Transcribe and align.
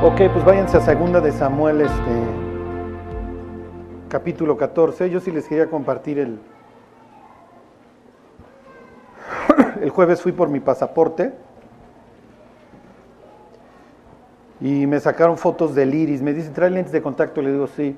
Ok, 0.00 0.20
pues 0.32 0.44
váyanse 0.44 0.76
a 0.76 0.80
segunda 0.80 1.20
de 1.20 1.32
Samuel, 1.32 1.80
este 1.80 2.12
capítulo 4.08 4.56
14. 4.56 5.10
Yo 5.10 5.18
sí 5.18 5.32
les 5.32 5.48
quería 5.48 5.68
compartir 5.68 6.20
el. 6.20 6.38
El 9.82 9.90
jueves 9.90 10.22
fui 10.22 10.30
por 10.30 10.50
mi 10.50 10.60
pasaporte 10.60 11.34
y 14.60 14.86
me 14.86 15.00
sacaron 15.00 15.36
fotos 15.36 15.74
del 15.74 15.92
iris. 15.92 16.22
Me 16.22 16.32
dicen, 16.32 16.52
¿trae 16.52 16.70
lentes 16.70 16.92
de 16.92 17.02
contacto? 17.02 17.42
Le 17.42 17.50
digo, 17.50 17.66
sí. 17.66 17.96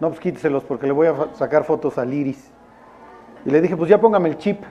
No, 0.00 0.08
pues 0.08 0.18
quíteselos 0.18 0.64
porque 0.64 0.88
le 0.88 0.92
voy 0.92 1.06
a 1.06 1.14
sacar 1.34 1.62
fotos 1.62 1.96
al 1.96 2.12
iris. 2.12 2.50
Y 3.44 3.50
le 3.50 3.60
dije, 3.60 3.76
pues 3.76 3.88
ya 3.88 4.00
póngame 4.00 4.30
el 4.30 4.36
chip, 4.36 4.64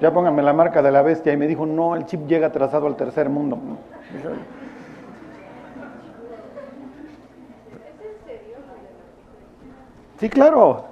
ya 0.00 0.12
póngame 0.12 0.42
la 0.42 0.54
marca 0.54 0.82
de 0.82 0.90
la 0.90 1.02
bestia. 1.02 1.32
Y 1.32 1.36
me 1.36 1.46
dijo, 1.46 1.66
no, 1.66 1.94
el 1.94 2.04
chip 2.06 2.26
llega 2.26 2.48
atrasado 2.48 2.88
al 2.88 2.96
tercer 2.96 3.28
mundo. 3.28 3.60
Sí, 10.18 10.28
claro. 10.28 10.84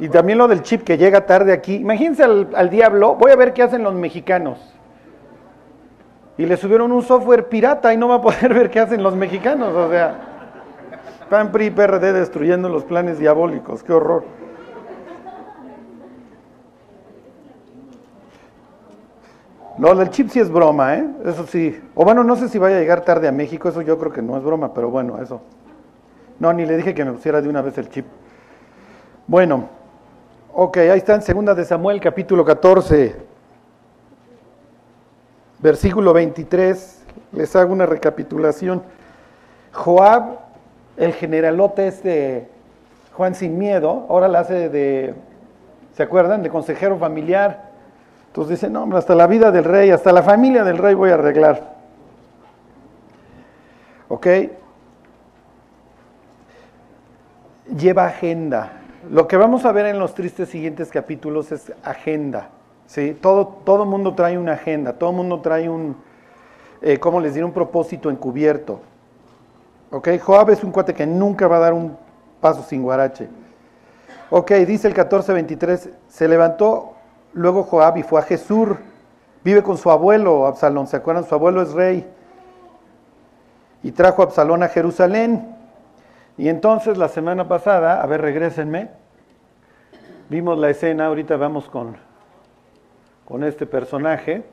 Y 0.00 0.08
también 0.08 0.38
lo 0.38 0.46
del 0.46 0.62
chip 0.62 0.84
que 0.84 0.96
llega 0.96 1.26
tarde 1.26 1.52
aquí. 1.52 1.76
Imagínense 1.76 2.22
al, 2.22 2.70
diablo, 2.70 3.16
voy 3.16 3.32
a 3.32 3.36
ver 3.36 3.52
qué 3.52 3.62
hacen 3.62 3.82
los 3.82 3.94
mexicanos. 3.94 4.58
Y 6.36 6.46
le 6.46 6.56
subieron 6.56 6.92
un 6.92 7.02
software 7.02 7.48
pirata 7.48 7.92
y 7.92 7.96
no 7.96 8.08
va 8.08 8.16
a 8.16 8.22
poder 8.22 8.54
ver 8.54 8.70
qué 8.70 8.80
hacen 8.80 9.02
los 9.02 9.16
mexicanos. 9.16 9.74
O 9.74 9.90
sea, 9.90 10.14
PAN, 11.28 11.50
PRI, 11.50 11.70
PRD 11.70 12.12
destruyendo 12.12 12.68
los 12.68 12.84
planes 12.84 13.18
diabólicos. 13.18 13.82
Qué 13.82 13.92
horror. 13.92 14.24
Lo 19.78 19.94
del 19.94 20.10
chip 20.10 20.28
sí 20.28 20.40
es 20.40 20.50
broma, 20.50 20.96
¿eh? 20.96 21.08
Eso 21.24 21.46
sí. 21.46 21.80
O 21.94 22.04
bueno, 22.04 22.24
no 22.24 22.34
sé 22.34 22.48
si 22.48 22.58
vaya 22.58 22.76
a 22.76 22.80
llegar 22.80 23.02
tarde 23.02 23.28
a 23.28 23.32
México, 23.32 23.68
eso 23.68 23.80
yo 23.82 23.96
creo 23.98 24.12
que 24.12 24.22
no 24.22 24.36
es 24.36 24.42
broma, 24.42 24.74
pero 24.74 24.90
bueno, 24.90 25.22
eso. 25.22 25.40
No, 26.38 26.52
ni 26.52 26.64
le 26.64 26.76
dije 26.76 26.94
que 26.94 27.04
me 27.04 27.12
pusiera 27.12 27.40
de 27.40 27.48
una 27.48 27.62
vez 27.62 27.76
el 27.78 27.88
chip. 27.88 28.06
Bueno, 29.26 29.68
ok, 30.54 30.76
ahí 30.76 30.98
está 30.98 31.14
en 31.14 31.22
segunda 31.22 31.54
de 31.54 31.64
Samuel, 31.64 32.00
capítulo 32.00 32.44
14, 32.44 33.16
versículo 35.58 36.12
23. 36.12 37.02
Les 37.32 37.56
hago 37.56 37.72
una 37.72 37.86
recapitulación. 37.86 38.82
Joab, 39.72 40.38
el 40.96 41.12
generalote 41.12 41.88
este, 41.88 42.48
Juan 43.14 43.34
sin 43.34 43.58
miedo, 43.58 44.06
ahora 44.08 44.28
la 44.28 44.40
hace 44.40 44.68
de, 44.68 45.14
¿se 45.96 46.04
acuerdan? 46.04 46.44
De 46.44 46.50
consejero 46.50 46.98
familiar. 46.98 47.68
Entonces 48.28 48.60
dice, 48.60 48.70
no, 48.70 48.84
hombre, 48.84 49.00
hasta 49.00 49.16
la 49.16 49.26
vida 49.26 49.50
del 49.50 49.64
rey, 49.64 49.90
hasta 49.90 50.12
la 50.12 50.22
familia 50.22 50.62
del 50.62 50.78
rey 50.78 50.94
voy 50.94 51.10
a 51.10 51.14
arreglar. 51.14 51.74
¿Ok? 54.08 54.26
Lleva 57.76 58.06
agenda. 58.06 58.72
Lo 59.10 59.28
que 59.28 59.36
vamos 59.36 59.64
a 59.64 59.72
ver 59.72 59.86
en 59.86 59.98
los 59.98 60.14
tristes 60.14 60.48
siguientes 60.48 60.90
capítulos 60.90 61.52
es 61.52 61.72
agenda. 61.82 62.50
¿sí? 62.86 63.16
Todo, 63.20 63.46
todo 63.64 63.84
mundo 63.84 64.14
trae 64.14 64.38
una 64.38 64.54
agenda, 64.54 64.94
todo 64.94 65.12
mundo 65.12 65.40
trae 65.40 65.68
un, 65.68 65.96
eh, 66.82 66.98
¿cómo 66.98 67.20
les 67.20 67.34
diré? 67.34 67.44
Un 67.44 67.52
propósito 67.52 68.10
encubierto. 68.10 68.80
¿Ok? 69.90 70.08
Joab 70.20 70.50
es 70.50 70.62
un 70.62 70.72
cuate 70.72 70.94
que 70.94 71.06
nunca 71.06 71.48
va 71.48 71.56
a 71.56 71.60
dar 71.60 71.72
un 71.72 71.96
paso 72.40 72.62
sin 72.62 72.82
guarache. 72.82 73.28
Ok, 74.30 74.52
dice 74.66 74.88
el 74.88 74.94
14:23, 74.94 75.90
se 76.06 76.28
levantó 76.28 76.92
luego 77.32 77.62
Joab 77.62 77.96
y 77.96 78.02
fue 78.02 78.20
a 78.20 78.24
Jesús, 78.24 78.68
vive 79.42 79.62
con 79.62 79.78
su 79.78 79.90
abuelo 79.90 80.46
Absalón, 80.46 80.86
¿se 80.86 80.96
acuerdan? 80.96 81.24
Su 81.24 81.34
abuelo 81.34 81.62
es 81.62 81.72
rey. 81.72 82.06
Y 83.82 83.92
trajo 83.92 84.20
a 84.20 84.26
Absalón 84.26 84.62
a 84.62 84.68
Jerusalén. 84.68 85.56
Y 86.38 86.48
entonces 86.48 86.96
la 86.96 87.08
semana 87.08 87.48
pasada, 87.48 88.00
a 88.00 88.06
ver, 88.06 88.20
regrésenme, 88.20 88.88
vimos 90.28 90.56
la 90.56 90.70
escena, 90.70 91.06
ahorita 91.06 91.36
vamos 91.36 91.68
con, 91.68 91.96
con 93.24 93.42
este 93.42 93.66
personaje. 93.66 94.44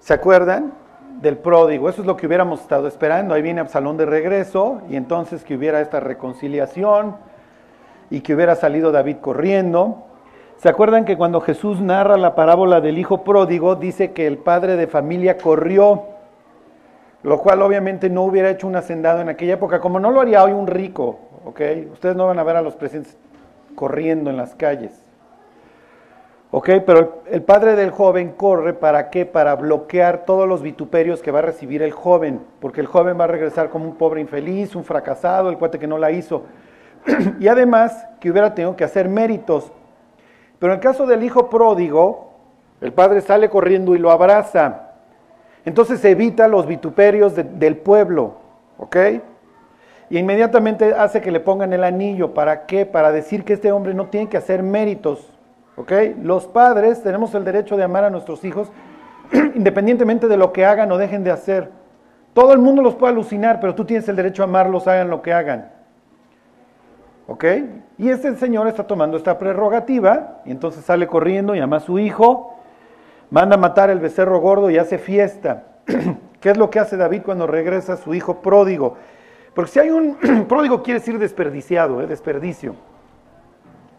¿Se 0.00 0.14
acuerdan? 0.14 0.72
Del 1.20 1.36
pródigo, 1.36 1.88
eso 1.90 2.00
es 2.00 2.06
lo 2.06 2.16
que 2.16 2.26
hubiéramos 2.26 2.62
estado 2.62 2.88
esperando. 2.88 3.34
Ahí 3.34 3.42
viene 3.42 3.60
Absalón 3.60 3.98
de 3.98 4.06
regreso 4.06 4.80
y 4.88 4.96
entonces 4.96 5.44
que 5.44 5.56
hubiera 5.56 5.80
esta 5.80 6.00
reconciliación 6.00 7.16
y 8.10 8.22
que 8.22 8.34
hubiera 8.34 8.56
salido 8.56 8.92
David 8.92 9.18
corriendo. 9.20 10.04
¿Se 10.56 10.70
acuerdan 10.70 11.04
que 11.04 11.18
cuando 11.18 11.42
Jesús 11.42 11.80
narra 11.80 12.16
la 12.16 12.34
parábola 12.34 12.80
del 12.80 12.98
hijo 12.98 13.24
pródigo, 13.24 13.76
dice 13.76 14.12
que 14.12 14.26
el 14.26 14.38
padre 14.38 14.76
de 14.76 14.86
familia 14.86 15.36
corrió 15.36 16.11
lo 17.22 17.38
cual 17.38 17.62
obviamente 17.62 18.10
no 18.10 18.22
hubiera 18.22 18.50
hecho 18.50 18.66
un 18.66 18.76
hacendado 18.76 19.20
en 19.20 19.28
aquella 19.28 19.54
época, 19.54 19.80
como 19.80 20.00
no 20.00 20.10
lo 20.10 20.20
haría 20.20 20.42
hoy 20.42 20.52
un 20.52 20.66
rico, 20.66 21.18
¿ok? 21.44 21.60
Ustedes 21.92 22.16
no 22.16 22.26
van 22.26 22.38
a 22.38 22.44
ver 22.44 22.56
a 22.56 22.62
los 22.62 22.74
presidentes 22.74 23.16
corriendo 23.74 24.30
en 24.30 24.36
las 24.36 24.54
calles. 24.54 24.92
¿Ok? 26.54 26.68
Pero 26.84 27.22
el 27.30 27.42
padre 27.42 27.76
del 27.76 27.90
joven 27.90 28.32
corre 28.32 28.74
para 28.74 29.08
qué? 29.08 29.24
Para 29.24 29.56
bloquear 29.56 30.26
todos 30.26 30.46
los 30.46 30.60
vituperios 30.60 31.22
que 31.22 31.30
va 31.30 31.38
a 31.38 31.42
recibir 31.42 31.80
el 31.82 31.92
joven, 31.92 32.40
porque 32.60 32.82
el 32.82 32.86
joven 32.86 33.18
va 33.18 33.24
a 33.24 33.28
regresar 33.28 33.70
como 33.70 33.86
un 33.86 33.96
pobre 33.96 34.20
infeliz, 34.20 34.76
un 34.76 34.84
fracasado, 34.84 35.48
el 35.48 35.56
cuate 35.56 35.78
que 35.78 35.86
no 35.86 35.96
la 35.96 36.10
hizo. 36.10 36.44
y 37.40 37.48
además 37.48 38.06
que 38.20 38.30
hubiera 38.30 38.54
tenido 38.54 38.76
que 38.76 38.84
hacer 38.84 39.08
méritos. 39.08 39.72
Pero 40.58 40.74
en 40.74 40.78
el 40.78 40.82
caso 40.82 41.06
del 41.06 41.22
hijo 41.22 41.48
pródigo, 41.48 42.34
el 42.82 42.92
padre 42.92 43.22
sale 43.22 43.48
corriendo 43.48 43.94
y 43.94 43.98
lo 43.98 44.10
abraza. 44.10 44.91
Entonces 45.64 46.04
evita 46.04 46.48
los 46.48 46.66
vituperios 46.66 47.34
del 47.36 47.76
pueblo, 47.76 48.36
¿ok? 48.78 48.96
Y 50.10 50.18
inmediatamente 50.18 50.92
hace 50.94 51.20
que 51.20 51.30
le 51.30 51.40
pongan 51.40 51.72
el 51.72 51.84
anillo. 51.84 52.34
¿Para 52.34 52.66
qué? 52.66 52.84
Para 52.84 53.12
decir 53.12 53.44
que 53.44 53.54
este 53.54 53.72
hombre 53.72 53.94
no 53.94 54.06
tiene 54.06 54.28
que 54.28 54.36
hacer 54.36 54.62
méritos, 54.62 55.32
¿ok? 55.76 55.92
Los 56.22 56.46
padres 56.46 57.02
tenemos 57.02 57.34
el 57.34 57.44
derecho 57.44 57.76
de 57.76 57.84
amar 57.84 58.04
a 58.04 58.10
nuestros 58.10 58.44
hijos 58.44 58.70
independientemente 59.54 60.28
de 60.28 60.36
lo 60.36 60.52
que 60.52 60.66
hagan 60.66 60.90
o 60.92 60.98
dejen 60.98 61.24
de 61.24 61.30
hacer. 61.30 61.70
Todo 62.34 62.52
el 62.52 62.58
mundo 62.58 62.82
los 62.82 62.94
puede 62.94 63.12
alucinar, 63.12 63.60
pero 63.60 63.74
tú 63.74 63.84
tienes 63.84 64.08
el 64.08 64.16
derecho 64.16 64.42
a 64.42 64.46
amarlos, 64.46 64.88
hagan 64.88 65.10
lo 65.10 65.22
que 65.22 65.32
hagan. 65.32 65.70
¿Ok? 67.26 67.44
Y 67.98 68.08
este 68.08 68.34
señor 68.36 68.66
está 68.66 68.86
tomando 68.86 69.16
esta 69.16 69.38
prerrogativa 69.38 70.40
y 70.44 70.50
entonces 70.50 70.84
sale 70.84 71.06
corriendo 71.06 71.54
y 71.54 71.60
ama 71.60 71.76
a 71.76 71.80
su 71.80 71.98
hijo 71.98 72.58
manda 73.32 73.56
matar 73.56 73.88
el 73.90 73.98
becerro 73.98 74.38
gordo 74.40 74.70
y 74.70 74.78
hace 74.78 74.98
fiesta. 74.98 75.64
¿Qué 76.40 76.50
es 76.50 76.56
lo 76.56 76.70
que 76.70 76.78
hace 76.78 76.96
David 76.96 77.22
cuando 77.24 77.46
regresa 77.46 77.94
a 77.94 77.96
su 77.96 78.14
hijo 78.14 78.42
pródigo? 78.42 78.96
Porque 79.54 79.70
si 79.70 79.80
hay 79.80 79.90
un 79.90 80.46
pródigo 80.48 80.82
quiere 80.82 81.00
decir 81.00 81.18
desperdiciado, 81.18 82.02
¿eh? 82.02 82.06
desperdicio. 82.06 82.76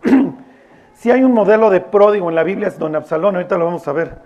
si 0.94 1.09
hay 1.09 1.23
un 1.23 1.33
modelo 1.33 1.71
de 1.71 1.81
pródigo 1.81 2.29
en 2.29 2.35
la 2.35 2.44
Biblia 2.44 2.67
es 2.67 2.77
don 2.77 2.95
Absalón, 2.95 3.35
ahorita 3.35 3.57
lo 3.57 3.66
vamos 3.66 3.88
a 3.88 3.91
ver. 3.91 4.17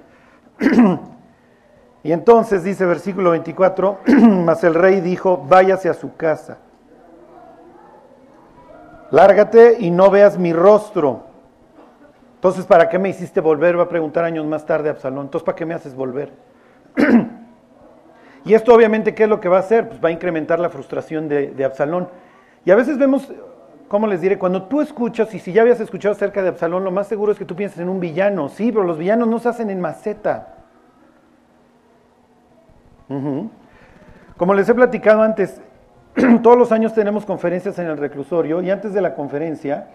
y 2.04 2.12
entonces 2.12 2.66
dice 2.66 2.86
versículo 2.86 3.32
24, 3.32 4.00
mas 4.46 4.62
el 4.66 4.74
rey 4.74 5.00
dijo, 5.00 5.46
váyase 5.48 5.88
a 5.88 5.94
su 5.94 6.18
casa. 6.18 6.58
Lárgate 9.12 9.78
y 9.80 9.90
no 9.90 10.12
veas 10.12 10.38
mi 10.38 10.52
rostro 10.52 11.27
entonces, 12.38 12.68
¿para 12.68 12.88
qué 12.88 13.00
me 13.00 13.10
hiciste 13.10 13.42
volver? 13.42 13.80
Va 13.80 13.84
a 13.84 13.90
preguntar 13.90 14.24
años 14.24 14.46
más 14.46 14.64
tarde 14.64 14.90
Absalón. 14.90 15.26
Entonces, 15.26 15.44
¿para 15.44 15.56
qué 15.56 15.66
me 15.66 15.74
haces 15.74 15.96
volver? 15.96 16.32
y 18.46 18.54
esto 18.54 18.76
obviamente, 18.76 19.16
¿qué 19.16 19.24
es 19.24 19.30
lo 19.30 19.40
que 19.40 19.50
va 19.50 19.58
a 19.58 19.62
hacer? 19.62 19.88
Pues 19.90 20.04
va 20.04 20.10
a 20.10 20.12
incrementar 20.12 20.60
la 20.60 20.70
frustración 20.70 21.28
de, 21.28 21.66
Absalón. 21.66 22.10
Y 22.64 22.70
a 22.70 22.76
veces 22.76 23.00
vemos, 23.00 23.34
¿cómo 23.88 24.06
les 24.06 24.22
diré? 24.22 24.38
Cuando 24.38 24.64
tú 24.64 24.82
escuchas, 24.82 25.34
y 25.34 25.40
si 25.40 25.52
ya 25.52 25.64
habías 25.64 25.80
escuchado 25.80 26.14
acerca 26.14 26.44
de 26.44 26.50
Absalón, 26.50 26.84
lo 26.84 26.92
más 26.92 27.08
seguro 27.08 27.32
es 27.32 27.40
que 27.40 27.46
tú 27.46 27.56
pienses 27.56 27.80
en 27.80 27.90
un 27.90 28.00
villano. 28.00 28.50
Sí, 28.50 28.72
pero 28.72 28.84
los 28.84 29.00
villanos 29.00 29.28
no 29.28 29.40
se 29.40 29.50
hacen 29.50 29.72
en 29.72 29.82
maceta. 29.82 30.54
Como 34.38 34.54
les 34.54 34.70
he 34.70 34.76
platicado 34.76 35.24
antes, 35.24 35.60
todos 36.44 36.56
los 36.58 36.72
años 36.72 36.94
tenemos 36.94 37.26
conferencias 37.26 37.80
en 37.80 37.88
el 37.88 37.98
reclusorio 37.98 38.62
y 38.62 38.70
antes 38.70 38.94
de 38.94 39.02
la 39.02 39.16
conferencia 39.16 39.88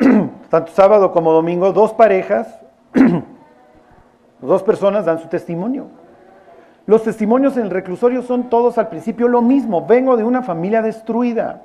tanto 0.50 0.72
sábado 0.72 1.12
como 1.12 1.32
domingo, 1.32 1.72
dos 1.72 1.92
parejas, 1.92 2.58
dos 4.40 4.62
personas 4.62 5.04
dan 5.04 5.18
su 5.18 5.28
testimonio. 5.28 5.86
Los 6.86 7.02
testimonios 7.04 7.56
en 7.56 7.64
el 7.64 7.70
reclusorio 7.70 8.22
son 8.22 8.50
todos 8.50 8.78
al 8.78 8.88
principio 8.88 9.28
lo 9.28 9.42
mismo. 9.42 9.86
Vengo 9.86 10.16
de 10.16 10.24
una 10.24 10.42
familia 10.42 10.82
destruida. 10.82 11.62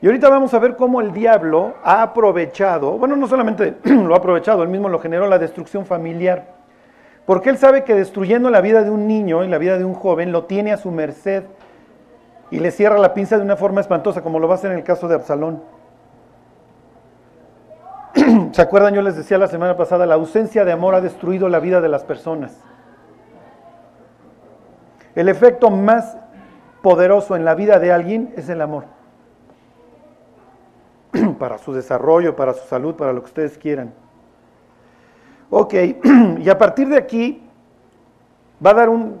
Y 0.00 0.06
ahorita 0.06 0.28
vamos 0.28 0.54
a 0.54 0.58
ver 0.58 0.76
cómo 0.76 1.00
el 1.00 1.12
diablo 1.12 1.74
ha 1.82 2.02
aprovechado, 2.02 2.98
bueno, 2.98 3.16
no 3.16 3.26
solamente 3.26 3.76
lo 3.84 4.14
ha 4.14 4.18
aprovechado, 4.18 4.62
él 4.62 4.68
mismo 4.68 4.88
lo 4.88 5.00
generó 5.00 5.26
la 5.26 5.38
destrucción 5.38 5.84
familiar. 5.84 6.54
Porque 7.24 7.50
él 7.50 7.58
sabe 7.58 7.82
que 7.82 7.94
destruyendo 7.94 8.50
la 8.50 8.60
vida 8.60 8.84
de 8.84 8.90
un 8.90 9.08
niño 9.08 9.42
y 9.42 9.48
la 9.48 9.58
vida 9.58 9.78
de 9.78 9.84
un 9.84 9.94
joven 9.94 10.32
lo 10.32 10.44
tiene 10.44 10.72
a 10.72 10.76
su 10.76 10.92
merced 10.92 11.44
y 12.50 12.60
le 12.60 12.70
cierra 12.70 12.98
la 12.98 13.14
pinza 13.14 13.36
de 13.36 13.42
una 13.42 13.56
forma 13.56 13.80
espantosa, 13.80 14.22
como 14.22 14.38
lo 14.38 14.46
va 14.46 14.54
a 14.54 14.58
hacer 14.58 14.70
en 14.70 14.78
el 14.78 14.84
caso 14.84 15.08
de 15.08 15.16
Absalón. 15.16 15.60
¿Se 18.52 18.62
acuerdan? 18.62 18.94
Yo 18.94 19.02
les 19.02 19.16
decía 19.16 19.38
la 19.38 19.48
semana 19.48 19.76
pasada, 19.76 20.06
la 20.06 20.14
ausencia 20.14 20.64
de 20.64 20.72
amor 20.72 20.94
ha 20.94 21.00
destruido 21.00 21.48
la 21.48 21.60
vida 21.60 21.80
de 21.80 21.88
las 21.88 22.04
personas. 22.04 22.58
El 25.14 25.28
efecto 25.28 25.70
más 25.70 26.16
poderoso 26.82 27.36
en 27.36 27.44
la 27.44 27.54
vida 27.54 27.78
de 27.78 27.92
alguien 27.92 28.32
es 28.36 28.48
el 28.48 28.60
amor. 28.60 28.84
para 31.38 31.58
su 31.58 31.72
desarrollo, 31.72 32.36
para 32.36 32.52
su 32.52 32.66
salud, 32.66 32.94
para 32.94 33.12
lo 33.12 33.20
que 33.20 33.26
ustedes 33.26 33.58
quieran. 33.58 33.92
Ok, 35.50 35.74
y 36.38 36.48
a 36.48 36.58
partir 36.58 36.88
de 36.88 36.96
aquí 36.96 37.42
va 38.64 38.70
a 38.70 38.74
dar 38.74 38.88
un, 38.88 39.20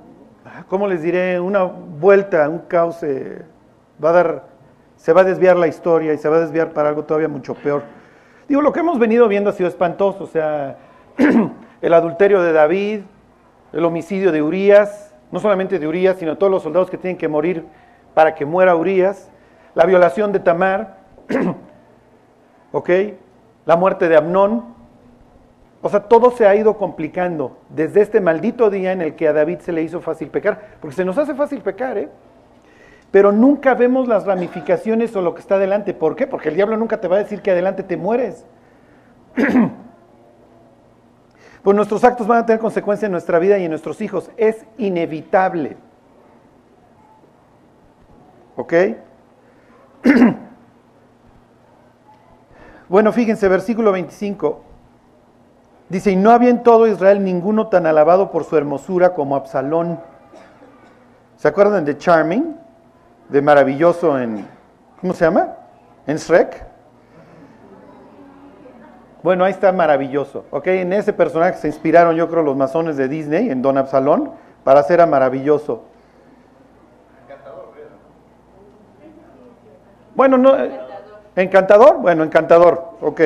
¿cómo 0.68 0.86
les 0.86 1.02
diré? 1.02 1.38
Una 1.40 1.64
vuelta, 1.64 2.48
un 2.48 2.60
cauce, 2.60 3.42
va 4.02 4.10
a 4.10 4.12
dar, 4.12 4.44
se 4.96 5.12
va 5.12 5.20
a 5.20 5.24
desviar 5.24 5.56
la 5.56 5.66
historia 5.66 6.12
y 6.12 6.18
se 6.18 6.28
va 6.28 6.36
a 6.36 6.40
desviar 6.40 6.72
para 6.72 6.88
algo 6.88 7.04
todavía 7.04 7.28
mucho 7.28 7.54
peor. 7.54 7.82
Digo, 8.48 8.62
lo 8.62 8.72
que 8.72 8.80
hemos 8.80 8.98
venido 8.98 9.26
viendo 9.26 9.50
ha 9.50 9.52
sido 9.52 9.68
espantoso, 9.68 10.24
o 10.24 10.26
sea, 10.28 10.76
el 11.80 11.92
adulterio 11.92 12.42
de 12.42 12.52
David, 12.52 13.00
el 13.72 13.84
homicidio 13.84 14.30
de 14.30 14.40
Urias, 14.40 15.14
no 15.32 15.40
solamente 15.40 15.78
de 15.78 15.88
Urias, 15.88 16.18
sino 16.18 16.38
todos 16.38 16.52
los 16.52 16.62
soldados 16.62 16.88
que 16.88 16.96
tienen 16.96 17.18
que 17.18 17.26
morir 17.26 17.64
para 18.14 18.34
que 18.34 18.44
muera 18.44 18.76
Urias, 18.76 19.30
la 19.74 19.84
violación 19.84 20.32
de 20.32 20.38
Tamar, 20.38 20.98
¿ok? 22.72 22.90
La 23.64 23.76
muerte 23.76 24.08
de 24.08 24.16
Amnón. 24.16 24.76
O 25.82 25.88
sea, 25.88 26.04
todo 26.04 26.30
se 26.30 26.46
ha 26.46 26.54
ido 26.54 26.78
complicando 26.78 27.58
desde 27.68 28.00
este 28.00 28.20
maldito 28.20 28.70
día 28.70 28.92
en 28.92 29.02
el 29.02 29.16
que 29.16 29.28
a 29.28 29.32
David 29.32 29.58
se 29.58 29.72
le 29.72 29.82
hizo 29.82 30.00
fácil 30.00 30.28
pecar, 30.28 30.78
porque 30.80 30.96
se 30.96 31.04
nos 31.04 31.18
hace 31.18 31.34
fácil 31.34 31.60
pecar, 31.60 31.98
¿eh? 31.98 32.08
Pero 33.10 33.32
nunca 33.32 33.74
vemos 33.74 34.08
las 34.08 34.26
ramificaciones 34.26 35.14
o 35.16 35.22
lo 35.22 35.34
que 35.34 35.40
está 35.40 35.54
adelante. 35.56 35.94
¿Por 35.94 36.16
qué? 36.16 36.26
Porque 36.26 36.48
el 36.48 36.56
diablo 36.56 36.76
nunca 36.76 37.00
te 37.00 37.08
va 37.08 37.16
a 37.16 37.20
decir 37.20 37.40
que 37.40 37.50
adelante 37.50 37.82
te 37.82 37.96
mueres. 37.96 38.44
pues 41.62 41.76
nuestros 41.76 42.04
actos 42.04 42.26
van 42.26 42.38
a 42.38 42.46
tener 42.46 42.60
consecuencia 42.60 43.06
en 43.06 43.12
nuestra 43.12 43.38
vida 43.38 43.58
y 43.58 43.64
en 43.64 43.70
nuestros 43.70 44.00
hijos. 44.00 44.30
Es 44.36 44.66
inevitable. 44.78 45.76
¿Ok? 48.56 48.74
bueno, 52.88 53.12
fíjense, 53.12 53.48
versículo 53.48 53.92
25. 53.92 54.62
Dice, 55.88 56.10
y 56.10 56.16
no 56.16 56.30
había 56.32 56.50
en 56.50 56.64
todo 56.64 56.88
Israel 56.88 57.22
ninguno 57.22 57.68
tan 57.68 57.86
alabado 57.86 58.32
por 58.32 58.44
su 58.44 58.56
hermosura 58.56 59.14
como 59.14 59.36
Absalón. 59.36 60.00
¿Se 61.36 61.46
acuerdan 61.46 61.84
de 61.84 61.96
Charming? 61.96 62.65
De 63.28 63.42
maravilloso 63.42 64.18
en, 64.18 64.46
¿cómo 65.00 65.12
se 65.12 65.24
llama? 65.24 65.54
En 66.06 66.16
Shrek. 66.16 66.64
Bueno, 69.22 69.44
ahí 69.44 69.52
está 69.52 69.72
maravilloso. 69.72 70.44
¿ok? 70.50 70.66
En 70.68 70.92
ese 70.92 71.12
personaje 71.12 71.58
se 71.58 71.66
inspiraron, 71.66 72.14
yo 72.14 72.28
creo, 72.28 72.42
los 72.42 72.56
masones 72.56 72.96
de 72.96 73.08
Disney, 73.08 73.50
en 73.50 73.62
Don 73.62 73.76
Absalón, 73.76 74.30
para 74.62 74.80
hacer 74.80 75.00
a 75.00 75.06
maravilloso. 75.06 75.82
Bueno, 80.14 80.38
no. 80.38 80.56
¿Encantador? 81.36 81.98
Bueno, 81.98 82.24
encantador, 82.24 82.92
ok. 83.02 83.20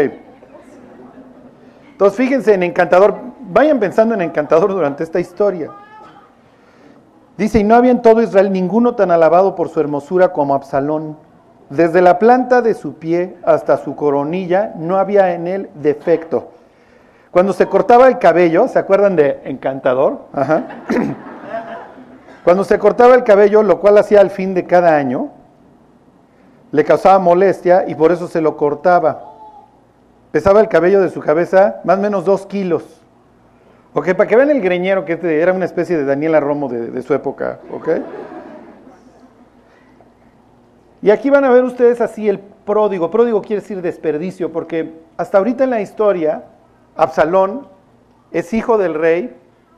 Entonces, 1.93 2.17
fíjense 2.17 2.55
en 2.55 2.65
encantador, 2.65 3.15
vayan 3.41 3.79
pensando 3.79 4.15
en 4.15 4.23
encantador 4.23 4.71
durante 4.71 5.05
esta 5.05 5.21
historia. 5.21 5.71
Dice, 7.41 7.59
y 7.59 7.65
no 7.65 7.75
había 7.75 7.91
en 7.91 8.03
todo 8.03 8.21
Israel 8.21 8.53
ninguno 8.53 8.97
tan 8.97 9.11
alabado 9.11 9.55
por 9.55 9.71
su 9.71 9.81
hermosura 9.81 10.31
como 10.31 10.55
Absalón 10.55 11.17
desde 11.71 12.03
la 12.03 12.19
planta 12.19 12.61
de 12.61 12.75
su 12.75 12.97
pie 12.97 13.39
hasta 13.45 13.79
su 13.79 13.97
coronilla 13.97 14.75
no 14.77 14.99
había 14.99 15.33
en 15.33 15.47
él 15.47 15.71
defecto. 15.77 16.51
Cuando 17.31 17.55
se 17.55 17.67
cortaba 17.67 18.09
el 18.09 18.19
cabello, 18.19 18.69
¿se 18.69 18.79
acuerdan 18.79 19.17
de 19.17 19.41
encantador? 19.45 20.19
Cuando 22.45 22.63
se 22.63 22.79
cortaba 22.79 23.15
el 23.15 23.25
cabello, 23.25 23.63
lo 23.63 23.81
cual 23.81 23.97
hacía 23.97 24.21
al 24.21 24.29
fin 24.29 24.53
de 24.53 24.67
cada 24.67 24.95
año, 24.95 25.31
le 26.73 26.85
causaba 26.85 27.19
molestia 27.21 27.87
y 27.89 27.95
por 27.95 28.13
eso 28.13 28.29
se 28.29 28.43
lo 28.43 28.59
cortaba. 28.59 29.23
Pesaba 30.31 30.61
el 30.61 30.69
cabello 30.69 31.01
de 31.01 31.09
su 31.09 31.21
cabeza 31.21 31.81
más 31.85 31.97
o 31.97 32.03
menos 32.03 32.27
dos 32.27 32.45
kilos. 32.45 33.00
Ok, 33.93 34.15
para 34.15 34.29
que 34.29 34.37
vean 34.37 34.51
el 34.51 34.61
greñero 34.61 35.05
que 35.05 35.19
era 35.41 35.53
una 35.53 35.65
especie 35.65 35.97
de 35.97 36.05
Daniela 36.05 36.39
Romo 36.39 36.69
de, 36.69 36.91
de 36.91 37.03
su 37.03 37.13
época, 37.13 37.59
¿ok? 37.73 37.89
Y 41.03 41.11
aquí 41.11 41.31
van 41.31 41.45
a 41.45 41.51
ver 41.51 41.65
ustedes 41.65 42.01
así 42.01 42.29
el 42.29 42.39
pródigo. 42.39 43.11
Pródigo 43.11 43.43
quiere 43.43 43.63
decir 43.63 43.83
desperdicio, 43.83 44.53
porque 44.53 44.95
hasta 45.17 45.39
ahorita 45.39 45.65
en 45.65 45.71
la 45.71 45.81
historia, 45.81 46.45
Absalón 46.95 47.67
es 48.31 48.53
hijo 48.53 48.79
del 48.79 48.95
rey, 48.95 49.35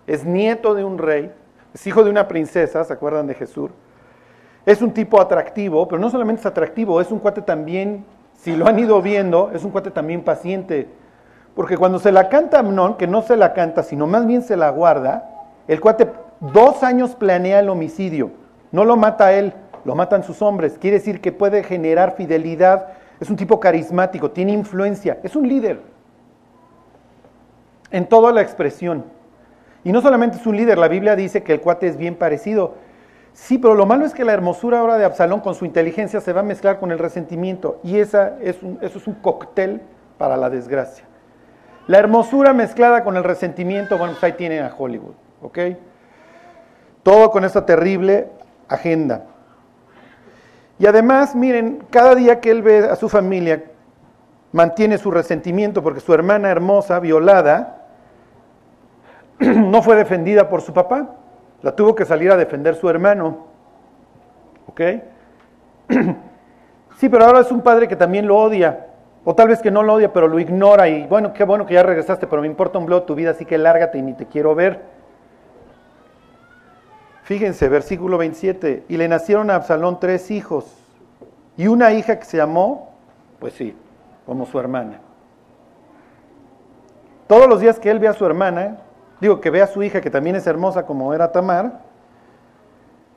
es 0.07 0.25
nieto 0.25 0.75
de 0.75 0.85
un 0.85 0.99
rey, 0.99 1.33
es 1.73 1.87
hijo 1.87 2.05
de 2.05 2.11
una 2.11 2.29
princesa, 2.29 2.85
¿se 2.85 2.93
acuerdan 2.93 3.27
de 3.27 3.35
Jesús? 3.35 3.71
Es 4.67 4.83
un 4.83 4.93
tipo 4.93 5.21
atractivo, 5.21 5.89
pero 5.89 6.01
no 6.01 6.11
solamente 6.11 6.41
es 6.41 6.47
atractivo, 6.47 7.01
es 7.01 7.11
un 7.11 7.19
cuate 7.19 7.41
también, 7.41 8.05
si 8.37 8.55
lo 8.55 8.67
han 8.67 8.79
ido 8.79 9.01
viendo, 9.01 9.51
es 9.55 9.65
un 9.65 9.71
cuate 9.71 9.91
también 9.91 10.23
paciente. 10.23 10.89
Porque 11.55 11.77
cuando 11.77 11.99
se 11.99 12.13
la 12.13 12.29
canta 12.29 12.61
Amnón, 12.61 12.97
que 12.97 13.07
no 13.07 13.23
se 13.23 13.37
la 13.37 13.53
canta, 13.53 13.83
sino 13.83 14.07
más 14.07 14.27
bien 14.27 14.43
se 14.43 14.57
la 14.57 14.71
guarda, 14.71 15.29
el 15.69 15.81
cuate 15.81 16.11
dos 16.41 16.83
años 16.83 17.15
planea 17.15 17.61
el 17.61 17.69
homicidio, 17.69 18.31
no 18.71 18.85
lo 18.85 18.97
mata 18.97 19.33
él, 19.33 19.53
lo 19.85 19.95
matan 19.95 20.23
sus 20.23 20.43
hombres. 20.43 20.79
Quiere 20.79 20.99
decir 20.99 21.21
que 21.21 21.33
puede 21.33 21.63
generar 21.63 22.15
fidelidad. 22.17 22.89
Es 23.21 23.31
un 23.31 23.37
tipo 23.37 23.61
carismático, 23.61 24.31
tiene 24.31 24.53
influencia, 24.53 25.19
es 25.23 25.37
un 25.37 25.49
líder. 25.49 25.81
En 27.91 28.09
toda 28.09 28.33
la 28.33 28.41
expresión. 28.41 29.05
Y 29.85 29.93
no 29.93 30.01
solamente 30.01 30.39
es 30.39 30.47
un 30.47 30.57
líder, 30.57 30.79
la 30.79 30.89
Biblia 30.89 31.17
dice 31.17 31.43
que 31.43 31.53
el 31.53 31.61
cuate 31.61 31.89
es 31.89 31.97
bien 31.97 32.15
parecido. 32.15 32.75
Sí, 33.35 33.59
pero 33.59 33.75
lo 33.75 33.87
malo 33.87 34.05
es 34.05 34.15
que 34.15 34.25
la 34.25 34.33
hermosura 34.33 34.81
ahora 34.81 34.99
de 34.99 35.05
Absalón 35.05 35.41
con 35.41 35.55
su 35.55 35.65
inteligencia 35.65 36.21
se 36.21 36.33
va 36.33 36.41
a 36.41 36.45
mezclar 36.45 36.79
con 36.79 36.93
el 36.93 36.99
resentimiento. 36.99 37.79
Y 37.83 37.99
esa 37.99 38.37
es 38.41 38.57
eso 38.81 38.99
es 38.99 39.07
un 39.07 39.15
cóctel 39.15 39.83
para 40.19 40.37
la 40.37 40.51
desgracia. 40.51 41.05
La 41.87 41.99
hermosura 41.99 42.53
mezclada 42.53 43.03
con 43.03 43.17
el 43.17 43.25
resentimiento, 43.25 43.99
bueno, 43.99 44.13
pues 44.15 44.25
ahí 44.25 44.33
tienen 44.33 44.65
a 44.65 44.75
Hollywood, 44.77 45.15
¿ok? 45.41 45.59
Todo 47.03 47.31
con 47.31 47.45
esta 47.45 47.67
terrible 47.67 48.29
agenda. 48.69 49.25
Y 50.79 50.87
además, 50.87 51.35
miren, 51.35 51.85
cada 51.91 52.15
día 52.15 52.41
que 52.41 52.51
él 52.51 52.63
ve 52.63 52.89
a 52.89 52.97
su 52.97 53.09
familia, 53.09 53.65
mantiene 54.53 54.99
su 54.99 55.11
resentimiento 55.11 55.83
porque 55.83 56.01
su 56.01 56.15
hermana 56.15 56.51
hermosa, 56.51 57.01
violada, 57.01 57.87
no 59.41 59.83
fue 59.83 59.97
defendida 59.97 60.49
por 60.49 60.61
su 60.61 60.73
papá. 60.73 61.17
La 61.63 61.75
tuvo 61.75 61.95
que 61.95 62.05
salir 62.05 62.31
a 62.31 62.37
defender 62.37 62.75
su 62.75 62.89
hermano. 62.89 63.47
¿Ok? 64.67 64.81
Sí, 66.99 67.09
pero 67.09 67.25
ahora 67.25 67.41
es 67.41 67.51
un 67.51 67.63
padre 67.63 67.89
que 67.89 67.97
también 67.97 68.29
lo 68.29 68.39
odia. 68.39 68.87
O 69.25 69.35
tal 69.35 69.49
vez 69.49 69.61
que 69.61 69.71
no 69.71 69.83
lo 69.83 69.95
odia, 69.95 70.13
pero 70.13 70.27
lo 70.27 70.41
ignora 70.41 70.89
y 70.89 71.07
bueno, 71.07 71.33
qué 71.33 71.45
bueno 71.45 71.65
que 71.65 71.75
ya 71.75 71.83
regresaste, 71.83 72.27
pero 72.27 72.43
me 72.43 72.49
importa 72.49 72.79
un 72.79 72.87
blow 72.87 73.03
tu 73.03 73.15
vida, 73.15 73.31
así 73.31 73.45
que 73.45 73.57
lárgate 73.57 73.99
y 73.99 74.03
ni 74.03 74.15
te 74.15 74.27
quiero 74.27 74.55
ver. 74.55 74.83
Fíjense, 77.23 77.69
versículo 77.69 78.19
27, 78.19 78.85
y 78.89 78.97
le 78.97 79.07
nacieron 79.07 79.49
a 79.51 79.55
Absalón 79.55 80.01
tres 80.01 80.33
hijos 80.33 80.67
y 81.57 81.69
una 81.69 81.93
hija 81.93 82.19
que 82.19 82.25
se 82.25 82.37
llamó, 82.37 82.95
pues 83.39 83.55
sí, 83.55 83.77
como 84.27 84.45
su 84.45 84.59
hermana. 84.59 84.99
Todos 87.29 87.49
los 87.49 87.61
días 87.61 87.79
que 87.79 87.91
él 87.91 88.01
ve 88.01 88.09
a 88.09 88.13
su 88.13 88.27
hermana, 88.27 88.79
digo 89.21 89.41
que 89.41 89.51
ve 89.51 89.63
a 89.63 89.69
su 89.69 89.85
hija 89.85 90.01
que 90.01 90.11
también 90.11 90.35
es 90.35 90.49
hermosa 90.49 90.85
como 90.85 91.15
era 91.15 91.31
Tamar, 91.31 91.83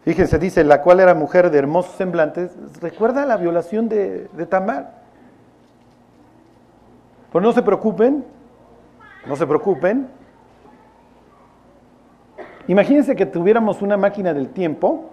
fíjense, 0.04 0.38
dice, 0.38 0.64
la 0.64 0.84
cual 0.84 1.00
era 1.00 1.16
mujer 1.16 1.50
de 1.50 1.58
hermosos 1.58 1.96
semblantes, 1.96 2.52
recuerda 2.80 3.26
la 3.26 3.38
violación 3.38 3.90
de 3.90 4.28
Tamar. 4.48 5.05
Pues 7.36 7.44
no 7.44 7.52
se 7.52 7.64
preocupen, 7.64 8.24
no 9.26 9.36
se 9.36 9.46
preocupen, 9.46 10.08
Imagínense 12.70 13.14
que 13.14 13.26
tuviéramos 13.26 13.82
una 13.82 13.98
máquina 13.98 14.34
del 14.34 14.52
tiempo 14.52 15.10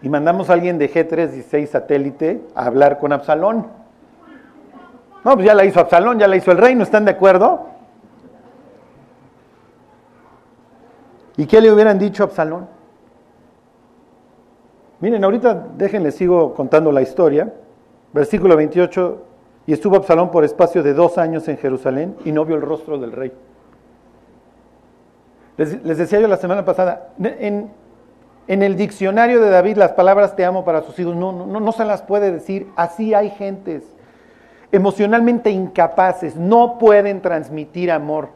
y 0.00 0.08
mandamos 0.08 0.48
a 0.48 0.54
alguien 0.54 0.78
de 0.78 0.90
G316 0.90 1.66
satélite 1.66 2.46
a 2.54 2.64
hablar 2.64 2.98
con 2.98 3.12
Absalón. 3.12 3.66
No, 5.22 5.34
pues 5.34 5.44
ya 5.44 5.52
la 5.52 5.66
hizo 5.66 5.80
Absalón, 5.80 6.18
ya 6.18 6.28
la 6.28 6.36
hizo 6.36 6.50
el 6.50 6.56
rey, 6.56 6.74
¿no 6.74 6.82
están 6.82 7.04
de 7.04 7.10
acuerdo? 7.10 7.66
¿Y 11.36 11.44
qué 11.44 11.60
le 11.60 11.70
hubieran 11.70 11.98
dicho 11.98 12.22
a 12.22 12.26
Absalón? 12.26 12.68
Miren, 15.00 15.22
ahorita 15.22 15.66
déjenle, 15.76 16.10
sigo 16.10 16.54
contando 16.54 16.90
la 16.90 17.02
historia. 17.02 17.52
Versículo 18.14 18.56
28, 18.56 19.26
y 19.66 19.72
estuvo 19.72 19.96
Absalón 19.96 20.30
por 20.30 20.44
espacio 20.44 20.82
de 20.82 20.94
dos 20.94 21.18
años 21.18 21.48
en 21.48 21.58
Jerusalén 21.58 22.16
y 22.24 22.32
no 22.32 22.44
vio 22.44 22.56
el 22.56 22.62
rostro 22.62 22.98
del 22.98 23.12
rey. 23.12 23.32
Les, 25.56 25.98
decía 25.98 26.20
yo 26.20 26.28
la 26.28 26.36
semana 26.36 26.64
pasada, 26.64 27.08
en, 27.18 27.70
el 28.46 28.76
diccionario 28.76 29.40
de 29.40 29.50
David 29.50 29.76
las 29.76 29.92
palabras 29.92 30.36
te 30.36 30.44
amo 30.44 30.64
para 30.64 30.82
sus 30.82 30.98
hijos 30.98 31.16
no, 31.16 31.32
no, 31.32 31.60
no 31.60 31.72
se 31.72 31.84
las 31.84 32.02
puede 32.02 32.30
decir. 32.30 32.68
Así 32.76 33.14
hay 33.14 33.30
gentes 33.30 33.84
emocionalmente 34.72 35.50
incapaces, 35.50 36.36
no 36.36 36.78
pueden 36.78 37.20
transmitir 37.20 37.90
amor. 37.90 38.28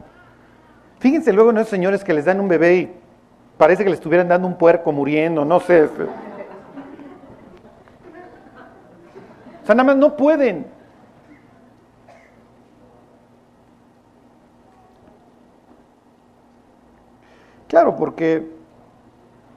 Fíjense 0.99 1.33
luego 1.33 1.51
en 1.51 1.57
esos 1.57 1.69
señores 1.69 2.03
que 2.03 2.13
les 2.13 2.25
dan 2.25 2.39
un 2.39 2.47
bebé 2.47 2.75
y 2.75 2.93
parece 3.57 3.83
que 3.83 3.89
le 3.89 3.95
estuvieran 3.95 4.27
dando 4.27 4.47
un 4.47 4.55
puerco 4.55 4.91
muriendo, 4.91 5.45
no 5.45 5.59
sé. 5.59 5.83
O 5.83 5.87
sea, 9.65 9.75
nada 9.75 9.83
más 9.83 9.97
no 9.97 10.15
pueden. 10.15 10.65
Claro, 17.71 17.95
porque 17.95 18.45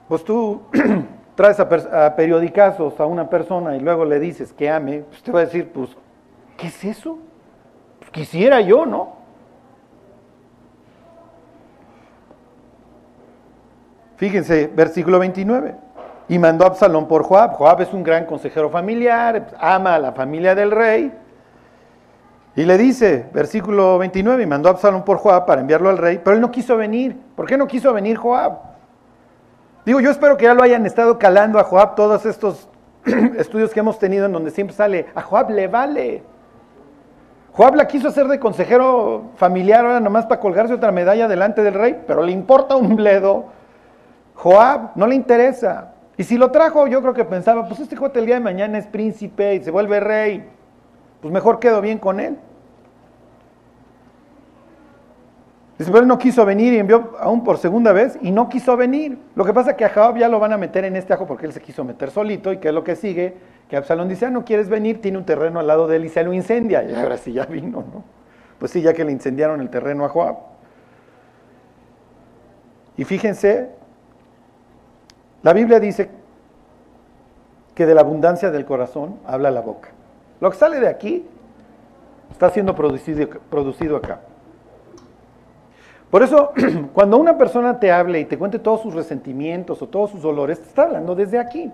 pues 0.07 0.23
tú 0.23 0.61
traes 1.35 1.59
a, 1.59 2.15
periodicazos 2.15 2.97
a 2.97 3.05
una 3.05 3.29
persona 3.29 3.75
y 3.75 3.81
luego 3.81 4.05
le 4.05 4.21
dices 4.21 4.53
que 4.53 4.69
ame, 4.69 4.99
pues 4.99 5.21
te 5.21 5.33
va 5.33 5.41
a 5.41 5.45
decir, 5.45 5.69
pues, 5.69 5.89
¿qué 6.55 6.67
es 6.67 6.85
eso? 6.85 7.19
Pues 7.99 8.11
quisiera 8.11 8.61
yo, 8.61 8.85
¿no? 8.85 9.15
Fíjense, 14.15 14.67
versículo 14.67 15.19
29. 15.19 15.75
Y 16.29 16.39
mandó 16.39 16.63
a 16.63 16.67
Absalón 16.67 17.09
por 17.09 17.23
Joab. 17.23 17.55
Joab 17.55 17.81
es 17.81 17.93
un 17.93 18.01
gran 18.01 18.25
consejero 18.25 18.69
familiar, 18.69 19.47
ama 19.59 19.95
a 19.95 19.99
la 19.99 20.13
familia 20.13 20.55
del 20.55 20.71
rey. 20.71 21.11
Y 22.55 22.63
le 22.63 22.77
dice, 22.77 23.25
versículo 23.33 23.97
29, 23.97 24.43
y 24.43 24.45
mandó 24.45 24.69
a 24.69 24.73
Absalón 24.73 25.03
por 25.03 25.17
Joab 25.17 25.45
para 25.45 25.59
enviarlo 25.59 25.89
al 25.89 25.97
rey, 25.97 26.21
pero 26.23 26.35
él 26.35 26.41
no 26.41 26.51
quiso 26.51 26.77
venir. 26.77 27.17
¿Por 27.35 27.45
qué 27.45 27.57
no 27.57 27.67
quiso 27.67 27.91
venir 27.91 28.15
Joab? 28.15 28.59
Digo, 29.85 29.99
yo 29.99 30.09
espero 30.09 30.37
que 30.37 30.45
ya 30.45 30.53
lo 30.53 30.63
hayan 30.63 30.85
estado 30.85 31.19
calando 31.19 31.59
a 31.59 31.63
Joab 31.63 31.95
todos 31.95 32.25
estos 32.25 32.69
estudios 33.37 33.71
que 33.71 33.81
hemos 33.81 33.99
tenido 33.99 34.25
en 34.25 34.31
donde 34.31 34.51
siempre 34.51 34.73
sale, 34.73 35.07
a 35.13 35.21
Joab 35.21 35.51
le 35.51 35.67
vale. 35.67 36.23
Joab 37.51 37.75
la 37.75 37.87
quiso 37.87 38.07
hacer 38.07 38.27
de 38.27 38.39
consejero 38.39 39.31
familiar 39.35 39.85
ahora 39.85 39.99
nomás 39.99 40.25
para 40.25 40.39
colgarse 40.39 40.73
otra 40.73 40.93
medalla 40.93 41.27
delante 41.27 41.61
del 41.61 41.73
rey, 41.73 42.03
pero 42.07 42.23
le 42.23 42.31
importa 42.31 42.77
un 42.77 42.95
bledo. 42.95 43.47
Joab 44.33 44.91
no 44.95 45.07
le 45.07 45.15
interesa. 45.15 45.91
Y 46.15 46.23
si 46.23 46.37
lo 46.37 46.51
trajo, 46.51 46.87
yo 46.87 47.01
creo 47.01 47.13
que 47.13 47.25
pensaba, 47.25 47.67
pues 47.67 47.81
este 47.81 47.97
cuate 47.97 48.19
el 48.19 48.25
día 48.25 48.35
de 48.35 48.41
mañana 48.41 48.77
es 48.77 48.87
príncipe 48.87 49.55
y 49.55 49.63
se 49.63 49.71
vuelve 49.71 49.99
rey 49.99 50.55
pues 51.25 51.33
mejor 51.33 51.57
quedo 51.57 51.81
bien 51.81 51.97
con 51.97 52.19
él. 52.19 52.37
Dice, 55.79 55.91
no 56.05 56.19
quiso 56.19 56.45
venir 56.45 56.71
y 56.73 56.77
envió 56.77 57.15
aún 57.19 57.43
por 57.43 57.57
segunda 57.57 57.93
vez 57.93 58.15
y 58.21 58.29
no 58.29 58.47
quiso 58.47 58.77
venir. 58.77 59.17
Lo 59.33 59.43
que 59.43 59.51
pasa 59.51 59.71
es 59.71 59.75
que 59.75 59.85
a 59.85 59.89
Joab 59.89 60.17
ya 60.17 60.29
lo 60.29 60.39
van 60.39 60.53
a 60.53 60.57
meter 60.57 60.85
en 60.85 60.95
este 60.95 61.13
ajo 61.13 61.25
porque 61.25 61.47
él 61.47 61.51
se 61.51 61.61
quiso 61.61 61.83
meter 61.83 62.11
solito 62.11 62.53
y 62.53 62.59
que 62.59 62.67
es 62.67 62.73
lo 62.75 62.83
que 62.83 62.95
sigue, 62.95 63.33
que 63.67 63.75
Absalón 63.75 64.07
dice, 64.07 64.27
ah, 64.27 64.29
no 64.29 64.45
quieres 64.45 64.69
venir, 64.69 65.01
tiene 65.01 65.17
un 65.17 65.25
terreno 65.25 65.59
al 65.59 65.65
lado 65.65 65.87
de 65.87 65.95
él 65.95 66.05
y 66.05 66.09
se 66.09 66.23
lo 66.23 66.31
incendia. 66.31 66.83
Y 66.83 66.93
ahora 66.93 67.17
sí 67.17 67.33
ya 67.33 67.47
vino, 67.47 67.83
¿no? 67.91 68.03
Pues 68.59 68.71
sí, 68.71 68.83
ya 68.83 68.93
que 68.93 69.03
le 69.03 69.11
incendiaron 69.11 69.61
el 69.61 69.71
terreno 69.71 70.05
a 70.05 70.09
Joab. 70.09 70.35
Y 72.97 73.03
fíjense, 73.03 73.71
la 75.41 75.53
Biblia 75.53 75.79
dice 75.79 76.11
que 77.73 77.87
de 77.87 77.95
la 77.95 78.01
abundancia 78.01 78.51
del 78.51 78.65
corazón 78.65 79.17
habla 79.25 79.49
la 79.49 79.61
boca. 79.61 79.94
Lo 80.39 80.49
que 80.51 80.57
sale 80.57 80.79
de 80.79 80.87
aquí 80.87 81.25
está 82.31 82.49
siendo 82.49 82.75
producido, 82.75 83.27
producido 83.49 83.97
acá. 83.97 84.21
Por 86.09 86.23
eso, 86.23 86.51
cuando 86.93 87.17
una 87.17 87.37
persona 87.37 87.79
te 87.79 87.91
hable 87.91 88.19
y 88.19 88.25
te 88.25 88.37
cuente 88.37 88.59
todos 88.59 88.81
sus 88.81 88.93
resentimientos 88.93 89.81
o 89.81 89.87
todos 89.87 90.11
sus 90.11 90.21
dolores, 90.21 90.61
te 90.61 90.67
está 90.67 90.83
hablando 90.83 91.15
desde 91.15 91.39
aquí. 91.39 91.71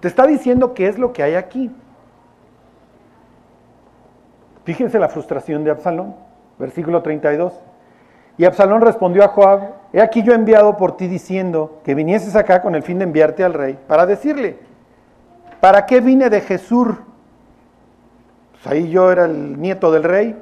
Te 0.00 0.08
está 0.08 0.26
diciendo 0.26 0.74
qué 0.74 0.88
es 0.88 0.98
lo 0.98 1.12
que 1.12 1.22
hay 1.22 1.34
aquí. 1.34 1.70
Fíjense 4.64 4.98
la 4.98 5.08
frustración 5.08 5.64
de 5.64 5.70
Absalón, 5.70 6.14
versículo 6.58 7.02
32. 7.02 7.52
Y 8.38 8.44
Absalón 8.44 8.80
respondió 8.80 9.24
a 9.24 9.28
Joab, 9.28 9.74
he 9.92 10.00
aquí 10.00 10.22
yo 10.22 10.32
he 10.32 10.36
enviado 10.36 10.76
por 10.76 10.96
ti 10.96 11.06
diciendo 11.06 11.80
que 11.84 11.94
vinieses 11.94 12.34
acá 12.36 12.62
con 12.62 12.74
el 12.74 12.82
fin 12.82 12.98
de 12.98 13.04
enviarte 13.04 13.44
al 13.44 13.54
rey, 13.54 13.78
para 13.86 14.06
decirle, 14.06 14.58
¿Para 15.62 15.86
qué 15.86 16.00
vine 16.00 16.28
de 16.28 16.40
Jesús? 16.40 16.88
Pues 18.50 18.66
ahí 18.66 18.90
yo 18.90 19.12
era 19.12 19.26
el 19.26 19.60
nieto 19.60 19.92
del 19.92 20.02
rey. 20.02 20.36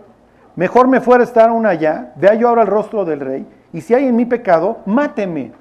Mejor 0.56 0.88
me 0.88 1.02
fuera 1.02 1.22
a 1.22 1.26
estar 1.26 1.50
aún 1.50 1.66
allá, 1.66 2.14
vea 2.16 2.32
yo 2.36 2.48
ahora 2.48 2.62
el 2.62 2.68
rostro 2.68 3.04
del 3.04 3.20
rey, 3.20 3.46
y 3.70 3.82
si 3.82 3.92
hay 3.92 4.06
en 4.06 4.16
mi 4.16 4.24
pecado, 4.24 4.78
máteme. 4.86 5.52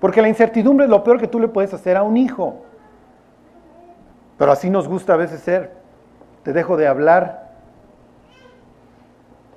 Porque 0.00 0.22
la 0.22 0.28
incertidumbre 0.30 0.86
es 0.86 0.90
lo 0.90 1.04
peor 1.04 1.20
que 1.20 1.28
tú 1.28 1.38
le 1.38 1.48
puedes 1.48 1.74
hacer 1.74 1.98
a 1.98 2.02
un 2.02 2.16
hijo. 2.16 2.64
Pero 4.38 4.52
así 4.52 4.70
nos 4.70 4.88
gusta 4.88 5.12
a 5.12 5.18
veces 5.18 5.40
ser. 5.40 5.72
Te 6.42 6.54
dejo 6.54 6.78
de 6.78 6.86
hablar. 6.86 7.50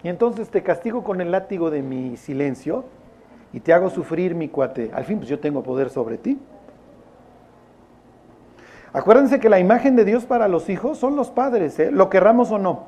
Y 0.04 0.10
entonces 0.10 0.50
te 0.50 0.62
castigo 0.62 1.06
con 1.06 1.22
el 1.22 1.32
látigo 1.32 1.72
de 1.72 1.82
mi 1.82 2.18
silencio 2.18 2.84
y 3.54 3.62
te 3.62 3.72
hago 3.72 3.90
sufrir 3.92 4.36
mi 4.36 4.50
cuate. 4.50 4.92
Al 4.94 5.06
fin, 5.06 5.20
pues 5.20 5.30
yo 5.30 5.40
tengo 5.40 5.64
poder 5.64 5.90
sobre 5.90 6.18
ti. 6.18 6.38
Acuérdense 8.98 9.40
que 9.40 9.48
la 9.48 9.60
imagen 9.60 9.96
de 9.96 10.04
Dios 10.06 10.26
para 10.26 10.48
los 10.48 10.70
hijos 10.70 10.98
son 10.98 11.16
los 11.16 11.30
padres, 11.30 11.78
¿eh? 11.78 11.92
lo 11.92 12.10
querramos 12.10 12.50
o 12.50 12.58
no. 12.58 12.86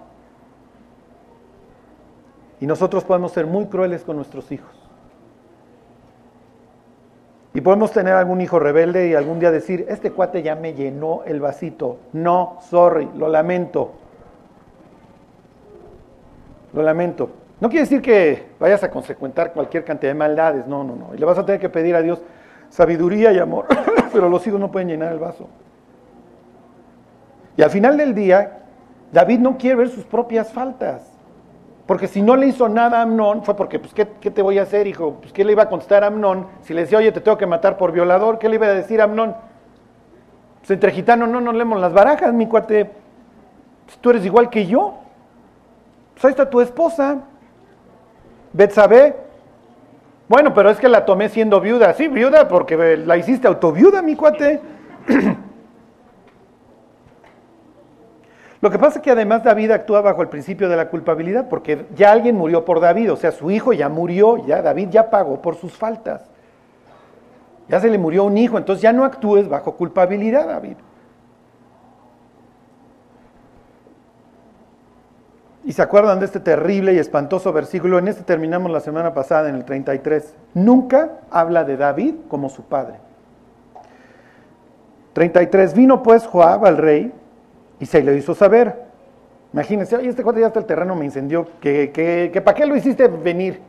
Y 2.60 2.66
nosotros 2.66 3.04
podemos 3.04 3.32
ser 3.32 3.46
muy 3.46 3.68
crueles 3.68 4.04
con 4.04 4.16
nuestros 4.16 4.52
hijos. 4.52 4.72
Y 7.54 7.62
podemos 7.62 7.92
tener 7.92 8.16
algún 8.16 8.42
hijo 8.42 8.58
rebelde 8.58 9.08
y 9.08 9.14
algún 9.14 9.40
día 9.40 9.52
decir, 9.52 9.86
este 9.88 10.10
cuate 10.10 10.42
ya 10.42 10.56
me 10.56 10.74
llenó 10.74 11.22
el 11.28 11.40
vasito. 11.40 12.00
No, 12.12 12.58
sorry, 12.68 13.08
lo 13.16 13.30
lamento. 13.30 13.92
Lo 16.74 16.82
lamento. 16.82 17.30
No 17.60 17.70
quiere 17.70 17.84
decir 17.84 18.02
que 18.02 18.48
vayas 18.60 18.84
a 18.84 18.90
consecuentar 18.90 19.54
cualquier 19.54 19.86
cantidad 19.86 20.10
de 20.12 20.18
maldades, 20.18 20.66
no, 20.66 20.84
no, 20.84 20.96
no. 20.96 21.14
Y 21.14 21.20
le 21.20 21.26
vas 21.28 21.38
a 21.38 21.46
tener 21.46 21.62
que 21.62 21.70
pedir 21.70 21.96
a 21.96 22.02
Dios 22.02 22.20
sabiduría 22.72 23.32
y 23.32 23.38
amor, 23.38 23.68
pero 24.12 24.28
los 24.28 24.48
hijos 24.48 24.60
no 24.60 24.72
pueden 24.72 24.88
llenar 24.88 25.14
el 25.14 25.20
vaso. 25.20 25.48
Y 27.60 27.62
al 27.62 27.72
final 27.72 27.98
del 27.98 28.16
día, 28.16 28.60
David 29.12 29.40
no 29.40 29.58
quiere 29.58 29.76
ver 29.76 29.90
sus 29.90 30.06
propias 30.06 30.54
faltas. 30.54 31.02
Porque 31.88 32.08
si 32.08 32.22
no 32.22 32.38
le 32.38 32.48
hizo 32.48 32.70
nada 32.70 33.00
a 33.00 33.02
Amnón, 33.02 33.44
fue 33.44 33.54
porque, 33.58 33.80
pues, 33.80 33.94
¿qué, 33.94 34.06
te 34.06 34.42
voy 34.42 34.58
a 34.60 34.62
hacer, 34.62 34.88
hijo? 34.88 35.18
Pues, 35.20 35.34
¿qué 35.34 35.44
le 35.44 35.52
iba 35.52 35.64
a 35.64 35.70
contestar 35.70 36.06
a 36.06 36.08
Amnón? 36.08 36.48
Si 36.62 36.74
le 36.74 36.84
decía, 36.84 37.00
oye, 37.00 37.12
te 37.12 37.20
tengo 37.20 37.38
que 37.38 37.46
matar 37.46 37.76
por 37.76 37.92
violador, 37.92 38.40
¿qué 38.40 38.48
le 38.48 38.56
iba 38.56 38.68
a 38.68 38.74
decir 38.74 39.02
a 39.02 39.04
Amnón? 39.04 39.36
Pues 40.60 40.72
entre 40.72 40.92
gitanos 40.92 41.28
no 41.28 41.42
nos 41.42 41.54
leemos 41.54 41.82
las 41.82 41.92
barajas, 41.92 42.34
mi 42.34 42.48
cuate. 42.48 42.92
Pues, 43.88 43.98
tú 43.98 44.12
eres 44.12 44.24
igual 44.24 44.50
que 44.50 44.66
yo. 44.66 44.94
Pues 46.14 46.24
ahí 46.24 46.32
está 46.32 46.50
tu 46.50 46.62
esposa. 46.62 47.18
Betsabe. 48.54 49.18
Bueno, 50.30 50.54
pero 50.54 50.70
es 50.70 50.78
que 50.78 50.88
la 50.88 51.04
tomé 51.04 51.28
siendo 51.28 51.60
viuda. 51.60 51.94
Sí, 51.94 52.08
viuda, 52.08 52.48
porque 52.48 52.96
la 52.96 53.18
hiciste 53.18 53.50
autoviuda, 53.50 54.02
mi 54.02 54.16
cuate. 54.16 54.62
Lo 58.62 58.70
que 58.70 58.78
pasa 58.78 59.00
es 59.00 59.04
que 59.04 59.12
además 59.12 59.44
David 59.44 59.72
actúa 59.72 60.02
bajo 60.02 60.22
el 60.22 60.28
principio 60.28 60.68
de 60.68 60.76
la 60.76 60.90
culpabilidad, 60.90 61.48
porque 61.48 61.86
ya 61.96 62.12
alguien 62.12 62.36
murió 62.36 62.66
por 62.66 62.82
David, 62.82 63.14
o 63.14 63.16
sea, 63.16 63.32
su 63.32 63.52
hijo 63.52 63.72
ya 63.72 63.88
murió, 63.88 64.46
ya 64.46 64.62
David 64.62 64.90
ya 64.90 65.10
pagó 65.10 65.42
por 65.42 65.56
sus 65.56 65.74
faltas. 65.74 66.24
Ya 67.70 67.80
se 67.80 67.90
le 67.90 67.98
murió 67.98 68.26
un 68.26 68.38
hijo, 68.38 68.58
entonces 68.58 68.82
ya 68.82 68.92
no 68.92 69.06
actúes 69.06 69.48
bajo 69.48 69.76
culpabilidad, 69.76 70.48
David. 70.48 70.76
Y 75.64 75.72
se 75.72 75.82
acuerdan 75.82 76.20
de 76.20 76.26
este 76.26 76.40
terrible 76.40 76.94
y 76.94 76.98
espantoso 76.98 77.54
versículo, 77.54 78.00
en 78.00 78.08
este 78.08 78.24
terminamos 78.24 78.72
la 78.72 78.80
semana 78.80 79.14
pasada, 79.14 79.50
en 79.50 79.56
el 79.56 79.66
33. 79.66 80.36
Nunca 80.56 81.12
habla 81.30 81.64
de 81.64 81.78
David 81.78 82.16
como 82.28 82.50
su 82.50 82.64
padre. 82.64 82.96
33. 85.14 85.76
Vino 85.76 86.02
pues 86.02 86.26
Joab 86.26 86.66
al 86.66 86.78
rey 86.78 87.14
y 87.80 87.86
se 87.86 88.04
lo 88.04 88.14
hizo 88.14 88.36
saber. 88.36 88.90
Imagínense, 89.54 89.96
oye, 89.96 90.10
este 90.10 90.24
cuate 90.24 90.42
ya 90.42 90.48
hasta 90.48 90.60
el 90.60 90.66
terreno 90.66 90.96
me 90.96 91.06
incendió, 91.06 91.48
que, 91.60 91.92
que, 91.92 92.30
que 92.32 92.42
¿para 92.42 92.56
qué 92.56 92.66
lo 92.66 92.76
hiciste 92.76 93.08
venir? 93.08 93.62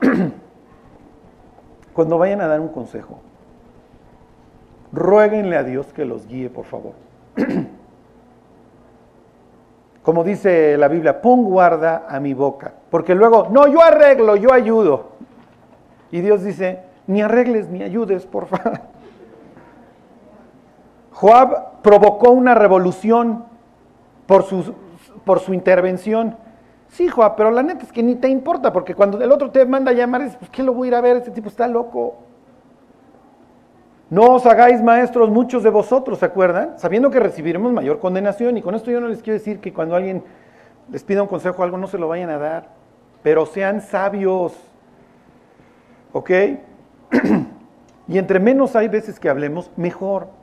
Cuando 1.92 2.16
vayan 2.16 2.40
a 2.40 2.46
dar 2.46 2.60
un 2.60 2.68
consejo, 2.68 3.20
ruéguenle 4.92 5.56
a 5.56 5.62
Dios 5.62 5.92
que 5.92 6.06
los 6.06 6.26
guíe, 6.26 6.48
por 6.48 6.64
favor. 6.64 6.94
Como 10.02 10.24
dice 10.24 10.76
la 10.78 10.88
Biblia, 10.88 11.20
pon 11.20 11.44
guarda 11.44 12.06
a 12.08 12.18
mi 12.18 12.32
boca, 12.34 12.72
porque 12.90 13.14
luego, 13.14 13.48
no, 13.50 13.68
yo 13.68 13.82
arreglo, 13.82 14.36
yo 14.36 14.52
ayudo. 14.52 15.12
Y 16.10 16.20
Dios 16.22 16.42
dice, 16.42 16.80
ni 17.06 17.20
arregles 17.20 17.68
ni 17.68 17.82
ayudes, 17.82 18.26
por 18.26 18.46
favor. 18.46 18.91
Joab 21.22 21.82
provocó 21.82 22.32
una 22.32 22.52
revolución 22.52 23.44
por 24.26 24.42
su, 24.42 24.74
por 25.24 25.38
su 25.38 25.54
intervención. 25.54 26.36
Sí, 26.88 27.06
Joab, 27.06 27.36
pero 27.36 27.52
la 27.52 27.62
neta 27.62 27.84
es 27.84 27.92
que 27.92 28.02
ni 28.02 28.16
te 28.16 28.28
importa, 28.28 28.72
porque 28.72 28.96
cuando 28.96 29.22
el 29.22 29.30
otro 29.30 29.52
te 29.52 29.64
manda 29.64 29.92
a 29.92 29.94
llamar, 29.94 30.24
dices, 30.24 30.36
pues 30.36 30.50
¿qué 30.50 30.64
lo 30.64 30.74
voy 30.74 30.86
a 30.86 30.88
ir 30.88 30.94
a 30.96 31.00
ver? 31.00 31.18
Este 31.18 31.30
tipo 31.30 31.46
está 31.48 31.68
loco. 31.68 32.16
No 34.10 34.34
os 34.34 34.46
hagáis 34.46 34.82
maestros 34.82 35.30
muchos 35.30 35.62
de 35.62 35.70
vosotros, 35.70 36.18
¿se 36.18 36.24
acuerdan? 36.24 36.76
Sabiendo 36.80 37.08
que 37.08 37.20
recibiremos 37.20 37.72
mayor 37.72 38.00
condenación. 38.00 38.56
Y 38.56 38.62
con 38.62 38.74
esto 38.74 38.90
yo 38.90 39.00
no 39.00 39.06
les 39.06 39.22
quiero 39.22 39.38
decir 39.38 39.60
que 39.60 39.72
cuando 39.72 39.94
alguien 39.94 40.24
les 40.90 41.04
pida 41.04 41.22
un 41.22 41.28
consejo 41.28 41.62
o 41.62 41.64
algo 41.64 41.78
no 41.78 41.86
se 41.86 41.98
lo 41.98 42.08
vayan 42.08 42.30
a 42.30 42.38
dar. 42.38 42.68
pero 43.22 43.46
sean 43.46 43.80
sabios. 43.80 44.54
¿Ok? 46.12 46.30
y 48.08 48.18
entre 48.18 48.40
menos 48.40 48.74
hay 48.74 48.88
veces 48.88 49.20
que 49.20 49.28
hablemos, 49.28 49.70
mejor. 49.76 50.41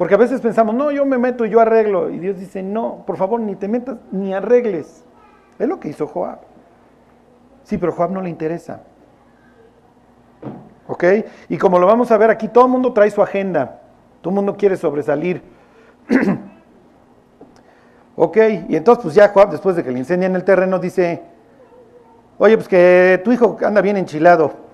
Porque 0.00 0.14
a 0.14 0.16
veces 0.16 0.40
pensamos, 0.40 0.74
no, 0.74 0.90
yo 0.90 1.04
me 1.04 1.18
meto 1.18 1.44
y 1.44 1.50
yo 1.50 1.60
arreglo. 1.60 2.08
Y 2.08 2.18
Dios 2.18 2.38
dice, 2.38 2.62
no, 2.62 3.04
por 3.06 3.18
favor, 3.18 3.38
ni 3.38 3.54
te 3.54 3.68
metas 3.68 3.98
ni 4.10 4.32
arregles. 4.32 5.04
Es 5.58 5.68
lo 5.68 5.78
que 5.78 5.90
hizo 5.90 6.06
Joab. 6.06 6.38
Sí, 7.64 7.76
pero 7.76 7.92
Joab 7.92 8.10
no 8.10 8.22
le 8.22 8.30
interesa. 8.30 8.80
¿Ok? 10.86 11.04
Y 11.50 11.58
como 11.58 11.78
lo 11.78 11.86
vamos 11.86 12.10
a 12.12 12.16
ver 12.16 12.30
aquí, 12.30 12.48
todo 12.48 12.64
el 12.64 12.70
mundo 12.70 12.94
trae 12.94 13.10
su 13.10 13.20
agenda. 13.20 13.82
Todo 14.22 14.30
el 14.30 14.36
mundo 14.36 14.56
quiere 14.56 14.78
sobresalir. 14.78 15.42
ok, 18.16 18.36
y 18.70 18.76
entonces 18.76 19.02
pues 19.02 19.14
ya 19.14 19.28
Joab, 19.28 19.50
después 19.50 19.76
de 19.76 19.84
que 19.84 19.92
le 19.92 19.98
incendian 19.98 20.34
el 20.34 20.44
terreno, 20.44 20.78
dice, 20.78 21.20
oye, 22.38 22.56
pues 22.56 22.68
que 22.68 23.20
tu 23.22 23.32
hijo 23.32 23.58
anda 23.62 23.82
bien 23.82 23.98
enchilado. 23.98 24.69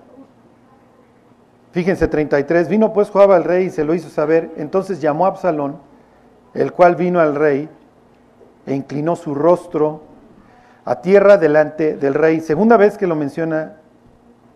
Fíjense, 1.77 2.07
33, 2.07 2.69
vino 2.69 2.91
pues 2.91 3.11
Joab 3.11 3.33
al 3.33 3.43
rey 3.43 3.67
y 3.67 3.69
se 3.69 3.83
lo 3.83 3.93
hizo 3.93 4.09
saber. 4.09 4.49
Entonces 4.57 4.99
llamó 4.99 5.27
a 5.27 5.29
Absalón, 5.29 5.77
el 6.55 6.73
cual 6.73 6.95
vino 6.95 7.19
al 7.19 7.35
rey 7.35 7.69
e 8.65 8.73
inclinó 8.73 9.15
su 9.15 9.35
rostro 9.35 10.01
a 10.85 11.01
tierra 11.01 11.37
delante 11.37 11.95
del 11.95 12.15
rey. 12.15 12.39
Segunda 12.39 12.77
vez 12.77 12.97
que 12.97 13.05
lo 13.05 13.15
menciona 13.15 13.75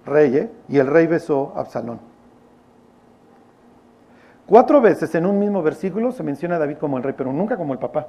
rey, 0.04 0.36
¿eh? 0.36 0.52
y 0.68 0.80
el 0.80 0.88
rey 0.88 1.06
besó 1.06 1.54
a 1.56 1.60
Absalón. 1.60 2.00
Cuatro 4.48 4.82
veces 4.82 5.14
en 5.14 5.28
un 5.28 5.38
mismo 5.38 5.62
versículo 5.62 6.12
se 6.12 6.24
menciona 6.24 6.56
a 6.56 6.58
David 6.58 6.78
como 6.78 6.98
el 6.98 7.04
rey, 7.04 7.14
pero 7.16 7.32
nunca 7.32 7.56
como 7.56 7.74
el 7.74 7.78
papá. 7.78 8.08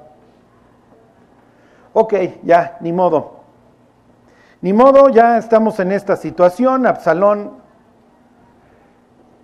Ok, 1.93 2.15
ya, 2.41 2.77
ni 2.81 2.91
modo. 2.91 3.41
Ni 4.61 4.73
modo, 4.73 5.09
ya 5.09 5.37
estamos 5.37 5.79
en 5.79 5.91
esta 5.91 6.15
situación. 6.15 6.87
Absalón, 6.87 7.61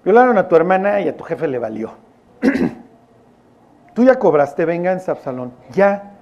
violaron 0.09 0.39
a 0.39 0.47
tu 0.47 0.55
hermana 0.55 1.01
y 1.01 1.07
a 1.07 1.15
tu 1.15 1.23
jefe 1.23 1.47
le 1.47 1.59
valió. 1.59 1.91
Tú 3.93 4.03
ya 4.03 4.17
cobraste 4.17 4.65
venganza, 4.65 5.11
Absalón. 5.11 5.51
Ya. 5.71 6.13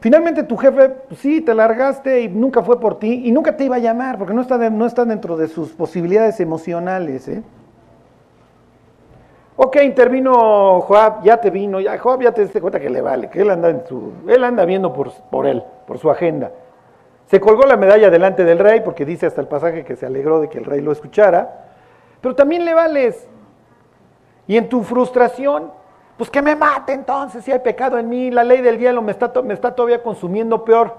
Finalmente 0.00 0.42
tu 0.42 0.58
jefe, 0.58 0.90
pues 0.90 1.20
sí, 1.20 1.40
te 1.40 1.54
largaste 1.54 2.20
y 2.20 2.28
nunca 2.28 2.62
fue 2.62 2.78
por 2.78 2.98
ti 2.98 3.22
y 3.24 3.32
nunca 3.32 3.56
te 3.56 3.64
iba 3.64 3.76
a 3.76 3.78
llamar 3.78 4.18
porque 4.18 4.34
no 4.34 4.42
está, 4.42 4.58
no 4.68 4.84
está 4.84 5.06
dentro 5.06 5.38
de 5.38 5.48
sus 5.48 5.70
posibilidades 5.72 6.38
emocionales. 6.38 7.28
¿eh? 7.28 7.42
Ok, 9.56 9.76
intervino 9.82 10.82
Joab, 10.82 11.22
ya 11.22 11.40
te 11.40 11.48
vino, 11.48 11.80
ya 11.80 11.96
Joab 11.96 12.20
ya 12.20 12.32
te 12.32 12.42
diste 12.42 12.60
cuenta 12.60 12.78
que 12.78 12.90
le 12.90 13.00
vale, 13.00 13.30
que 13.30 13.40
él 13.40 13.48
anda 13.48 13.70
en 13.70 13.86
su, 13.86 14.12
él 14.28 14.44
anda 14.44 14.66
viendo 14.66 14.92
por, 14.92 15.12
por 15.30 15.46
él, 15.46 15.62
por 15.86 15.96
su 15.96 16.10
agenda. 16.10 16.50
Se 17.34 17.40
colgó 17.40 17.66
la 17.66 17.76
medalla 17.76 18.10
delante 18.10 18.44
del 18.44 18.60
rey, 18.60 18.82
porque 18.82 19.04
dice 19.04 19.26
hasta 19.26 19.40
el 19.40 19.48
pasaje 19.48 19.84
que 19.84 19.96
se 19.96 20.06
alegró 20.06 20.38
de 20.38 20.48
que 20.48 20.58
el 20.58 20.64
rey 20.64 20.80
lo 20.80 20.92
escuchara, 20.92 21.72
pero 22.20 22.36
también 22.36 22.64
le 22.64 22.74
vales. 22.74 23.26
Y 24.46 24.56
en 24.56 24.68
tu 24.68 24.84
frustración, 24.84 25.72
pues 26.16 26.30
que 26.30 26.40
me 26.40 26.54
mate 26.54 26.92
entonces, 26.92 27.44
si 27.44 27.50
hay 27.50 27.58
pecado 27.58 27.98
en 27.98 28.08
mí, 28.08 28.30
la 28.30 28.44
ley 28.44 28.60
del 28.60 28.78
hielo 28.78 29.02
me 29.02 29.10
está, 29.10 29.32
me 29.42 29.52
está 29.52 29.74
todavía 29.74 30.00
consumiendo 30.00 30.64
peor. 30.64 30.94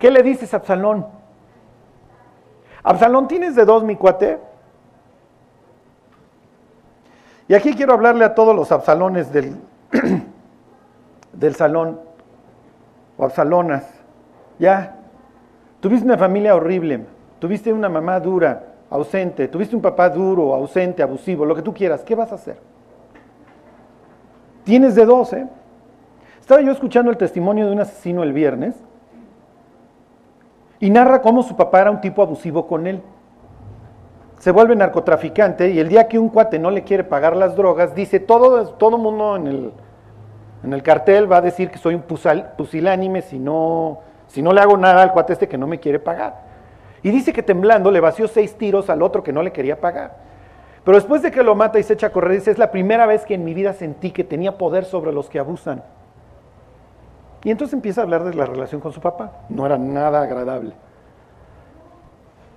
¿Qué 0.00 0.10
le 0.10 0.20
dices 0.24 0.52
a 0.52 0.56
Absalón? 0.56 1.06
Absalón, 2.82 3.28
¿tienes 3.28 3.54
de 3.54 3.64
dos, 3.64 3.84
mi 3.84 3.94
cuate? 3.94 4.40
Y 7.46 7.54
aquí 7.54 7.72
quiero 7.74 7.92
hablarle 7.92 8.24
a 8.24 8.34
todos 8.34 8.52
los 8.52 8.72
absalones 8.72 9.32
del, 9.32 9.60
del 11.34 11.54
salón, 11.54 12.00
o 13.16 13.24
absalonas. 13.24 13.97
Ya, 14.58 14.96
tuviste 15.80 16.04
una 16.04 16.18
familia 16.18 16.54
horrible, 16.56 17.06
tuviste 17.38 17.72
una 17.72 17.88
mamá 17.88 18.18
dura, 18.18 18.64
ausente, 18.90 19.48
tuviste 19.48 19.76
un 19.76 19.82
papá 19.82 20.08
duro, 20.08 20.54
ausente, 20.54 21.02
abusivo, 21.02 21.44
lo 21.44 21.54
que 21.54 21.62
tú 21.62 21.72
quieras, 21.72 22.02
¿qué 22.02 22.14
vas 22.14 22.32
a 22.32 22.36
hacer? 22.36 22.58
Tienes 24.64 24.94
de 24.94 25.04
dos, 25.04 25.32
¿eh? 25.32 25.46
Estaba 26.40 26.60
yo 26.60 26.72
escuchando 26.72 27.10
el 27.10 27.16
testimonio 27.16 27.66
de 27.66 27.72
un 27.72 27.80
asesino 27.80 28.22
el 28.22 28.32
viernes 28.32 28.74
y 30.80 30.90
narra 30.90 31.20
cómo 31.20 31.42
su 31.42 31.56
papá 31.56 31.82
era 31.82 31.90
un 31.90 32.00
tipo 32.00 32.22
abusivo 32.22 32.66
con 32.66 32.86
él. 32.86 33.02
Se 34.38 34.50
vuelve 34.50 34.74
narcotraficante 34.76 35.70
y 35.70 35.78
el 35.78 35.88
día 35.88 36.08
que 36.08 36.18
un 36.18 36.28
cuate 36.28 36.58
no 36.58 36.70
le 36.70 36.84
quiere 36.84 37.04
pagar 37.04 37.36
las 37.36 37.56
drogas, 37.56 37.94
dice 37.94 38.20
todo 38.20 38.66
todo 38.74 38.96
mundo 38.96 39.36
en 39.36 39.46
el, 39.46 39.72
en 40.62 40.72
el 40.72 40.82
cartel 40.82 41.30
va 41.30 41.38
a 41.38 41.42
decir 41.42 41.70
que 41.70 41.78
soy 41.78 41.94
un 41.94 42.02
pusilánime 42.02 43.22
si 43.22 43.38
no, 43.38 44.00
si 44.28 44.42
no 44.42 44.52
le 44.52 44.60
hago 44.60 44.76
nada 44.76 45.02
al 45.02 45.12
cuate 45.12 45.32
este 45.32 45.48
que 45.48 45.58
no 45.58 45.66
me 45.66 45.80
quiere 45.80 45.98
pagar. 45.98 46.42
Y 47.02 47.10
dice 47.10 47.32
que 47.32 47.42
temblando 47.42 47.90
le 47.90 48.00
vació 48.00 48.28
seis 48.28 48.56
tiros 48.56 48.90
al 48.90 49.02
otro 49.02 49.22
que 49.22 49.32
no 49.32 49.42
le 49.42 49.52
quería 49.52 49.80
pagar. 49.80 50.16
Pero 50.84 50.96
después 50.96 51.22
de 51.22 51.30
que 51.30 51.42
lo 51.42 51.54
mata 51.54 51.78
y 51.78 51.82
se 51.82 51.94
echa 51.94 52.08
a 52.08 52.10
correr, 52.10 52.32
dice, 52.32 52.50
es 52.50 52.58
la 52.58 52.70
primera 52.70 53.06
vez 53.06 53.24
que 53.24 53.34
en 53.34 53.44
mi 53.44 53.54
vida 53.54 53.72
sentí 53.72 54.10
que 54.10 54.24
tenía 54.24 54.56
poder 54.56 54.84
sobre 54.84 55.12
los 55.12 55.28
que 55.28 55.38
abusan. 55.38 55.82
Y 57.44 57.50
entonces 57.50 57.74
empieza 57.74 58.00
a 58.00 58.04
hablar 58.04 58.24
de 58.24 58.34
la 58.34 58.46
relación 58.46 58.80
con 58.80 58.92
su 58.92 59.00
papá. 59.00 59.32
No 59.48 59.66
era 59.66 59.78
nada 59.78 60.22
agradable. 60.22 60.74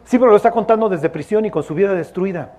Sí, 0.06 0.18
pero 0.18 0.32
lo 0.32 0.38
está 0.38 0.52
contando 0.52 0.90
desde 0.90 1.10
prisión 1.10 1.46
y 1.46 1.52
con 1.52 1.64
su 1.64 1.76
vida 1.76 1.94
destruida. 1.94 2.54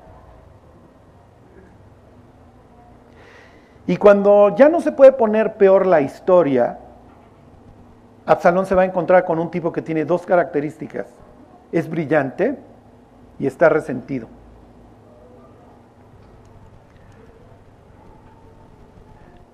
Y 3.86 3.96
cuando 3.96 4.54
ya 4.54 4.68
no 4.68 4.80
se 4.80 4.92
puede 4.92 5.12
poner 5.12 5.54
peor 5.54 5.86
la 5.86 6.00
historia, 6.00 6.78
Absalón 8.26 8.66
se 8.66 8.74
va 8.74 8.82
a 8.82 8.84
encontrar 8.84 9.24
con 9.24 9.38
un 9.38 9.50
tipo 9.50 9.72
que 9.72 9.82
tiene 9.82 10.04
dos 10.04 10.24
características. 10.24 11.06
Es 11.72 11.88
brillante 11.88 12.58
y 13.38 13.46
está 13.46 13.68
resentido. 13.68 14.28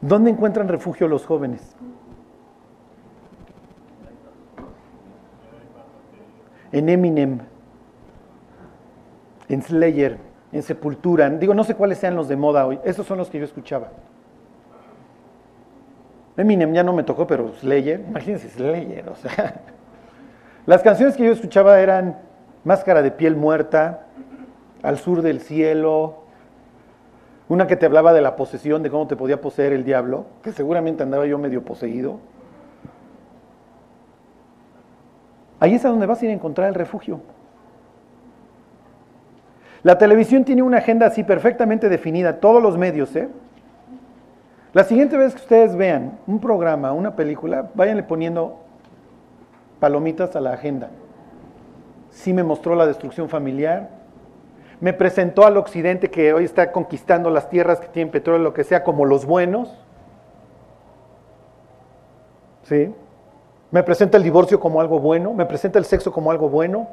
¿Dónde 0.01 0.31
encuentran 0.31 0.69
refugio 0.69 1.09
los 1.09 1.27
jóvenes? 1.27 1.75
En 6.71 6.89
Eminem 6.89 7.41
en 9.49 9.63
Slayer, 9.63 10.19
en 10.53 10.63
Sepultura. 10.63 11.29
Digo, 11.31 11.55
no 11.55 11.65
sé 11.65 11.75
cuáles 11.75 11.99
sean 11.99 12.15
los 12.15 12.29
de 12.29 12.37
moda 12.37 12.67
hoy. 12.67 12.79
Esos 12.85 13.07
son 13.07 13.19
los 13.19 13.29
que 13.31 13.39
yo 13.39 13.45
escuchaba. 13.45 13.89
Eminem 16.38 16.72
ya 16.72 16.85
no 16.85 16.92
me 16.92 17.03
tocó, 17.03 17.27
pero 17.27 17.53
Slayer, 17.55 18.01
imagínense 18.01 18.48
Slayer, 18.48 19.09
o 19.09 19.16
sea. 19.16 19.61
Las 20.66 20.83
canciones 20.83 21.16
que 21.16 21.24
yo 21.24 21.33
escuchaba 21.33 21.81
eran 21.81 22.16
Máscara 22.64 23.03
de 23.03 23.11
piel 23.11 23.37
muerta, 23.37 24.07
Al 24.83 24.98
sur 24.98 25.22
del 25.22 25.40
cielo, 25.40 26.22
una 27.48 27.66
que 27.66 27.77
te 27.77 27.87
hablaba 27.87 28.12
de 28.12 28.20
la 28.20 28.37
posesión, 28.37 28.83
de 28.83 28.90
cómo 28.90 29.09
te 29.09 29.16
podía 29.16 29.40
poseer 29.40 29.72
el 29.72 29.85
diablo, 29.85 30.27
que 30.42 30.53
seguramente 30.53 31.03
andaba 31.03 31.27
yo 31.27 31.38
medio 31.38 31.64
poseído. 31.64 32.20
Ahí 35.59 35.74
es 35.74 35.85
a 35.85 35.88
donde 35.88 36.07
vas 36.07 36.22
a 36.22 36.24
ir 36.24 36.31
a 36.31 36.35
encontrar 36.35 36.68
el 36.68 36.74
refugio. 36.74 37.20
La 39.83 39.98
televisión 39.98 40.44
tiene 40.44 40.62
una 40.62 40.79
agenda 40.79 41.07
así 41.07 41.24
perfectamente 41.24 41.88
definida, 41.88 42.38
todos 42.38 42.62
los 42.62 42.79
medios, 42.79 43.16
¿eh? 43.16 43.29
La 44.75 44.85
siguiente 44.85 45.17
vez 45.17 45.35
que 45.35 45.41
ustedes 45.41 45.77
vean 45.77 46.19
un 46.27 46.41
programa, 46.41 46.93
una 46.93 47.17
película, 47.17 47.71
váyanle 47.75 48.03
poniendo 48.03 48.61
palomitas 49.81 50.37
a 50.37 50.41
la 50.41 50.53
agenda. 50.53 50.91
Sí 52.11 52.33
me 52.33 52.43
mostró 52.43 52.75
la 52.75 52.87
destrucción 52.87 53.29
familiar, 53.29 53.89
me 54.81 54.93
presentó 54.93 55.45
al 55.47 55.57
occidente 55.57 56.11
que 56.11 56.33
hoy 56.33 56.45
está 56.45 56.71
conquistando 56.71 57.31
las 57.31 57.49
tierras 57.49 57.81
que 57.81 57.89
tienen 57.89 58.13
petróleo, 58.13 58.43
lo 58.43 58.55
que 58.55 58.63
sea, 58.63 58.85
como 58.85 59.05
los 59.05 59.25
buenos. 59.25 59.75
¿Sí? 62.63 62.95
Me 63.71 63.83
presenta 63.83 64.17
el 64.19 64.23
divorcio 64.23 64.61
como 64.61 64.81
algo 64.81 65.01
bueno, 65.01 65.33
me 65.33 65.47
presenta 65.47 65.79
el 65.79 65.85
sexo 65.85 66.13
como 66.13 66.31
algo 66.31 66.49
bueno. 66.49 66.89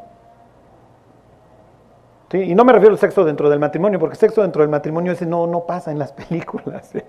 Y 2.32 2.56
no 2.56 2.66
me 2.66 2.74
refiero 2.74 2.94
al 2.94 3.00
sexo 3.00 3.24
dentro 3.24 3.50
del 3.50 3.60
matrimonio, 3.60 4.00
porque 4.00 4.16
sexo 4.16 4.42
dentro 4.42 4.62
del 4.62 4.70
matrimonio 4.70 5.12
ese 5.12 5.26
no, 5.26 5.46
no 5.48 5.66
pasa 5.66 5.92
en 5.92 6.00
las 6.00 6.12
películas. 6.30 6.94
¿eh? 6.96 7.06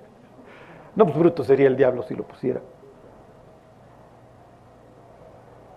No, 0.97 1.05
pues 1.05 1.17
bruto 1.19 1.45
sería 1.45 1.69
el 1.69 1.77
diablo 1.77 2.03
si 2.03 2.15
lo 2.15 2.25
pusiera. 2.25 2.61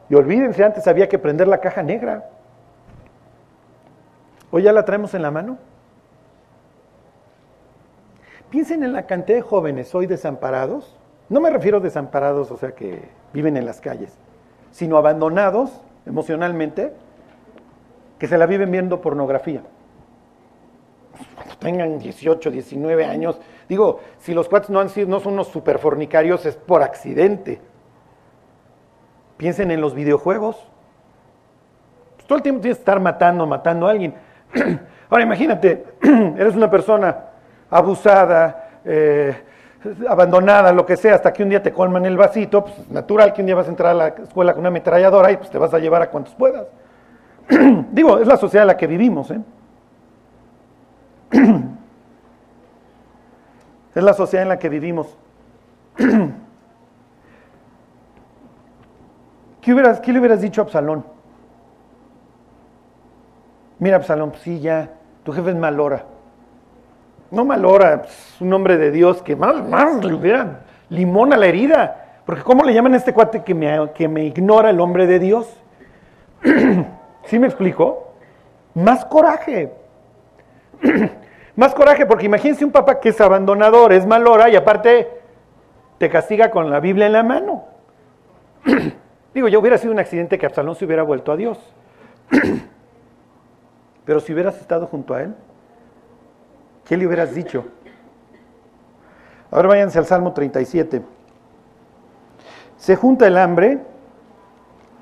Y 0.10 0.16
olvídense, 0.16 0.64
antes 0.64 0.88
había 0.88 1.08
que 1.08 1.20
prender 1.20 1.48
la 1.48 1.60
caja 1.60 1.84
negra. 1.84 2.30
Hoy 4.50 4.64
ya 4.64 4.74
la 4.74 4.86
traemos 4.86 5.14
en 5.14 5.22
la 5.22 5.30
mano. 5.30 5.58
Piensen 8.50 8.84
en 8.84 8.94
la 8.94 9.06
cantidad 9.06 9.38
de 9.38 9.44
jóvenes 9.44 9.94
hoy 9.94 10.08
desamparados. 10.08 10.98
No 11.28 11.40
me 11.40 11.52
refiero 11.52 11.78
a 11.78 11.82
desamparados, 11.82 12.50
o 12.50 12.58
sea, 12.58 12.72
que 12.72 13.08
viven 13.34 13.58
en 13.58 13.66
las 13.66 13.80
calles, 13.80 14.18
sino 14.72 14.98
abandonados 14.98 15.82
emocionalmente 16.08 16.92
que 18.18 18.28
se 18.28 18.38
la 18.40 18.48
viven 18.48 18.72
viendo 18.72 19.02
pornografía. 19.02 19.62
Cuando 21.36 21.56
tengan 21.58 22.00
18, 22.00 22.50
19 22.50 23.06
años, 23.06 23.40
digo, 23.70 24.02
si 24.18 24.34
los 24.34 24.50
cuates 24.50 24.70
no, 24.70 24.80
han 24.80 24.90
sido, 24.90 25.08
no 25.08 25.20
son 25.20 25.34
unos 25.34 25.48
superfornicarios 25.48 26.46
es 26.46 26.58
por 26.58 26.84
accidente. 26.84 27.62
Piensen 29.38 29.72
en 29.72 29.80
los 29.80 29.94
videojuegos. 29.94 30.58
Pues, 32.16 32.28
todo 32.28 32.38
el 32.38 32.44
tiempo 32.44 32.62
tienes 32.62 32.78
que 32.78 32.82
estar 32.82 33.00
matando, 33.00 33.46
matando 33.46 33.88
a 33.88 33.92
alguien. 33.92 34.16
Ahora 35.10 35.24
imagínate, 35.24 35.86
eres 36.02 36.56
una 36.56 36.70
persona 36.70 37.16
abusada, 37.70 38.82
eh, 38.84 39.36
abandonada, 40.08 40.74
lo 40.74 40.86
que 40.86 40.98
sea, 40.98 41.16
hasta 41.16 41.32
que 41.32 41.44
un 41.44 41.50
día 41.50 41.64
te 41.64 41.72
colman 41.72 42.06
el 42.06 42.18
vasito, 42.18 42.66
pues 42.66 42.90
natural 42.90 43.32
que 43.32 43.42
un 43.42 43.46
día 43.46 43.56
vas 43.56 43.68
a 43.68 43.70
entrar 43.70 43.92
a 43.92 43.94
la 43.94 44.08
escuela 44.08 44.54
con 44.54 44.62
una 44.62 44.70
ametralladora 44.70 45.32
y 45.32 45.38
pues 45.38 45.50
te 45.50 45.58
vas 45.58 45.74
a 45.74 45.80
llevar 45.80 46.02
a 46.02 46.10
cuantos 46.10 46.34
puedas. 46.34 46.68
Digo, 47.92 48.18
es 48.18 48.28
la 48.28 48.38
sociedad 48.38 48.64
en 48.64 48.68
la 48.68 48.78
que 48.78 48.88
vivimos, 48.88 49.32
¿eh? 49.32 49.40
Es 54.00 54.06
la 54.06 54.14
sociedad 54.14 54.44
en 54.44 54.50
la 54.50 54.60
que 54.60 54.70
vivimos. 54.70 55.16
¿Qué, 59.62 59.74
hubieras, 59.74 60.00
¿Qué 60.00 60.12
le 60.12 60.20
hubieras 60.20 60.42
dicho 60.42 60.62
a 60.62 60.64
Absalón? 60.64 61.06
Mira, 63.78 63.98
Absalón, 63.98 64.32
pues 64.32 64.42
sí, 64.42 64.60
ya, 64.60 64.90
tu 65.24 65.32
jefe 65.32 65.52
es 65.52 65.56
Malora. 65.56 66.06
No 67.32 67.46
Malora, 67.46 68.02
pues, 68.02 68.38
un 68.40 68.52
hombre 68.54 68.78
de 68.78 68.92
Dios 68.92 69.22
que 69.22 69.36
más, 69.36 69.64
más 69.68 70.04
le 70.04 70.14
hubiera 70.14 70.62
limón 70.90 71.32
a 71.34 71.38
la 71.38 71.46
herida. 71.48 72.22
Porque 72.26 72.42
¿cómo 72.44 72.64
le 72.64 72.74
llaman 72.74 72.94
a 72.94 72.98
este 72.98 73.14
cuate 73.14 73.44
que 73.44 73.54
me, 73.54 73.92
que 73.94 74.08
me 74.08 74.26
ignora 74.26 74.70
el 74.70 74.80
hombre 74.80 75.08
de 75.08 75.20
Dios? 75.20 75.48
¿Sí 77.26 77.38
me 77.38 77.48
explico? 77.48 78.14
Más 78.74 79.06
coraje. 79.06 79.74
más 81.60 81.76
coraje, 81.76 82.06
porque 82.06 82.26
imagínense 82.26 82.64
un 82.64 82.72
papá 82.72 83.02
que 83.02 83.10
es 83.10 83.20
abandonador, 83.20 83.92
es 83.92 84.08
malora 84.08 84.50
y 84.50 84.56
aparte 84.56 85.10
te 85.98 86.10
castiga 86.10 86.52
con 86.52 86.70
la 86.70 86.80
Biblia 86.80 87.08
en 87.08 87.12
la 87.12 87.22
mano. 87.22 87.66
Digo, 89.34 89.50
yo 89.50 89.60
hubiera 89.60 89.78
sido 89.78 89.92
un 89.92 90.00
accidente 90.00 90.38
que 90.38 90.46
Absalón 90.46 90.76
se 90.76 90.86
hubiera 90.86 91.04
vuelto 91.04 91.34
a 91.34 91.36
Dios. 91.36 91.60
Pero 94.06 94.22
si 94.22 94.32
hubieras 94.32 94.58
estado 94.62 94.88
junto 94.88 95.14
a 95.14 95.22
él, 95.22 95.36
¿qué 96.86 96.96
le 96.96 97.06
hubieras 97.06 97.36
dicho? 97.36 97.66
Ahora 99.52 99.68
váyanse 99.68 100.00
al 100.00 100.06
Salmo 100.06 100.32
37. 100.32 101.02
Se 102.78 102.96
junta 102.96 103.28
el 103.28 103.38
hambre 103.38 103.80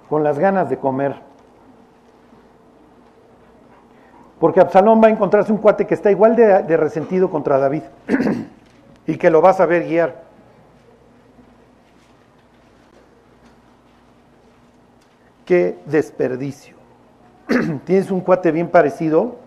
con 0.10 0.24
las 0.24 0.40
ganas 0.40 0.72
de 0.72 0.78
comer. 0.80 1.27
Porque 4.40 4.60
Absalón 4.60 5.02
va 5.02 5.08
a 5.08 5.12
encontrarse 5.12 5.52
un 5.52 5.58
cuate 5.58 5.88
que 5.88 5.96
está 5.96 6.12
igual 6.12 6.36
de, 6.36 6.78
resentido 6.78 7.30
contra 7.30 7.58
David 7.58 7.84
y 9.08 9.18
que 9.18 9.32
lo 9.32 9.42
va 9.42 9.50
a 9.52 9.54
saber 9.54 9.88
guiar. 9.88 10.28
Qué 15.46 15.80
desperdicio. 15.86 16.76
tienes 17.86 18.12
un 18.12 18.22
cuate 18.22 18.52
bien 18.52 18.70
parecido, 18.70 19.38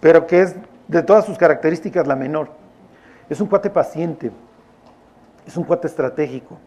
pero 0.00 0.26
que 0.26 0.42
es 0.42 0.56
de 0.88 1.02
todas 1.02 1.24
sus 1.24 1.38
características 1.38 2.06
la 2.06 2.14
menor. 2.14 2.50
Es 3.28 3.40
un 3.40 3.48
cuate 3.48 3.70
paciente, 3.70 4.30
es 5.46 5.56
un 5.56 5.64
cuate 5.64 5.88
estratégico. 5.88 6.58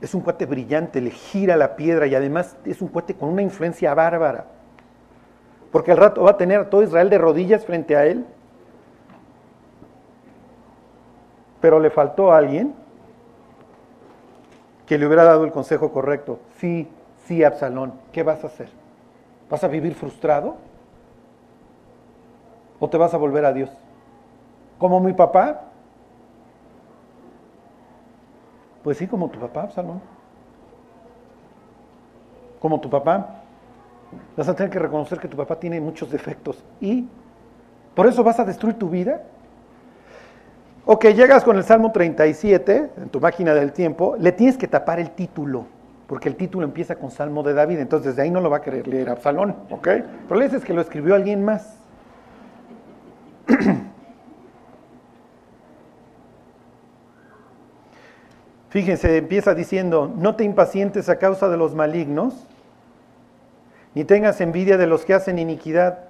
Es 0.00 0.14
un 0.14 0.20
cuate 0.20 0.46
brillante, 0.46 1.00
le 1.00 1.10
gira 1.10 1.56
la 1.56 1.76
piedra 1.76 2.06
y 2.06 2.14
además 2.14 2.56
es 2.64 2.80
un 2.80 2.88
cuate 2.88 3.14
con 3.14 3.28
una 3.28 3.42
influencia 3.42 3.94
bárbara. 3.94 4.46
Porque 5.72 5.92
al 5.92 5.98
rato 5.98 6.22
va 6.22 6.32
a 6.32 6.36
tener 6.36 6.60
a 6.60 6.70
todo 6.70 6.82
Israel 6.82 7.10
de 7.10 7.18
rodillas 7.18 7.64
frente 7.64 7.96
a 7.96 8.06
él. 8.06 8.24
Pero 11.60 11.80
le 11.80 11.90
faltó 11.90 12.32
a 12.32 12.38
alguien 12.38 12.74
que 14.86 14.96
le 14.96 15.06
hubiera 15.06 15.24
dado 15.24 15.44
el 15.44 15.52
consejo 15.52 15.92
correcto. 15.92 16.38
Sí, 16.58 16.88
Sí, 17.28 17.44
Absalón, 17.44 17.92
¿qué 18.10 18.22
vas 18.22 18.42
a 18.42 18.46
hacer? 18.46 18.70
¿Vas 19.50 19.62
a 19.62 19.68
vivir 19.68 19.94
frustrado? 19.94 20.56
¿O 22.80 22.88
te 22.88 22.96
vas 22.96 23.12
a 23.12 23.18
volver 23.18 23.44
a 23.44 23.52
Dios? 23.52 23.68
¿Como 24.78 24.98
mi 24.98 25.12
papá? 25.12 25.67
Pues 28.88 28.96
sí, 28.96 29.06
como 29.06 29.28
tu 29.28 29.38
papá, 29.38 29.64
Absalón. 29.64 30.00
Como 32.58 32.80
tu 32.80 32.88
papá. 32.88 33.42
Vas 34.34 34.48
a 34.48 34.56
tener 34.56 34.72
que 34.72 34.78
reconocer 34.78 35.20
que 35.20 35.28
tu 35.28 35.36
papá 35.36 35.60
tiene 35.60 35.78
muchos 35.78 36.10
defectos. 36.10 36.64
¿Y 36.80 37.06
por 37.94 38.06
eso 38.06 38.24
vas 38.24 38.40
a 38.40 38.46
destruir 38.46 38.78
tu 38.78 38.88
vida? 38.88 39.24
Ok, 40.86 41.04
llegas 41.08 41.44
con 41.44 41.58
el 41.58 41.64
Salmo 41.64 41.92
37 41.92 42.92
en 42.96 43.10
tu 43.10 43.20
máquina 43.20 43.52
del 43.52 43.74
tiempo, 43.74 44.16
le 44.18 44.32
tienes 44.32 44.56
que 44.56 44.66
tapar 44.66 44.98
el 45.00 45.10
título 45.10 45.66
porque 46.06 46.30
el 46.30 46.36
título 46.36 46.64
empieza 46.64 46.96
con 46.96 47.10
Salmo 47.10 47.42
de 47.42 47.52
David, 47.52 47.80
entonces 47.80 48.16
de 48.16 48.22
ahí 48.22 48.30
no 48.30 48.40
lo 48.40 48.48
va 48.48 48.56
a 48.56 48.62
querer 48.62 48.88
leer 48.88 49.10
Absalón, 49.10 49.54
¿ok? 49.68 49.86
Pero 50.30 50.40
es 50.40 50.64
que 50.64 50.72
lo 50.72 50.80
escribió 50.80 51.14
alguien 51.14 51.44
más. 51.44 51.76
Fíjense, 58.70 59.16
empieza 59.16 59.54
diciendo, 59.54 60.12
no 60.16 60.36
te 60.36 60.44
impacientes 60.44 61.08
a 61.08 61.18
causa 61.18 61.48
de 61.48 61.56
los 61.56 61.74
malignos, 61.74 62.46
ni 63.94 64.04
tengas 64.04 64.40
envidia 64.40 64.76
de 64.76 64.86
los 64.86 65.04
que 65.04 65.14
hacen 65.14 65.38
iniquidad, 65.38 66.00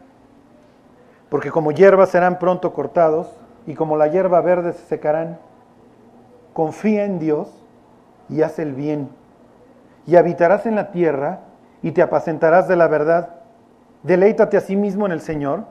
porque 1.28 1.50
como 1.50 1.72
hierbas 1.72 2.10
serán 2.10 2.38
pronto 2.38 2.72
cortados, 2.72 3.28
y 3.68 3.74
como 3.74 3.98
la 3.98 4.08
hierba 4.08 4.40
verde 4.40 4.72
se 4.72 4.86
secarán. 4.86 5.38
Confía 6.54 7.04
en 7.04 7.18
Dios 7.18 7.48
y 8.30 8.40
haz 8.40 8.58
el 8.58 8.72
bien 8.72 9.10
y 10.06 10.16
habitarás 10.16 10.64
en 10.64 10.74
la 10.74 10.90
tierra 10.90 11.40
y 11.82 11.92
te 11.92 12.00
apacentarás 12.00 12.66
de 12.66 12.76
la 12.76 12.88
verdad. 12.88 13.28
Deleítate 14.02 14.56
a 14.56 14.62
sí 14.62 14.74
mismo 14.74 15.04
en 15.04 15.12
el 15.12 15.20
Señor 15.20 15.64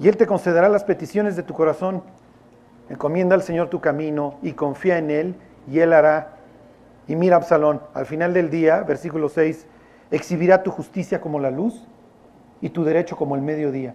y 0.00 0.08
Él 0.08 0.16
te 0.16 0.26
concederá 0.26 0.68
las 0.68 0.82
peticiones 0.82 1.36
de 1.36 1.44
tu 1.44 1.54
corazón. 1.54 2.02
Encomienda 2.88 3.36
al 3.36 3.42
Señor 3.42 3.68
tu 3.68 3.80
camino 3.80 4.34
y 4.42 4.54
confía 4.54 4.98
en 4.98 5.12
Él 5.12 5.36
y 5.70 5.78
Él 5.78 5.92
hará. 5.92 6.33
Y 7.06 7.16
mira, 7.16 7.36
Absalón, 7.36 7.80
al 7.92 8.06
final 8.06 8.32
del 8.32 8.50
día, 8.50 8.82
versículo 8.82 9.28
6, 9.28 9.66
exhibirá 10.10 10.62
tu 10.62 10.70
justicia 10.70 11.20
como 11.20 11.38
la 11.38 11.50
luz 11.50 11.86
y 12.60 12.70
tu 12.70 12.84
derecho 12.84 13.16
como 13.16 13.34
el 13.34 13.42
mediodía. 13.42 13.94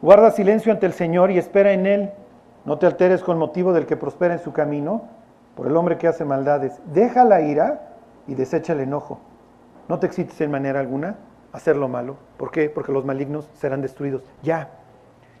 Guarda 0.00 0.30
silencio 0.30 0.72
ante 0.72 0.86
el 0.86 0.92
Señor 0.92 1.30
y 1.30 1.38
espera 1.38 1.72
en 1.72 1.86
Él. 1.86 2.10
No 2.64 2.78
te 2.78 2.86
alteres 2.86 3.22
con 3.22 3.38
motivo 3.38 3.72
del 3.72 3.86
que 3.86 3.96
prospera 3.96 4.34
en 4.34 4.40
su 4.40 4.52
camino, 4.52 5.02
por 5.56 5.66
el 5.66 5.76
hombre 5.76 5.98
que 5.98 6.06
hace 6.06 6.24
maldades. 6.24 6.80
Deja 6.86 7.24
la 7.24 7.40
ira 7.40 7.96
y 8.28 8.34
desecha 8.34 8.74
el 8.74 8.80
enojo. 8.80 9.18
No 9.88 9.98
te 9.98 10.06
excites 10.06 10.40
en 10.40 10.50
manera 10.50 10.78
alguna 10.78 11.16
a 11.52 11.56
hacer 11.56 11.76
lo 11.76 11.88
malo. 11.88 12.16
¿Por 12.36 12.50
qué? 12.50 12.70
Porque 12.70 12.92
los 12.92 13.04
malignos 13.04 13.50
serán 13.54 13.82
destruidos. 13.82 14.22
Ya, 14.42 14.70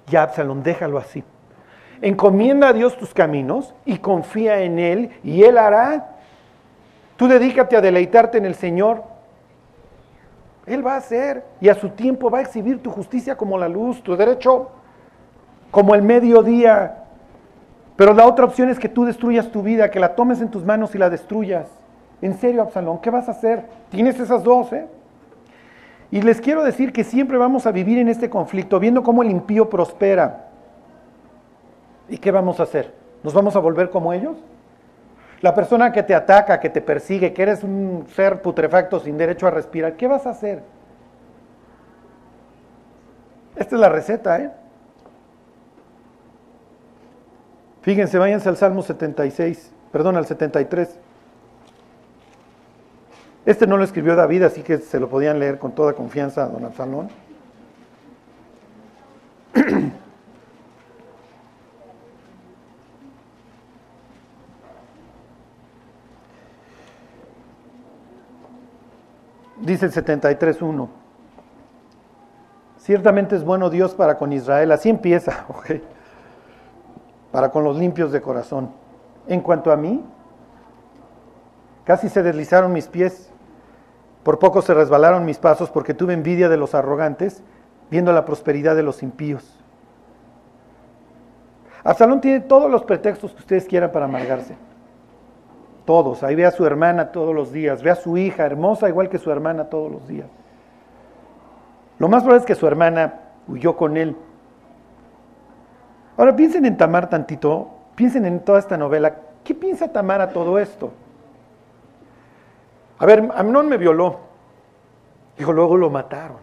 ya, 0.08 0.24
Absalón, 0.24 0.62
déjalo 0.62 0.98
así. 0.98 1.22
Encomienda 2.00 2.68
a 2.68 2.72
Dios 2.72 2.96
tus 2.96 3.14
caminos 3.14 3.74
y 3.84 3.98
confía 3.98 4.60
en 4.62 4.78
Él 4.78 5.10
y 5.22 5.44
Él 5.44 5.56
hará. 5.56 6.16
Tú 7.18 7.26
dedícate 7.26 7.76
a 7.76 7.80
deleitarte 7.80 8.38
en 8.38 8.46
el 8.46 8.54
Señor. 8.54 9.02
Él 10.66 10.86
va 10.86 10.94
a 10.94 10.98
hacer 10.98 11.42
y 11.60 11.68
a 11.68 11.74
su 11.74 11.90
tiempo 11.90 12.30
va 12.30 12.38
a 12.38 12.42
exhibir 12.42 12.80
tu 12.80 12.90
justicia 12.90 13.36
como 13.36 13.58
la 13.58 13.68
luz, 13.68 14.02
tu 14.04 14.16
derecho 14.16 14.70
como 15.72 15.96
el 15.96 16.02
mediodía. 16.02 17.04
Pero 17.96 18.14
la 18.14 18.24
otra 18.24 18.44
opción 18.44 18.68
es 18.68 18.78
que 18.78 18.88
tú 18.88 19.04
destruyas 19.04 19.50
tu 19.50 19.62
vida, 19.62 19.90
que 19.90 19.98
la 19.98 20.14
tomes 20.14 20.40
en 20.40 20.48
tus 20.48 20.64
manos 20.64 20.94
y 20.94 20.98
la 20.98 21.10
destruyas. 21.10 21.66
En 22.22 22.38
serio, 22.38 22.62
Absalón, 22.62 23.00
¿qué 23.00 23.10
vas 23.10 23.26
a 23.26 23.32
hacer? 23.32 23.64
Tienes 23.90 24.20
esas 24.20 24.44
dos, 24.44 24.72
¿eh? 24.72 24.86
Y 26.12 26.22
les 26.22 26.40
quiero 26.40 26.62
decir 26.62 26.92
que 26.92 27.02
siempre 27.02 27.36
vamos 27.36 27.66
a 27.66 27.72
vivir 27.72 27.98
en 27.98 28.06
este 28.06 28.30
conflicto, 28.30 28.78
viendo 28.78 29.02
cómo 29.02 29.24
el 29.24 29.30
impío 29.30 29.68
prospera. 29.68 30.50
¿Y 32.08 32.18
qué 32.18 32.30
vamos 32.30 32.60
a 32.60 32.62
hacer? 32.62 32.94
¿Nos 33.24 33.34
vamos 33.34 33.56
a 33.56 33.58
volver 33.58 33.90
como 33.90 34.12
ellos? 34.12 34.36
La 35.40 35.54
persona 35.54 35.92
que 35.92 36.02
te 36.02 36.14
ataca, 36.14 36.58
que 36.58 36.68
te 36.68 36.80
persigue, 36.80 37.32
que 37.32 37.42
eres 37.42 37.62
un 37.62 38.06
ser 38.14 38.42
putrefacto 38.42 38.98
sin 38.98 39.16
derecho 39.16 39.46
a 39.46 39.50
respirar, 39.50 39.96
¿qué 39.96 40.08
vas 40.08 40.26
a 40.26 40.30
hacer? 40.30 40.62
Esta 43.54 43.74
es 43.76 43.80
la 43.80 43.88
receta, 43.88 44.40
¿eh? 44.40 44.50
Fíjense, 47.82 48.18
váyanse 48.18 48.48
al 48.48 48.56
Salmo 48.56 48.82
76, 48.82 49.72
perdón, 49.92 50.16
al 50.16 50.26
73. 50.26 50.98
Este 53.46 53.66
no 53.66 53.76
lo 53.76 53.84
escribió 53.84 54.14
David, 54.14 54.42
así 54.42 54.62
que 54.62 54.78
se 54.78 55.00
lo 55.00 55.08
podían 55.08 55.38
leer 55.38 55.58
con 55.58 55.72
toda 55.72 55.94
confianza 55.94 56.44
a 56.44 56.48
don 56.48 56.64
Absalón. 56.64 57.08
Dice 69.68 69.86
el 69.86 69.92
73.1. 69.92 70.88
Ciertamente 72.78 73.36
es 73.36 73.44
bueno 73.44 73.70
Dios 73.70 73.94
para 73.94 74.16
con 74.16 74.32
Israel. 74.32 74.72
Así 74.72 74.88
empieza, 74.88 75.46
Para 77.32 77.50
con 77.50 77.64
los 77.64 77.76
limpios 77.76 78.10
de 78.10 78.20
corazón. 78.20 78.70
En 79.26 79.40
cuanto 79.40 79.70
a 79.70 79.76
mí, 79.76 80.02
Casi 81.88 82.10
se 82.10 82.22
deslizaron 82.22 82.74
mis 82.74 82.86
pies. 82.86 83.30
Por 84.22 84.38
poco 84.38 84.60
se 84.60 84.74
resbalaron 84.74 85.24
mis 85.24 85.38
pasos 85.38 85.70
porque 85.70 85.94
tuve 85.94 86.12
envidia 86.12 86.50
de 86.50 86.58
los 86.58 86.74
arrogantes, 86.74 87.42
viendo 87.90 88.12
la 88.12 88.26
prosperidad 88.26 88.76
de 88.76 88.82
los 88.82 89.02
impíos. 89.02 89.58
Absalón 91.82 92.20
tiene 92.20 92.40
todos 92.40 92.70
los 92.70 92.84
pretextos 92.84 93.32
que 93.32 93.38
ustedes 93.38 93.64
quieran 93.64 93.90
para 93.90 94.04
amargarse. 94.04 94.54
Todos. 95.88 96.22
Ahí 96.22 96.34
ve 96.34 96.44
a 96.44 96.50
su 96.50 96.66
hermana 96.66 97.12
todos 97.12 97.34
los 97.34 97.50
días, 97.50 97.82
ve 97.82 97.90
a 97.90 97.94
su 97.94 98.18
hija 98.18 98.44
hermosa 98.44 98.90
igual 98.90 99.08
que 99.08 99.16
su 99.16 99.30
hermana 99.30 99.70
todos 99.70 99.90
los 99.90 100.06
días. 100.06 100.26
Lo 101.98 102.10
más 102.10 102.22
probable 102.24 102.40
es 102.40 102.46
que 102.46 102.54
su 102.54 102.66
hermana 102.66 103.20
huyó 103.48 103.74
con 103.74 103.96
él. 103.96 104.14
Ahora 106.18 106.36
piensen 106.36 106.66
en 106.66 106.76
Tamar 106.76 107.08
tantito, 107.08 107.70
piensen 107.94 108.26
en 108.26 108.40
toda 108.40 108.58
esta 108.58 108.76
novela. 108.76 109.16
¿Qué 109.42 109.54
piensa 109.54 109.90
Tamar 109.90 110.20
a 110.20 110.28
todo 110.28 110.58
esto? 110.58 110.92
A 112.98 113.06
ver, 113.06 113.26
Amnón 113.34 113.70
me 113.70 113.78
violó. 113.78 114.18
Dijo, 115.38 115.54
luego 115.54 115.74
lo 115.78 115.88
mataron. 115.88 116.36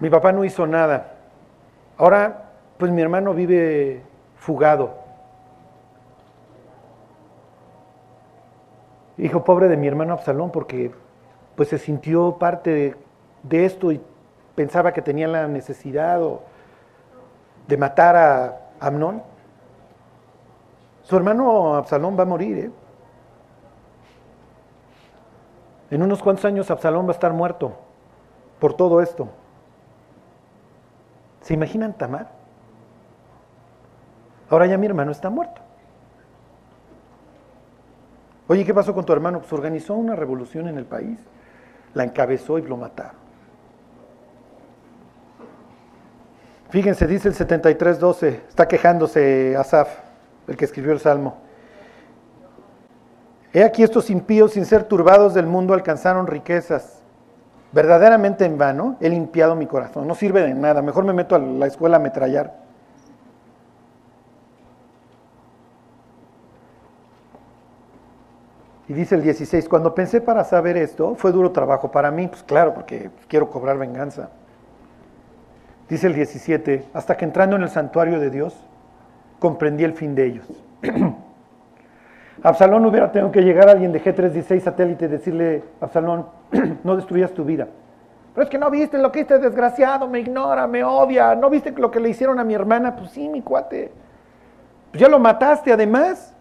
Mi 0.00 0.08
papá 0.08 0.32
no 0.32 0.46
hizo 0.46 0.66
nada. 0.66 1.12
Ahora, 1.98 2.52
pues 2.78 2.90
mi 2.90 3.02
hermano 3.02 3.34
vive 3.34 4.02
fugado. 4.38 5.03
Hijo 9.16 9.44
pobre 9.44 9.68
de 9.68 9.76
mi 9.76 9.86
hermano 9.86 10.12
Absalón 10.12 10.50
porque 10.50 10.92
pues 11.56 11.68
se 11.68 11.78
sintió 11.78 12.36
parte 12.38 12.96
de, 13.42 13.64
esto 13.64 13.92
y 13.92 14.00
pensaba 14.54 14.92
que 14.92 15.02
tenía 15.02 15.28
la 15.28 15.46
necesidad 15.46 16.20
de 17.68 17.76
matar 17.76 18.16
a 18.16 18.60
Amnón. 18.80 19.22
Su 21.02 21.16
hermano 21.16 21.76
Absalón 21.76 22.18
va 22.18 22.22
a 22.22 22.26
morir. 22.26 22.58
¿eh? 22.58 22.70
En 25.90 26.02
unos 26.02 26.22
cuantos 26.22 26.44
años 26.44 26.70
Absalón 26.70 27.06
va 27.06 27.10
a 27.10 27.12
estar 27.12 27.32
muerto 27.32 27.72
por 28.58 28.74
todo 28.74 29.00
esto. 29.00 29.28
¿Se 31.42 31.54
imaginan 31.54 31.92
Tamar? 31.92 32.30
Ahora 34.48 34.66
ya 34.66 34.78
mi 34.78 34.86
hermano 34.86 35.12
está 35.12 35.30
muerto. 35.30 35.63
Oye, 38.46 38.64
¿qué 38.64 38.74
pasó 38.74 38.94
con 38.94 39.04
tu 39.04 39.12
hermano? 39.12 39.40
Pues 39.40 39.52
organizó 39.52 39.94
una 39.94 40.14
revolución 40.14 40.68
en 40.68 40.78
el 40.78 40.84
país 40.84 41.18
la 41.94 42.04
encabezó 42.04 42.58
y 42.58 42.62
lo 42.62 42.76
mataron. 42.76 43.24
Fíjense, 46.70 47.06
dice 47.06 47.28
el 47.28 47.34
73.12, 47.34 48.40
está 48.48 48.66
quejándose 48.66 49.56
Asaf, 49.56 49.88
el 50.48 50.56
que 50.56 50.64
escribió 50.64 50.92
el 50.92 50.98
Salmo. 50.98 51.36
He 53.52 53.62
aquí 53.62 53.84
estos 53.84 54.10
impíos, 54.10 54.52
sin 54.52 54.64
ser 54.64 54.82
turbados 54.82 55.34
del 55.34 55.46
mundo, 55.46 55.72
alcanzaron 55.72 56.26
riquezas. 56.26 57.00
Verdaderamente 57.70 58.44
en 58.44 58.58
vano 58.58 58.96
he 59.00 59.08
limpiado 59.08 59.54
mi 59.54 59.66
corazón. 59.66 60.08
No 60.08 60.16
sirve 60.16 60.42
de 60.42 60.54
nada. 60.54 60.82
Mejor 60.82 61.04
me 61.04 61.12
meto 61.12 61.36
a 61.36 61.38
la 61.38 61.66
escuela 61.66 61.96
a 61.96 62.00
metrallar. 62.00 62.63
Y 68.88 68.92
dice 68.92 69.14
el 69.14 69.22
16, 69.22 69.68
cuando 69.68 69.94
pensé 69.94 70.20
para 70.20 70.44
saber 70.44 70.76
esto, 70.76 71.14
fue 71.14 71.32
duro 71.32 71.52
trabajo 71.52 71.90
para 71.90 72.10
mí, 72.10 72.28
pues 72.28 72.42
claro, 72.42 72.74
porque 72.74 73.10
quiero 73.28 73.50
cobrar 73.50 73.78
venganza. 73.78 74.28
Dice 75.88 76.06
el 76.06 76.14
17, 76.14 76.84
hasta 76.92 77.16
que 77.16 77.24
entrando 77.24 77.56
en 77.56 77.62
el 77.62 77.70
santuario 77.70 78.20
de 78.20 78.30
Dios, 78.30 78.54
comprendí 79.38 79.84
el 79.84 79.94
fin 79.94 80.14
de 80.14 80.26
ellos. 80.26 80.46
Absalón 82.42 82.84
hubiera 82.84 83.10
tenido 83.10 83.32
que 83.32 83.40
llegar 83.40 83.68
a 83.68 83.72
alguien 83.72 83.92
de 83.92 84.02
G316 84.02 84.60
satélite 84.60 85.06
y 85.06 85.08
decirle, 85.08 85.64
Absalón, 85.80 86.26
no 86.84 86.96
destruyas 86.96 87.32
tu 87.32 87.44
vida. 87.44 87.68
Pero 88.34 88.44
es 88.44 88.50
que 88.50 88.58
no 88.58 88.70
viste 88.70 88.98
lo 88.98 89.12
que 89.12 89.20
este 89.20 89.38
desgraciado, 89.38 90.08
me 90.08 90.20
ignora, 90.20 90.66
me 90.66 90.84
odia, 90.84 91.34
no 91.34 91.48
viste 91.48 91.72
lo 91.72 91.90
que 91.90 92.00
le 92.00 92.10
hicieron 92.10 92.38
a 92.38 92.44
mi 92.44 92.52
hermana, 92.52 92.96
pues 92.96 93.12
sí, 93.12 93.28
mi 93.28 93.40
cuate. 93.40 93.92
Pues 94.90 95.00
ya 95.00 95.08
lo 95.08 95.18
mataste 95.18 95.72
además. 95.72 96.33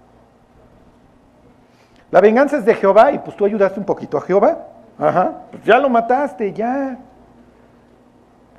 La 2.13 2.21
venganza 2.21 2.58
es 2.58 2.65
de 2.65 2.76
Jehová 2.76 3.12
y 3.12 3.17
pues 3.17 3.36
tú 3.36 3.43
ayudaste 3.43 3.80
un 3.80 3.88
poquito 3.88 4.19
a 4.19 4.21
Jehová. 4.21 4.67
Ajá, 4.99 5.45
pues 5.49 5.63
ya 5.63 5.80
lo 5.80 5.89
mataste, 5.89 6.54
ya. 6.54 6.99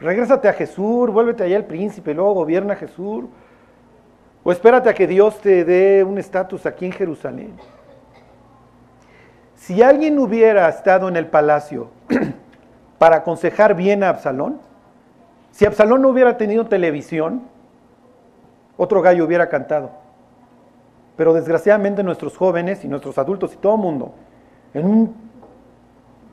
Regrésate 0.00 0.48
a 0.48 0.52
Jesús, 0.52 1.08
vuélvete 1.08 1.44
allá 1.44 1.58
al 1.58 1.64
príncipe, 1.64 2.12
luego 2.14 2.34
gobierna 2.34 2.74
Jesús. 2.74 3.26
O 4.42 4.50
espérate 4.50 4.88
a 4.88 4.94
que 4.94 5.06
Dios 5.06 5.40
te 5.40 5.64
dé 5.64 6.02
un 6.02 6.18
estatus 6.18 6.66
aquí 6.66 6.86
en 6.86 6.90
Jerusalén. 6.90 7.52
Si 9.54 9.80
alguien 9.84 10.18
hubiera 10.18 10.68
estado 10.68 11.06
en 11.08 11.14
el 11.14 11.28
palacio 11.28 11.90
para 12.98 13.18
aconsejar 13.18 13.76
bien 13.76 14.02
a 14.02 14.08
Absalón, 14.08 14.58
si 15.52 15.64
Absalón 15.64 16.02
no 16.02 16.08
hubiera 16.08 16.36
tenido 16.36 16.66
televisión, 16.66 17.42
otro 18.76 19.00
gallo 19.00 19.24
hubiera 19.24 19.48
cantado. 19.48 20.03
Pero 21.16 21.32
desgraciadamente 21.32 22.02
nuestros 22.02 22.36
jóvenes 22.36 22.84
y 22.84 22.88
nuestros 22.88 23.16
adultos 23.18 23.54
y 23.54 23.56
todo 23.56 23.74
el 23.74 23.80
mundo, 23.80 24.14
en 24.72 24.86
un 24.86 25.14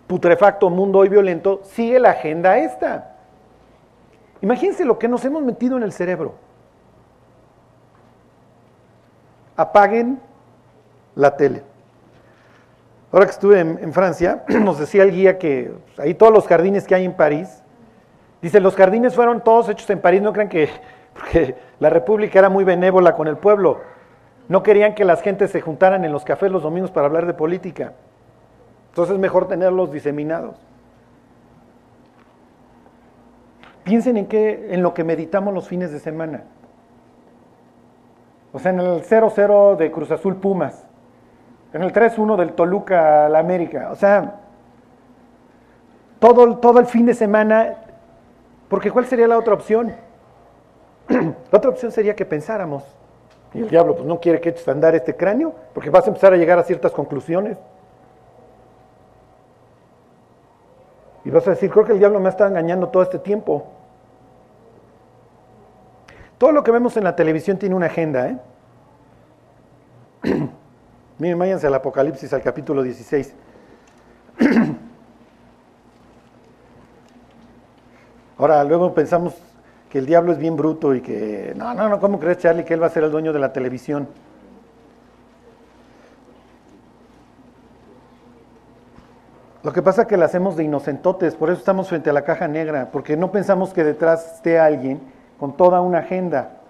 putrefacto 0.07 0.69
mundo 0.69 0.99
hoy 0.99 1.09
violento, 1.09 1.61
sigue 1.63 1.99
la 1.99 2.11
agenda 2.11 2.57
esta. 2.57 3.15
Imagínense 4.41 4.83
lo 4.83 4.97
que 4.97 5.07
nos 5.07 5.23
hemos 5.23 5.43
metido 5.43 5.77
en 5.77 5.83
el 5.83 5.91
cerebro. 5.91 6.33
Apaguen 9.55 10.19
la 11.15 11.37
tele. 11.37 11.63
Ahora 13.11 13.25
que 13.25 13.31
estuve 13.31 13.59
en, 13.59 13.93
Francia, 13.93 14.43
nos 14.47 14.79
decía 14.79 15.03
el 15.03 15.11
guía 15.11 15.37
que 15.37 15.73
pues, 15.85 15.99
ahí 15.99 16.13
todos 16.13 16.33
los 16.33 16.47
jardines 16.47 16.87
que 16.87 16.95
hay 16.95 17.05
en 17.05 17.13
París, 17.13 17.61
dice, 18.41 18.59
los 18.59 18.75
jardines 18.75 19.13
fueron 19.13 19.41
todos 19.41 19.69
hechos 19.69 19.89
en 19.89 19.99
París, 19.99 20.21
no 20.21 20.33
crean 20.33 20.49
que 20.49 20.69
porque 21.13 21.55
la 21.79 21.89
República 21.89 22.39
era 22.39 22.49
muy 22.49 22.63
benévola 22.63 23.15
con 23.15 23.27
el 23.27 23.37
pueblo. 23.37 23.81
No 24.51 24.63
querían 24.63 24.95
que 24.95 25.05
las 25.05 25.21
gentes 25.21 25.49
se 25.49 25.61
juntaran 25.61 26.03
en 26.03 26.11
los 26.11 26.25
cafés 26.25 26.51
los 26.51 26.61
domingos 26.61 26.91
para 26.91 27.07
hablar 27.07 27.25
de 27.25 27.33
política. 27.33 27.93
Entonces 28.89 29.15
es 29.15 29.19
mejor 29.21 29.47
tenerlos 29.47 29.93
diseminados. 29.93 30.57
Piensen 33.85 34.17
en 34.17 34.25
qué, 34.25 34.73
en 34.73 34.83
lo 34.83 34.93
que 34.93 35.05
meditamos 35.05 35.53
los 35.53 35.69
fines 35.69 35.93
de 35.93 36.01
semana. 36.01 36.43
O 38.51 38.59
sea, 38.59 38.71
en 38.71 38.81
el 38.81 39.03
0-0 39.05 39.77
de 39.77 39.89
Cruz 39.89 40.11
Azul 40.11 40.35
Pumas. 40.35 40.85
En 41.71 41.83
el 41.83 41.93
3-1 41.93 42.35
del 42.35 42.51
Toluca 42.51 43.27
a 43.27 43.29
la 43.29 43.39
América. 43.39 43.87
O 43.89 43.95
sea, 43.95 44.41
todo, 46.19 46.57
todo 46.57 46.81
el 46.81 46.87
fin 46.87 47.05
de 47.05 47.13
semana. 47.13 47.75
Porque 48.67 48.91
¿cuál 48.91 49.05
sería 49.05 49.29
la 49.29 49.37
otra 49.37 49.53
opción? 49.53 49.95
la 51.07 51.57
otra 51.57 51.69
opción 51.69 51.93
sería 51.93 52.17
que 52.17 52.25
pensáramos. 52.25 52.97
Y 53.53 53.59
el 53.59 53.69
diablo 53.69 53.95
pues 53.95 54.05
no 54.05 54.19
quiere 54.19 54.39
que 54.39 54.49
eches 54.49 54.67
a 54.67 54.71
andar 54.71 54.95
este 54.95 55.15
cráneo 55.15 55.53
porque 55.73 55.89
vas 55.89 56.05
a 56.05 56.07
empezar 56.07 56.33
a 56.33 56.37
llegar 56.37 56.57
a 56.57 56.63
ciertas 56.63 56.91
conclusiones. 56.91 57.57
Y 61.23 61.29
vas 61.29 61.45
a 61.47 61.51
decir, 61.51 61.69
creo 61.69 61.85
que 61.85 61.91
el 61.91 61.99
diablo 61.99 62.19
me 62.19 62.27
ha 62.27 62.31
estado 62.31 62.49
engañando 62.49 62.89
todo 62.89 63.03
este 63.03 63.19
tiempo. 63.19 63.67
Todo 66.37 66.51
lo 66.51 66.63
que 66.63 66.71
vemos 66.71 66.97
en 66.97 67.03
la 67.03 67.15
televisión 67.15 67.57
tiene 67.57 67.75
una 67.75 67.85
agenda, 67.85 68.27
¿eh? 68.29 68.37
Miren, 71.19 71.37
váyanse 71.37 71.67
al 71.67 71.75
Apocalipsis, 71.75 72.33
al 72.33 72.41
capítulo 72.41 72.81
16. 72.81 73.35
Ahora, 78.39 78.63
luego 78.63 78.91
pensamos 78.95 79.35
que 79.91 79.97
el 79.97 80.05
diablo 80.05 80.31
es 80.31 80.37
bien 80.37 80.55
bruto 80.55 80.95
y 80.95 81.01
que, 81.01 81.53
no, 81.57 81.73
no, 81.73 81.89
no, 81.89 81.99
¿cómo 81.99 82.17
crees 82.17 82.37
Charlie 82.37 82.63
que 82.63 82.73
él 82.73 82.81
va 82.81 82.87
a 82.87 82.89
ser 82.89 83.03
el 83.03 83.11
dueño 83.11 83.33
de 83.33 83.39
la 83.39 83.51
televisión? 83.51 84.07
Lo 89.63 89.73
que 89.73 89.81
pasa 89.81 90.03
es 90.03 90.07
que 90.07 90.15
la 90.15 90.25
hacemos 90.25 90.55
de 90.55 90.63
inocentotes, 90.63 91.35
por 91.35 91.49
eso 91.49 91.59
estamos 91.59 91.89
frente 91.89 92.09
a 92.09 92.13
la 92.13 92.23
caja 92.23 92.47
negra, 92.47 92.89
porque 92.89 93.17
no 93.17 93.33
pensamos 93.33 93.73
que 93.73 93.83
detrás 93.83 94.35
esté 94.35 94.57
alguien 94.57 95.01
con 95.37 95.57
toda 95.57 95.81
una 95.81 95.99
agenda. 95.99 96.60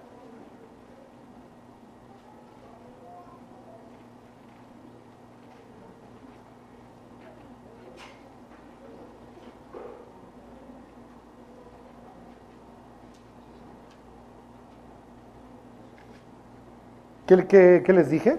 ¿Qué, 17.48 17.84
les 17.88 18.10
dije? 18.10 18.38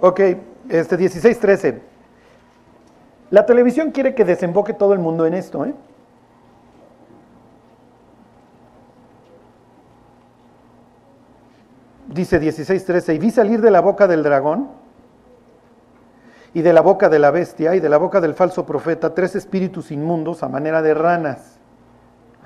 Ok, 0.00 0.20
este 0.68 0.98
16-13. 0.98 1.80
La 3.30 3.46
televisión 3.46 3.90
quiere 3.90 4.14
que 4.14 4.24
desemboque 4.24 4.72
todo 4.72 4.92
el 4.94 4.98
mundo 4.98 5.26
en 5.26 5.34
esto, 5.34 5.64
¿eh? 5.64 5.74
dice 12.08 12.40
16:13, 12.40 13.14
y 13.14 13.18
vi 13.18 13.30
salir 13.30 13.60
de 13.60 13.70
la 13.70 13.80
boca 13.80 14.06
del 14.06 14.22
dragón 14.22 14.68
y 16.54 16.62
de 16.62 16.72
la 16.72 16.80
boca 16.80 17.08
de 17.08 17.18
la 17.18 17.30
bestia 17.30 17.74
y 17.76 17.80
de 17.80 17.88
la 17.88 17.98
boca 17.98 18.20
del 18.20 18.34
falso 18.34 18.66
profeta 18.66 19.14
tres 19.14 19.36
espíritus 19.36 19.90
inmundos 19.92 20.42
a 20.42 20.48
manera 20.48 20.82
de 20.82 20.94
ranas. 20.94 21.58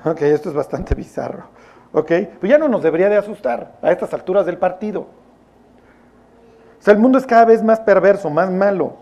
Ok, 0.05 0.23
esto 0.23 0.49
es 0.49 0.55
bastante 0.55 0.95
bizarro. 0.95 1.45
Ok, 1.93 2.11
pues 2.41 2.51
ya 2.51 2.59
no 2.59 2.69
nos 2.69 2.83
debería 2.83 3.09
de 3.09 3.17
asustar 3.17 3.73
a 3.83 3.93
estas 3.93 4.13
alturas 4.15 4.47
del 4.47 4.57
partido. 4.57 5.01
O 5.01 6.85
sea, 6.85 6.95
el 6.95 7.01
mundo 7.01 7.19
es 7.19 7.27
cada 7.27 7.45
vez 7.45 7.63
más 7.63 7.81
perverso, 7.81 8.31
más 8.31 8.51
malo. 8.51 8.95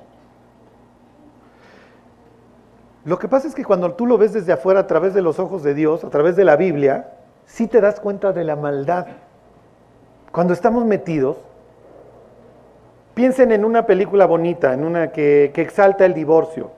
Lo 3.05 3.19
que 3.19 3.29
pasa 3.29 3.49
es 3.49 3.55
que 3.55 3.65
cuando 3.65 3.93
tú 3.93 4.07
lo 4.07 4.19
ves 4.19 4.33
desde 4.33 4.53
afuera 4.53 4.81
a 4.81 4.87
través 4.87 5.15
de 5.15 5.23
los 5.23 5.39
ojos 5.39 5.63
de 5.63 5.73
Dios, 5.73 6.05
a 6.05 6.11
través 6.11 6.37
de 6.37 6.45
la 6.45 6.57
Biblia, 6.57 7.13
sí 7.47 7.67
te 7.67 7.81
das 7.81 8.01
cuenta 8.01 8.33
de 8.33 8.45
la 8.45 8.57
maldad. 8.57 9.07
Cuando 10.33 10.53
estamos 10.53 10.85
metidos, 10.85 11.39
piensen 13.15 13.53
en 13.53 13.65
una 13.65 13.87
película 13.87 14.27
bonita, 14.27 14.75
en 14.75 14.85
una 14.85 15.13
que, 15.13 15.51
que 15.55 15.63
exalta 15.63 16.05
el 16.05 16.13
divorcio. 16.13 16.73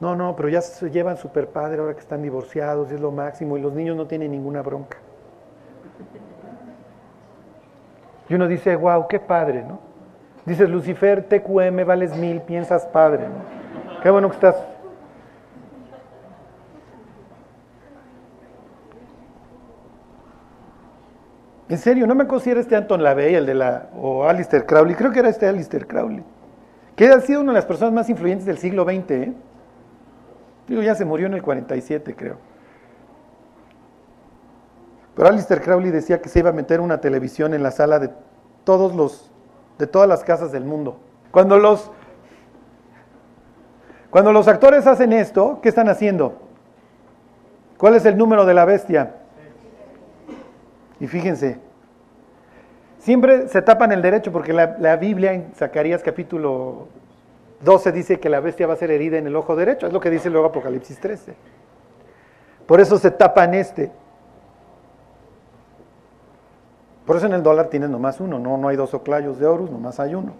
No, 0.00 0.14
no, 0.14 0.36
pero 0.36 0.48
ya 0.48 0.60
se 0.60 0.90
llevan 0.90 1.16
super 1.16 1.48
padre 1.48 1.80
ahora 1.80 1.94
que 1.94 2.00
están 2.00 2.22
divorciados, 2.22 2.90
y 2.90 2.94
es 2.94 3.00
lo 3.00 3.10
máximo, 3.10 3.56
y 3.56 3.60
los 3.60 3.72
niños 3.72 3.96
no 3.96 4.06
tienen 4.06 4.30
ninguna 4.30 4.62
bronca. 4.62 4.98
Y 8.28 8.34
uno 8.34 8.46
dice, 8.46 8.76
wow, 8.76 9.08
qué 9.08 9.18
padre, 9.18 9.64
¿no? 9.64 9.80
Dices, 10.44 10.68
Lucifer, 10.68 11.24
TQM, 11.24 11.84
vales 11.84 12.16
mil, 12.16 12.40
piensas 12.42 12.86
padre, 12.86 13.26
¿no? 13.28 14.02
Qué 14.02 14.10
bueno 14.10 14.28
que 14.28 14.34
estás. 14.34 14.56
En 21.68 21.76
serio, 21.76 22.06
no 22.06 22.14
me 22.14 22.22
acuerdo 22.22 22.44
si 22.44 22.50
era 22.50 22.60
este 22.60 22.76
Anton 22.76 23.02
LaVey, 23.02 23.34
el 23.34 23.44
de 23.44 23.54
la, 23.54 23.88
o 23.94 24.24
Alistair 24.24 24.64
Crowley, 24.64 24.94
creo 24.94 25.10
que 25.10 25.18
era 25.18 25.28
este 25.28 25.46
Alistair 25.46 25.86
Crowley, 25.86 26.24
que 26.96 27.08
ha 27.08 27.20
sido 27.20 27.40
una 27.40 27.52
de 27.52 27.58
las 27.58 27.66
personas 27.66 27.92
más 27.92 28.08
influyentes 28.08 28.46
del 28.46 28.58
siglo 28.58 28.84
XX, 28.84 29.10
¿eh? 29.10 29.32
Digo, 30.68 30.82
ya 30.82 30.94
se 30.94 31.04
murió 31.04 31.26
en 31.26 31.34
el 31.34 31.42
47, 31.42 32.14
creo. 32.14 32.36
Pero 35.16 35.28
Alistair 35.28 35.60
Crowley 35.62 35.90
decía 35.90 36.20
que 36.20 36.28
se 36.28 36.38
iba 36.38 36.50
a 36.50 36.52
meter 36.52 36.80
una 36.80 37.00
televisión 37.00 37.54
en 37.54 37.62
la 37.62 37.72
sala 37.72 37.98
de 37.98 38.10
todos 38.64 38.94
los 38.94 39.32
de 39.78 39.86
todas 39.86 40.08
las 40.08 40.22
casas 40.24 40.52
del 40.52 40.64
mundo. 40.64 40.98
Cuando 41.30 41.58
los 41.58 41.90
cuando 44.10 44.32
los 44.32 44.46
actores 44.48 44.86
hacen 44.86 45.12
esto, 45.12 45.60
¿qué 45.62 45.68
están 45.68 45.88
haciendo? 45.88 46.40
¿Cuál 47.76 47.94
es 47.94 48.06
el 48.06 48.16
número 48.16 48.44
de 48.44 48.54
la 48.54 48.64
bestia? 48.64 49.16
Y 51.00 51.06
fíjense, 51.06 51.58
siempre 52.98 53.48
se 53.48 53.62
tapan 53.62 53.92
el 53.92 54.02
derecho 54.02 54.32
porque 54.32 54.52
la, 54.52 54.76
la 54.78 54.96
Biblia 54.96 55.32
en 55.32 55.52
Zacarías 55.54 56.02
capítulo 56.02 56.88
12 57.60 57.92
dice 57.92 58.20
que 58.20 58.28
la 58.28 58.40
bestia 58.40 58.66
va 58.66 58.74
a 58.74 58.76
ser 58.76 58.90
herida 58.90 59.18
en 59.18 59.26
el 59.26 59.36
ojo 59.36 59.56
derecho, 59.56 59.86
es 59.86 59.92
lo 59.92 60.00
que 60.00 60.10
dice 60.10 60.30
luego 60.30 60.48
Apocalipsis 60.48 60.98
13. 61.00 61.34
Por 62.66 62.80
eso 62.80 62.98
se 62.98 63.10
tapan 63.10 63.54
este. 63.54 63.90
Por 67.06 67.16
eso 67.16 67.26
en 67.26 67.32
el 67.32 67.42
dólar 67.42 67.68
tienes 67.68 67.88
nomás 67.88 68.20
uno, 68.20 68.38
no, 68.38 68.58
no 68.58 68.68
hay 68.68 68.76
dos 68.76 68.92
oclayos 68.92 69.38
de 69.38 69.46
Horus, 69.46 69.70
nomás 69.70 69.98
hay 69.98 70.14
uno. 70.14 70.32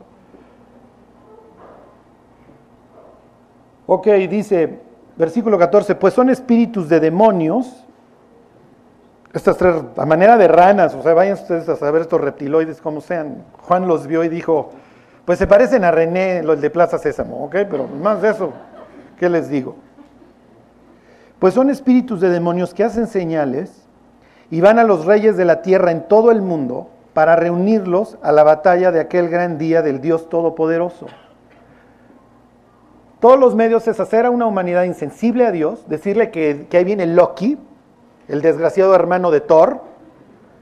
Ok, 3.86 4.06
dice, 4.28 4.78
versículo 5.16 5.58
14, 5.58 5.94
pues 5.94 6.12
son 6.12 6.28
espíritus 6.28 6.90
de 6.90 7.00
demonios, 7.00 7.86
estas 9.32 9.56
tres, 9.56 9.76
a 9.96 10.04
manera 10.04 10.36
de 10.36 10.46
ranas, 10.46 10.94
o 10.94 11.02
sea, 11.02 11.14
vayan 11.14 11.34
ustedes 11.34 11.68
a 11.70 11.76
saber 11.76 12.02
estos 12.02 12.20
reptiloides 12.20 12.82
como 12.82 13.00
sean. 13.00 13.44
Juan 13.62 13.88
los 13.88 14.06
vio 14.06 14.22
y 14.24 14.28
dijo, 14.28 14.70
pues 15.28 15.38
se 15.38 15.46
parecen 15.46 15.84
a 15.84 15.90
René, 15.90 16.42
los 16.42 16.58
de 16.58 16.70
Plaza 16.70 16.96
Sésamo, 16.96 17.44
¿ok? 17.44 17.56
Pero 17.70 17.86
más 17.86 18.22
de 18.22 18.30
eso, 18.30 18.54
¿qué 19.18 19.28
les 19.28 19.50
digo? 19.50 19.76
Pues 21.38 21.52
son 21.52 21.68
espíritus 21.68 22.22
de 22.22 22.30
demonios 22.30 22.72
que 22.72 22.82
hacen 22.82 23.06
señales 23.06 23.86
y 24.50 24.62
van 24.62 24.78
a 24.78 24.84
los 24.84 25.04
reyes 25.04 25.36
de 25.36 25.44
la 25.44 25.60
tierra 25.60 25.90
en 25.90 26.08
todo 26.08 26.30
el 26.30 26.40
mundo 26.40 26.88
para 27.12 27.36
reunirlos 27.36 28.16
a 28.22 28.32
la 28.32 28.42
batalla 28.42 28.90
de 28.90 29.00
aquel 29.00 29.28
gran 29.28 29.58
día 29.58 29.82
del 29.82 30.00
Dios 30.00 30.30
Todopoderoso. 30.30 31.08
Todos 33.20 33.38
los 33.38 33.54
medios 33.54 33.86
es 33.86 34.00
hacer 34.00 34.24
a 34.24 34.30
una 34.30 34.46
humanidad 34.46 34.84
insensible 34.84 35.44
a 35.44 35.52
Dios, 35.52 35.86
decirle 35.90 36.30
que, 36.30 36.68
que 36.70 36.78
ahí 36.78 36.84
viene 36.84 37.04
Loki, 37.04 37.58
el 38.28 38.40
desgraciado 38.40 38.94
hermano 38.94 39.30
de 39.30 39.42
Thor, 39.42 39.82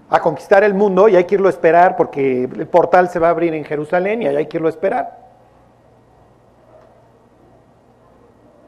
a 0.09 0.21
conquistar 0.21 0.63
el 0.63 0.75
mundo 0.75 1.09
y 1.09 1.17
hay 1.17 1.25
que 1.25 1.35
irlo 1.35 1.49
a 1.49 1.51
esperar 1.51 1.97
porque 1.97 2.45
el 2.45 2.67
portal 2.69 3.09
se 3.09 3.19
va 3.19 3.29
a 3.29 3.31
abrir 3.31 3.55
en 3.55 3.65
Jerusalén 3.65 4.23
y 4.23 4.27
hay 4.27 4.47
que 4.47 4.59
irlo 4.59 4.69
a 4.69 4.71
esperar. 4.71 5.27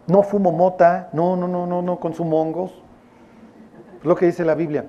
No 0.06 0.22
fumo 0.22 0.50
mota, 0.52 1.10
no, 1.12 1.36
no, 1.36 1.46
no, 1.46 1.66
no, 1.66 1.82
no 1.82 2.00
consumo 2.00 2.40
hongos. 2.40 2.72
Es 3.98 4.04
lo 4.04 4.16
que 4.16 4.26
dice 4.26 4.44
la 4.44 4.54
Biblia. 4.54 4.86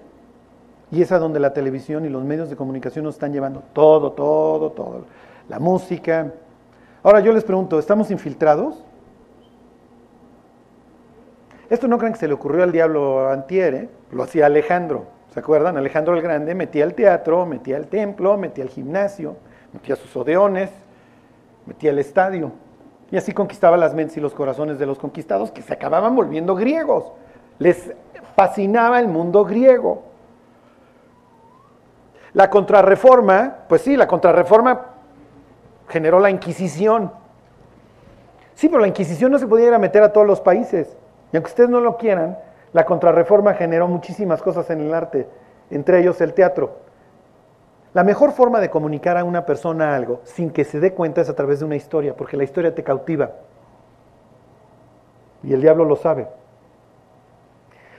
Y 0.91 1.01
es 1.01 1.11
a 1.11 1.19
donde 1.19 1.39
la 1.39 1.53
televisión 1.53 2.05
y 2.05 2.09
los 2.09 2.23
medios 2.23 2.49
de 2.49 2.55
comunicación 2.55 3.05
nos 3.05 3.15
están 3.15 3.33
llevando. 3.33 3.61
Todo, 3.73 4.13
todo, 4.13 4.71
todo. 4.71 5.05
La 5.49 5.59
música. 5.59 6.31
Ahora 7.03 7.19
yo 7.19 7.31
les 7.31 7.43
pregunto, 7.43 7.77
¿estamos 7.77 8.09
infiltrados? 8.11 8.83
Esto 11.69 11.87
no 11.87 11.99
crean 11.99 12.13
que 12.13 12.19
se 12.19 12.27
le 12.27 12.33
ocurrió 12.33 12.63
al 12.63 12.71
diablo 12.71 13.29
antier, 13.29 13.73
¿eh? 13.75 13.89
lo 14.11 14.23
hacía 14.23 14.47
Alejandro. 14.47 15.18
¿Se 15.33 15.39
acuerdan? 15.39 15.77
Alejandro 15.77 16.15
el 16.15 16.21
Grande 16.21 16.55
metía 16.55 16.83
el 16.83 16.95
teatro, 16.95 17.45
metía 17.45 17.77
el 17.77 17.87
templo, 17.87 18.37
metía 18.37 18.63
el 18.63 18.69
gimnasio, 18.69 19.35
metía 19.73 19.95
sus 19.95 20.15
odeones, 20.15 20.71
metía 21.65 21.91
el 21.91 21.99
estadio. 21.99 22.51
Y 23.11 23.17
así 23.17 23.33
conquistaba 23.33 23.77
las 23.77 23.93
mentes 23.93 24.17
y 24.17 24.21
los 24.21 24.33
corazones 24.33 24.79
de 24.79 24.85
los 24.85 24.99
conquistados 24.99 25.51
que 25.51 25.61
se 25.61 25.73
acababan 25.73 26.15
volviendo 26.15 26.55
griegos. 26.55 27.11
Les 27.59 27.93
fascinaba 28.35 28.99
el 28.99 29.07
mundo 29.07 29.45
griego. 29.45 30.03
La 32.33 32.49
contrarreforma, 32.49 33.57
pues 33.67 33.81
sí, 33.81 33.95
la 33.95 34.07
contrarreforma 34.07 34.85
generó 35.87 36.19
la 36.19 36.29
Inquisición. 36.29 37.11
Sí, 38.53 38.69
pero 38.69 38.81
la 38.81 38.87
Inquisición 38.87 39.31
no 39.31 39.39
se 39.39 39.47
podía 39.47 39.67
ir 39.67 39.73
a 39.73 39.79
meter 39.79 40.03
a 40.03 40.13
todos 40.13 40.27
los 40.27 40.41
países. 40.41 40.95
Y 41.31 41.37
aunque 41.37 41.49
ustedes 41.49 41.69
no 41.69 41.81
lo 41.81 41.97
quieran, 41.97 42.37
la 42.73 42.85
contrarreforma 42.85 43.53
generó 43.53 43.87
muchísimas 43.87 44.41
cosas 44.41 44.69
en 44.69 44.81
el 44.81 44.93
arte, 44.93 45.27
entre 45.71 45.99
ellos 45.99 46.21
el 46.21 46.33
teatro. 46.33 46.77
La 47.93 48.03
mejor 48.03 48.31
forma 48.31 48.59
de 48.59 48.69
comunicar 48.69 49.17
a 49.17 49.23
una 49.23 49.45
persona 49.45 49.95
algo 49.95 50.21
sin 50.23 50.51
que 50.51 50.63
se 50.63 50.79
dé 50.79 50.93
cuenta 50.93 51.21
es 51.21 51.29
a 51.29 51.35
través 51.35 51.59
de 51.59 51.65
una 51.65 51.75
historia, 51.75 52.15
porque 52.15 52.37
la 52.37 52.43
historia 52.43 52.75
te 52.75 52.83
cautiva. 52.83 53.31
Y 55.41 55.53
el 55.53 55.61
diablo 55.61 55.85
lo 55.85 55.95
sabe. 55.95 56.27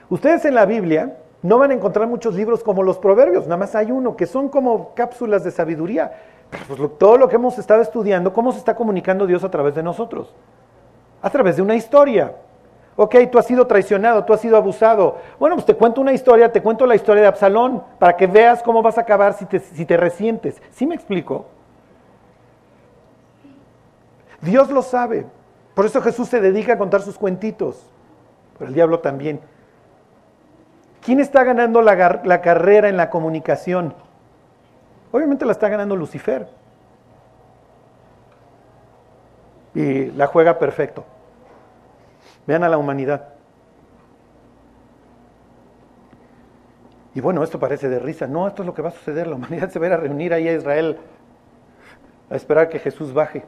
Ustedes 0.09 0.45
en 0.45 0.55
la 0.55 0.67
Biblia 0.67 1.17
no 1.43 1.59
van 1.59 1.71
a 1.71 1.75
encontrar 1.75 2.07
muchos 2.07 2.35
libros 2.35 2.63
como 2.63 2.83
los 2.83 2.99
proverbios, 2.99 3.45
nada 3.45 3.57
más 3.57 3.75
hay 3.75 3.91
uno, 3.91 4.17
que 4.17 4.27
son 4.27 4.49
como 4.49 4.95
cápsulas 4.95 5.43
de 5.43 5.51
sabiduría. 5.51 6.13
Pues 6.51 6.99
todo 6.99 7.17
lo 7.17 7.29
que 7.29 7.37
hemos 7.37 7.59
estado 7.59 7.81
estudiando, 7.81 8.33
¿cómo 8.33 8.53
se 8.53 8.59
está 8.59 8.75
comunicando 8.75 9.27
Dios 9.27 9.43
a 9.43 9.51
través 9.51 9.75
de 9.75 9.83
nosotros? 9.83 10.35
A 11.23 11.31
través 11.31 11.57
de 11.57 11.63
una 11.63 11.75
historia. 11.75 12.35
Ok, 13.03 13.17
tú 13.33 13.39
has 13.39 13.47
sido 13.47 13.67
traicionado, 13.67 14.27
tú 14.27 14.35
has 14.35 14.43
sido 14.43 14.59
abusado. 14.59 15.17
Bueno, 15.39 15.57
pues 15.57 15.65
te 15.65 15.75
cuento 15.75 16.03
una 16.03 16.13
historia, 16.13 16.53
te 16.53 16.61
cuento 16.61 16.85
la 16.85 16.95
historia 16.95 17.23
de 17.23 17.29
Absalón, 17.29 17.83
para 17.99 18.15
que 18.15 18.27
veas 18.27 18.63
cómo 18.63 18.83
vas 18.83 18.99
a 18.99 19.01
acabar 19.01 19.33
si 19.33 19.47
te, 19.47 19.59
si 19.59 19.87
te 19.87 19.97
resientes. 19.97 20.61
¿Sí 20.71 20.87
me 20.87 20.97
explico? 20.97 21.47
Dios 24.43 24.69
lo 24.69 24.83
sabe. 24.83 25.25
Por 25.75 25.87
eso 25.87 26.03
Jesús 26.03 26.29
se 26.29 26.43
dedica 26.43 26.75
a 26.75 26.77
contar 26.77 27.01
sus 27.01 27.17
cuentitos. 27.17 27.91
Pero 28.59 28.69
el 28.69 28.75
diablo 28.75 28.99
también. 28.99 29.41
¿Quién 31.03 31.21
está 31.21 31.43
ganando 31.43 31.81
la, 31.81 32.21
la 32.23 32.43
carrera 32.43 32.91
en 32.91 32.99
la 32.99 33.09
comunicación? 33.09 33.95
Obviamente 35.11 35.47
la 35.47 35.53
está 35.53 35.71
ganando 35.71 35.97
Lucifer. 35.97 36.49
Y 39.75 40.11
la 40.11 40.27
juega 40.27 40.59
perfecto. 40.59 41.07
Vean 42.51 42.65
a 42.65 42.69
la 42.69 42.79
humanidad. 42.79 43.29
Y 47.15 47.21
bueno, 47.21 47.45
esto 47.45 47.61
parece 47.61 47.89
de 47.89 48.01
risa. 48.01 48.27
No, 48.27 48.49
esto 48.49 48.63
es 48.63 48.67
lo 48.67 48.75
que 48.75 48.83
va 48.83 48.89
a 48.89 48.91
suceder. 48.91 49.29
La 49.29 49.37
humanidad 49.37 49.71
se 49.71 49.79
va 49.79 49.87
a, 49.87 49.97
reunir 49.97 50.35
ahí 50.35 50.49
a 50.49 50.55
Israel 50.55 50.99
a 52.29 52.35
esperar 52.35 52.69
que 52.69 52.81
Jesús 52.81 53.13
baje. 53.15 53.45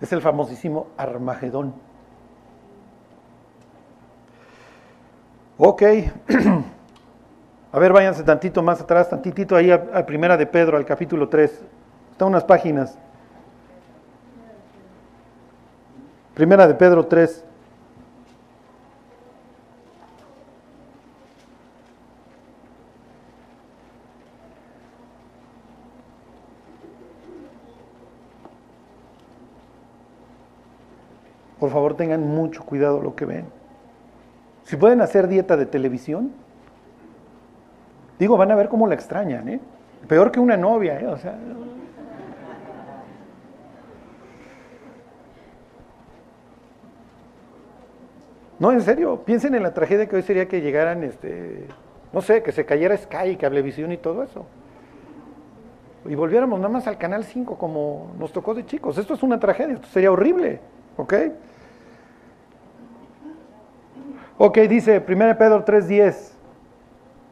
Es 0.00 0.12
el 0.12 0.22
famosísimo 0.22 0.86
Armagedón. 0.96 1.74
Ok. 5.56 5.82
A 7.72 7.78
ver, 7.80 7.92
váyanse 7.92 8.22
tantito 8.22 8.62
más 8.62 8.80
atrás, 8.80 9.10
tantitito 9.10 9.56
ahí 9.56 9.72
a, 9.72 9.88
a 9.92 10.06
Primera 10.06 10.36
de 10.36 10.46
Pedro, 10.46 10.76
al 10.76 10.86
capítulo 10.86 11.28
3. 11.28 11.64
Están 12.12 12.28
unas 12.28 12.44
páginas. 12.44 12.96
Primera 16.38 16.68
de 16.68 16.74
Pedro 16.74 17.04
3. 17.04 17.44
Por 31.58 31.70
favor, 31.70 31.96
tengan 31.96 32.20
mucho 32.20 32.62
cuidado 32.62 33.02
lo 33.02 33.16
que 33.16 33.24
ven. 33.24 33.46
Si 34.62 34.76
pueden 34.76 35.00
hacer 35.00 35.26
dieta 35.26 35.56
de 35.56 35.66
televisión, 35.66 36.30
digo, 38.20 38.36
van 38.36 38.52
a 38.52 38.54
ver 38.54 38.68
cómo 38.68 38.86
la 38.86 38.94
extrañan, 38.94 39.48
¿eh? 39.48 39.60
Peor 40.06 40.30
que 40.30 40.38
una 40.38 40.56
novia, 40.56 41.00
¿eh? 41.00 41.06
O 41.08 41.16
sea, 41.16 41.36
No, 48.58 48.72
en 48.72 48.82
serio, 48.82 49.22
piensen 49.24 49.54
en 49.54 49.62
la 49.62 49.72
tragedia 49.72 50.06
que 50.06 50.16
hoy 50.16 50.22
sería 50.22 50.48
que 50.48 50.60
llegaran, 50.60 51.04
este, 51.04 51.66
no 52.12 52.20
sé, 52.20 52.42
que 52.42 52.50
se 52.50 52.64
cayera 52.64 52.96
Sky, 52.96 53.36
Cablevisión 53.36 53.92
y 53.92 53.96
todo 53.98 54.22
eso. 54.22 54.46
Y 56.06 56.14
volviéramos 56.14 56.58
nada 56.58 56.72
más 56.72 56.86
al 56.86 56.98
Canal 56.98 57.24
5 57.24 57.56
como 57.56 58.12
nos 58.18 58.32
tocó 58.32 58.54
de 58.54 58.66
chicos. 58.66 58.98
Esto 58.98 59.14
es 59.14 59.22
una 59.22 59.38
tragedia, 59.38 59.74
esto 59.74 59.88
sería 59.88 60.10
horrible, 60.10 60.60
¿ok? 60.96 61.14
Ok, 64.38 64.58
dice 64.60 65.04
1 65.06 65.38
Pedro 65.38 65.64
3.10. 65.64 66.32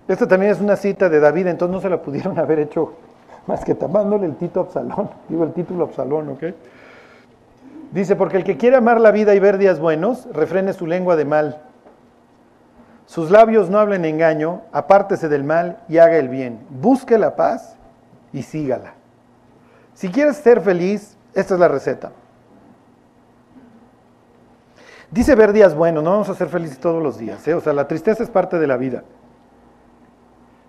Esto 0.09 0.29
también 0.29 0.53
es 0.53 0.61
una 0.61 0.77
cita 0.77 1.09
de 1.09 1.19
David, 1.19 1.49
entonces 1.49 1.75
no 1.75 1.81
se 1.81 1.91
la 1.91 2.03
pudieron 2.03 2.39
haber 2.39 2.61
hecho 2.61 2.95
más 3.47 3.65
que 3.65 3.75
tapándole 3.75 4.27
el 4.27 4.37
título 4.37 4.67
Absalón. 4.67 5.11
Digo 5.29 5.45
el 5.45 5.53
título 5.53 5.85
Absalón, 5.85 6.29
¿ok? 6.31 6.45
Dice, 7.97 8.15
porque 8.15 8.37
el 8.37 8.45
que 8.45 8.59
quiere 8.59 8.77
amar 8.77 9.01
la 9.01 9.11
vida 9.11 9.35
y 9.35 9.39
ver 9.39 9.57
días 9.57 9.81
buenos, 9.81 10.29
refrene 10.31 10.75
su 10.75 10.87
lengua 10.87 11.17
de 11.17 11.25
mal. 11.25 11.63
Sus 13.07 13.31
labios 13.31 13.71
no 13.71 13.79
hablen 13.79 14.05
engaño, 14.05 14.61
apártese 14.71 15.31
del 15.31 15.45
mal 15.45 15.79
y 15.89 15.97
haga 15.97 16.19
el 16.19 16.29
bien. 16.29 16.61
Busque 16.69 17.17
la 17.17 17.37
paz 17.37 17.75
y 18.35 18.43
sígala. 18.43 18.93
Si 19.95 20.11
quieres 20.11 20.37
ser 20.37 20.61
feliz, 20.61 21.17
esta 21.33 21.55
es 21.55 21.61
la 21.61 21.69
receta. 21.69 22.13
Dice 25.11 25.35
ver 25.35 25.55
días 25.55 25.75
buenos, 25.75 26.05
no 26.05 26.11
vamos 26.11 26.29
a 26.29 26.35
ser 26.35 26.49
felices 26.49 26.79
todos 26.79 27.03
los 27.03 27.17
días. 27.17 27.49
¿eh? 27.49 27.55
O 27.55 27.63
sea, 27.63 27.73
la 27.73 27.89
tristeza 27.89 28.23
es 28.23 28.29
parte 28.29 28.59
de 28.59 28.67
la 28.67 28.77
vida. 28.77 29.05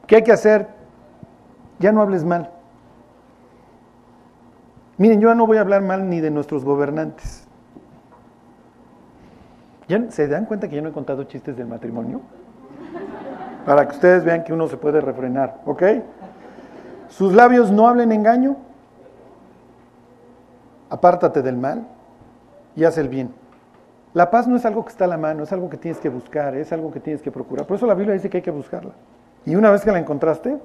¿Qué 0.06 0.16
hay 0.16 0.24
que 0.24 0.32
hacer? 0.32 0.70
Ya 1.80 1.92
no 1.92 2.02
hables 2.02 2.24
mal. 2.24 2.52
Miren, 4.98 5.22
yo 5.22 5.34
no 5.36 5.46
voy 5.46 5.58
a 5.58 5.62
hablar 5.62 5.82
mal 5.82 6.10
ni 6.10 6.22
de 6.22 6.32
nuestros 6.32 6.66
gobernantes. 6.66 7.48
¿Ya 9.88 10.12
¿Se 10.12 10.28
dan 10.28 10.46
cuenta 10.46 10.68
que 10.68 10.76
yo 10.76 10.82
no 10.82 10.90
he 10.90 10.92
contado 10.92 11.24
chistes 11.24 11.56
del 11.56 11.68
matrimonio? 11.68 12.22
Para 13.66 13.88
que 13.88 13.94
ustedes 13.94 14.24
vean 14.24 14.44
que 14.44 14.54
uno 14.54 14.68
se 14.68 14.78
puede 14.78 15.00
refrenar, 15.00 15.62
¿ok? 15.66 15.84
Sus 17.10 17.34
labios 17.34 17.72
no 17.72 17.88
hablen 17.88 18.12
engaño. 18.12 18.58
Apártate 20.90 21.42
del 21.42 21.58
mal 21.58 21.88
y 22.76 22.84
haz 22.84 22.98
el 22.98 23.08
bien. 23.08 23.34
La 24.14 24.32
paz 24.32 24.48
no 24.48 24.56
es 24.56 24.66
algo 24.66 24.84
que 24.84 24.92
está 24.92 25.06
a 25.06 25.08
la 25.08 25.18
mano, 25.18 25.44
es 25.44 25.54
algo 25.54 25.70
que 25.70 25.78
tienes 25.78 26.00
que 26.00 26.10
buscar, 26.10 26.56
es 26.56 26.72
algo 26.74 26.92
que 26.92 27.00
tienes 27.00 27.22
que 27.22 27.32
procurar. 27.32 27.68
Por 27.68 27.78
eso 27.78 27.86
la 27.86 27.94
Biblia 27.94 28.14
dice 28.14 28.30
que 28.30 28.38
hay 28.38 28.44
que 28.44 28.52
buscarla. 28.52 28.92
Y 29.46 29.56
una 29.56 29.70
vez 29.70 29.84
que 29.84 29.92
la 29.92 30.00
encontraste, 30.00 30.58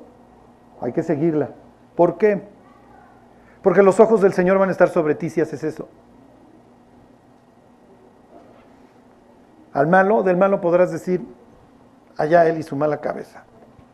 hay 0.80 0.92
que 0.92 1.02
seguirla. 1.02 1.50
¿Por 1.94 2.18
qué? 2.18 2.42
Porque 3.62 3.82
los 3.82 4.00
ojos 4.00 4.20
del 4.20 4.32
Señor 4.32 4.58
van 4.58 4.68
a 4.68 4.72
estar 4.72 4.88
sobre 4.88 5.14
ti 5.14 5.30
si 5.30 5.40
haces 5.40 5.62
eso. 5.62 5.88
Al 9.72 9.86
malo, 9.86 10.22
del 10.22 10.36
malo 10.36 10.60
podrás 10.60 10.92
decir, 10.92 11.24
allá 12.16 12.46
él 12.46 12.58
y 12.58 12.62
su 12.62 12.76
mala 12.76 13.00
cabeza. 13.00 13.44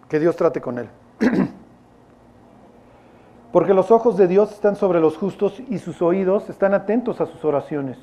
Que 0.08 0.18
Dios 0.18 0.36
trate 0.36 0.60
con 0.60 0.78
él. 0.78 0.88
Porque 3.52 3.74
los 3.74 3.90
ojos 3.90 4.16
de 4.16 4.26
Dios 4.26 4.52
están 4.52 4.76
sobre 4.76 5.00
los 5.00 5.16
justos 5.16 5.60
y 5.68 5.78
sus 5.78 6.02
oídos 6.02 6.50
están 6.50 6.74
atentos 6.74 7.20
a 7.20 7.26
sus 7.26 7.44
oraciones. 7.44 7.98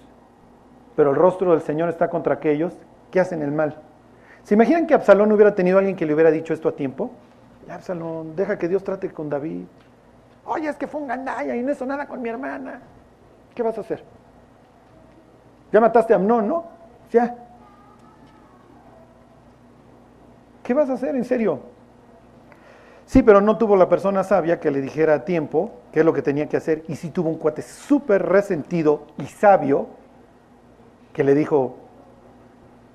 Pero 0.95 1.11
el 1.11 1.15
rostro 1.15 1.51
del 1.51 1.61
Señor 1.61 1.89
está 1.89 2.09
contra 2.09 2.35
aquellos 2.35 2.73
que 3.11 3.19
hacen 3.19 3.41
el 3.41 3.51
mal. 3.51 3.75
¿Se 4.43 4.53
imaginan 4.53 4.87
que 4.87 4.93
Absalón 4.93 5.31
hubiera 5.31 5.53
tenido 5.53 5.77
alguien 5.77 5.95
que 5.95 6.05
le 6.05 6.13
hubiera 6.13 6.31
dicho 6.31 6.53
esto 6.53 6.69
a 6.69 6.75
tiempo? 6.75 7.11
Absalón, 7.69 8.35
deja 8.35 8.57
que 8.57 8.67
Dios 8.67 8.83
trate 8.83 9.11
con 9.11 9.29
David. 9.29 9.65
Oye, 10.45 10.69
es 10.69 10.75
que 10.77 10.87
fue 10.87 11.01
un 11.01 11.07
gandaya 11.07 11.55
y 11.55 11.63
no 11.63 11.71
hizo 11.71 11.85
nada 11.85 12.05
con 12.07 12.21
mi 12.21 12.29
hermana. 12.29 12.81
¿Qué 13.53 13.63
vas 13.63 13.77
a 13.77 13.81
hacer? 13.81 14.03
Ya 15.71 15.81
mataste 15.81 16.13
a 16.13 16.17
Amnón, 16.17 16.47
¿no? 16.47 16.65
Ya. 17.11 17.35
¿Qué 20.63 20.73
vas 20.73 20.89
a 20.89 20.93
hacer, 20.93 21.15
en 21.15 21.25
serio? 21.25 21.59
Sí, 23.05 23.23
pero 23.23 23.41
no 23.41 23.57
tuvo 23.57 23.75
la 23.75 23.87
persona 23.87 24.23
sabia 24.23 24.59
que 24.59 24.71
le 24.71 24.81
dijera 24.81 25.15
a 25.15 25.25
tiempo 25.25 25.71
qué 25.91 25.99
es 25.99 26.05
lo 26.05 26.13
que 26.13 26.21
tenía 26.21 26.47
que 26.47 26.57
hacer. 26.57 26.83
Y 26.87 26.95
sí 26.95 27.09
tuvo 27.09 27.29
un 27.29 27.37
cuate 27.37 27.61
súper 27.61 28.23
resentido 28.23 29.07
y 29.17 29.25
sabio 29.25 29.87
que 31.13 31.23
le 31.23 31.33
dijo, 31.33 31.77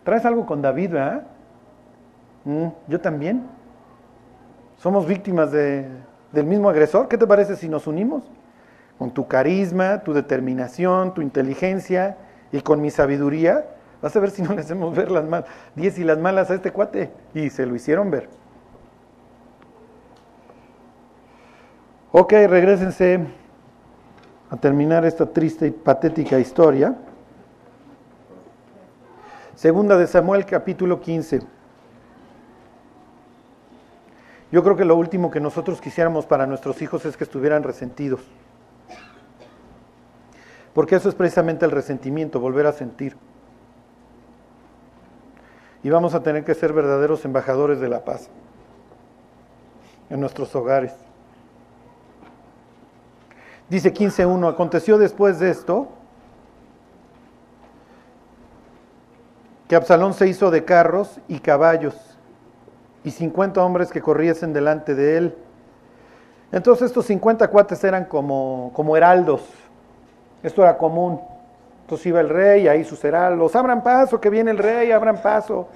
¿traes 0.05 0.25
algo 0.25 0.47
con 0.47 0.63
David, 0.63 0.91
verdad? 0.91 1.27
Mm, 2.45 2.69
yo 2.89 3.01
también. 3.01 3.47
Somos 4.77 5.07
víctimas 5.07 5.53
de, 5.53 5.87
del 6.33 6.47
mismo 6.47 6.69
agresor. 6.69 7.09
¿Qué 7.09 7.19
te 7.19 7.27
parece 7.27 7.57
si 7.57 7.69
nos 7.69 7.87
unimos? 7.87 8.23
Con 8.99 9.11
tu 9.13 9.27
carisma, 9.27 10.03
tu 10.03 10.13
determinación, 10.13 11.15
tu 11.15 11.23
inteligencia 11.23 12.17
y 12.53 12.61
con 12.61 12.81
mi 12.81 12.91
sabiduría, 12.91 13.65
vas 14.03 14.15
a 14.15 14.21
ver 14.21 14.31
si 14.31 14.43
no 14.43 14.55
le 14.55 14.61
hacemos 14.61 14.95
ver 14.95 15.11
las 15.11 15.25
malas, 15.25 15.49
10 15.77 15.99
y 15.99 16.05
las 16.05 16.19
malas 16.19 16.51
a 16.51 16.55
este 16.55 16.71
cuate. 16.73 17.11
Y 17.35 17.51
se 17.51 17.67
lo 17.67 17.75
hicieron 17.75 18.11
ver. 18.11 18.29
Ok, 22.13 22.33
regresense 22.33 23.21
a 24.51 24.57
terminar 24.57 25.05
esta 25.05 25.27
triste 25.27 25.69
y 25.69 25.71
patética 25.71 26.39
historia. 26.39 26.97
Segunda 29.55 29.97
de 29.97 30.07
Samuel 30.07 30.45
capítulo 30.45 31.01
15. 31.01 31.60
Yo 34.53 34.65
creo 34.65 34.77
que 34.77 34.85
lo 34.85 34.97
último 34.97 35.31
que 35.31 35.41
nosotros 35.41 35.81
quisiéramos 35.81 36.27
para 36.27 36.47
nuestros 36.47 36.83
hijos 36.83 37.05
es 37.05 37.17
que 37.17 37.25
estuvieran 37.25 37.63
resentidos. 37.63 38.21
Porque 40.75 40.97
eso 40.97 41.09
es 41.09 41.15
precisamente 41.15 41.65
el 41.65 41.71
resentimiento, 41.71 42.41
volver 42.41 42.67
a 42.67 42.73
sentir. 42.73 43.17
Y 45.83 45.91
vamos 45.91 46.15
a 46.15 46.23
tener 46.23 46.45
que 46.45 46.55
ser 46.55 46.73
verdaderos 46.73 47.25
embajadores 47.25 47.81
de 47.81 47.89
la 47.89 48.05
paz 48.05 48.29
en 50.11 50.21
nuestros 50.21 50.55
hogares. 50.55 50.93
Dice 53.69 53.95
15.1, 53.95 54.51
aconteció 54.51 54.99
después 54.99 55.39
de 55.39 55.51
esto 55.51 55.89
que 59.69 59.77
Absalón 59.77 60.13
se 60.13 60.27
hizo 60.27 60.51
de 60.51 60.65
carros 60.65 61.21
y 61.29 61.39
caballos 61.39 62.10
y 63.05 63.11
50 63.11 63.63
hombres 63.63 63.91
que 63.91 64.01
corriesen 64.01 64.53
delante 64.53 64.95
de 64.95 65.17
él. 65.17 65.35
Entonces 66.53 66.87
estos 66.87 67.07
50 67.07 67.49
cuates 67.49 67.83
eran 67.85 68.05
como, 68.05 68.71
como 68.75 68.97
heraldos. 68.97 69.43
Esto 70.43 70.63
era 70.63 70.77
común. 70.77 71.21
Entonces 71.83 72.07
iba 72.07 72.21
el 72.21 72.29
rey, 72.29 72.69
ahí 72.69 72.85
sus 72.85 73.05
heraldos, 73.05 73.57
abran 73.57 73.83
paso, 73.83 74.21
que 74.21 74.31
viene 74.31 74.51
el 74.53 74.59
rey, 74.59 74.93
abran 74.93 75.21
paso. 75.21 75.69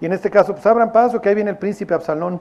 Y 0.00 0.06
en 0.06 0.12
este 0.12 0.30
caso, 0.30 0.52
pues 0.52 0.66
abran 0.66 0.92
paso, 0.92 1.20
que 1.20 1.28
ahí 1.28 1.34
viene 1.34 1.50
el 1.50 1.58
príncipe 1.58 1.94
Absalón. 1.94 2.40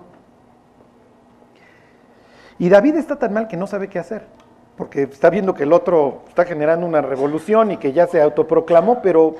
Y 2.58 2.70
David 2.70 2.96
está 2.96 3.18
tan 3.18 3.34
mal 3.34 3.48
que 3.48 3.56
no 3.56 3.68
sabe 3.68 3.88
qué 3.88 4.00
hacer, 4.00 4.26
porque 4.78 5.04
está 5.04 5.30
viendo 5.30 5.54
que 5.54 5.64
el 5.64 5.74
otro 5.74 6.24
está 6.28 6.46
generando 6.46 6.86
una 6.86 7.02
revolución 7.02 7.72
y 7.72 7.78
que 7.78 7.94
ya 7.94 8.08
se 8.08 8.22
autoproclamó, 8.22 9.02
pero 9.02 9.36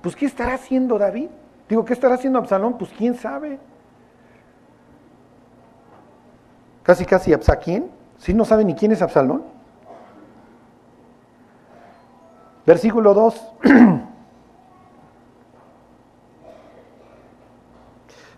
pues 0.00 0.16
¿qué 0.16 0.26
estará 0.26 0.54
haciendo 0.54 0.98
David? 0.98 1.28
Digo, 1.68 1.84
¿qué 1.84 1.92
estará 1.92 2.14
haciendo 2.14 2.38
Absalón? 2.38 2.78
Pues 2.78 2.90
quién 2.96 3.14
sabe. 3.14 3.58
Casi 6.84 7.04
casi 7.04 7.32
Absaquín, 7.32 7.90
si 8.18 8.32
no 8.32 8.44
sabe 8.44 8.64
ni 8.64 8.76
quién 8.76 8.92
es 8.92 9.02
Absalón. 9.02 9.42
Versículo 12.64 13.12
2. 13.12 13.52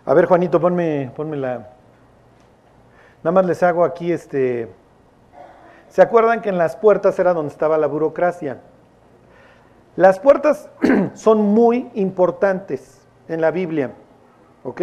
A 0.05 0.13
ver, 0.13 0.25
Juanito, 0.25 0.59
ponme, 0.59 1.11
ponme 1.15 1.37
la. 1.37 1.69
Nada 3.23 3.31
más 3.31 3.45
les 3.45 3.61
hago 3.61 3.83
aquí 3.83 4.11
este. 4.11 4.73
¿Se 5.89 6.01
acuerdan 6.01 6.41
que 6.41 6.49
en 6.49 6.57
las 6.57 6.75
puertas 6.75 7.19
era 7.19 7.33
donde 7.33 7.51
estaba 7.51 7.77
la 7.77 7.87
burocracia? 7.87 8.61
Las 9.97 10.19
puertas 10.19 10.69
son 11.13 11.41
muy 11.41 11.89
importantes 11.93 13.05
en 13.27 13.41
la 13.41 13.51
Biblia. 13.51 13.91
¿Ok? 14.63 14.81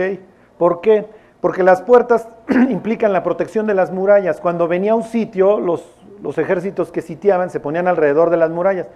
¿Por 0.59 0.81
qué? 0.81 1.09
Porque 1.45 1.63
las 1.63 1.83
puertas 1.83 2.27
implican 2.71 3.13
la 3.13 3.23
protección 3.23 3.67
de 3.67 3.75
las 3.75 3.91
murallas. 3.91 4.41
Cuando 4.41 4.67
venía 4.67 4.95
un 4.95 5.03
sitio, 5.03 5.61
los, 5.61 5.85
los 6.23 6.39
ejércitos 6.39 6.91
que 6.91 7.03
sitiaban 7.03 7.51
se 7.51 7.61
ponían 7.61 7.87
alrededor 7.87 8.31
de 8.31 8.39
las 8.39 8.49
murallas. 8.49 8.87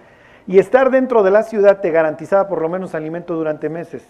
Y 0.47 0.57
estar 0.57 0.89
dentro 0.89 1.21
de 1.21 1.29
la 1.29 1.43
ciudad 1.43 1.79
te 1.79 1.91
garantizaba 1.91 2.47
por 2.47 2.59
lo 2.63 2.67
menos 2.67 2.95
alimento 2.95 3.35
durante 3.35 3.69
meses. 3.69 4.03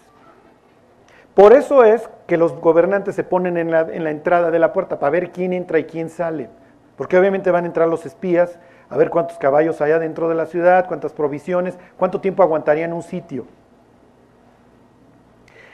Por 1.34 1.52
eso 1.52 1.84
es 1.84 2.08
que 2.26 2.38
los 2.38 2.58
gobernantes 2.58 3.14
se 3.14 3.24
ponen 3.24 3.58
en 3.58 3.70
la, 3.70 3.82
en 3.82 4.04
la, 4.04 4.10
entrada 4.10 4.50
de 4.50 4.58
la 4.58 4.72
puerta 4.72 4.98
para 4.98 5.10
ver 5.10 5.32
quién 5.32 5.52
entra 5.52 5.78
y 5.78 5.84
quién 5.84 6.08
sale. 6.08 6.48
Porque 6.96 7.18
obviamente 7.18 7.50
van 7.50 7.64
a 7.64 7.66
entrar 7.66 7.88
los 7.88 8.06
espías 8.06 8.58
a 8.88 8.96
ver 8.96 9.10
cuántos 9.10 9.36
caballos 9.36 9.82
hay 9.82 9.92
dentro 9.98 10.30
de 10.30 10.34
la 10.34 10.46
ciudad, 10.46 10.86
cuántas 10.88 11.12
provisiones, 11.12 11.76
cuánto 11.98 12.22
tiempo 12.22 12.42
aguantarían 12.42 12.94
un 12.94 13.02
sitio. 13.02 13.44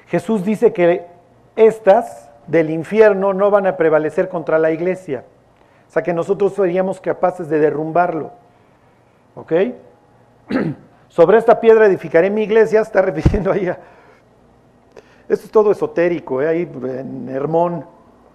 Jesús 0.09 0.45
dice 0.45 0.73
que 0.73 1.07
estas 1.55 2.27
del 2.47 2.70
infierno 2.70 3.32
no 3.32 3.51
van 3.51 3.66
a 3.66 3.76
prevalecer 3.76 4.28
contra 4.28 4.59
la 4.59 4.70
iglesia. 4.70 5.24
O 5.88 5.92
sea 5.92 6.03
que 6.03 6.12
nosotros 6.12 6.55
seríamos 6.55 7.01
capaces 7.01 7.49
de 7.49 7.59
derrumbarlo. 7.59 8.32
¿Ok? 9.34 9.53
Sobre 11.09 11.38
esta 11.38 11.61
piedra 11.61 11.86
edificaré 11.86 12.30
mi 12.30 12.42
iglesia, 12.42 12.80
está 12.80 13.03
repitiendo 13.03 13.53
ahí. 13.53 13.68
Esto 15.28 15.47
es 15.47 15.51
todo 15.51 15.72
esotérico, 15.72 16.40
¿eh? 16.40 16.49
ahí 16.49 16.62
en 16.62 17.28
Hermón, 17.28 17.84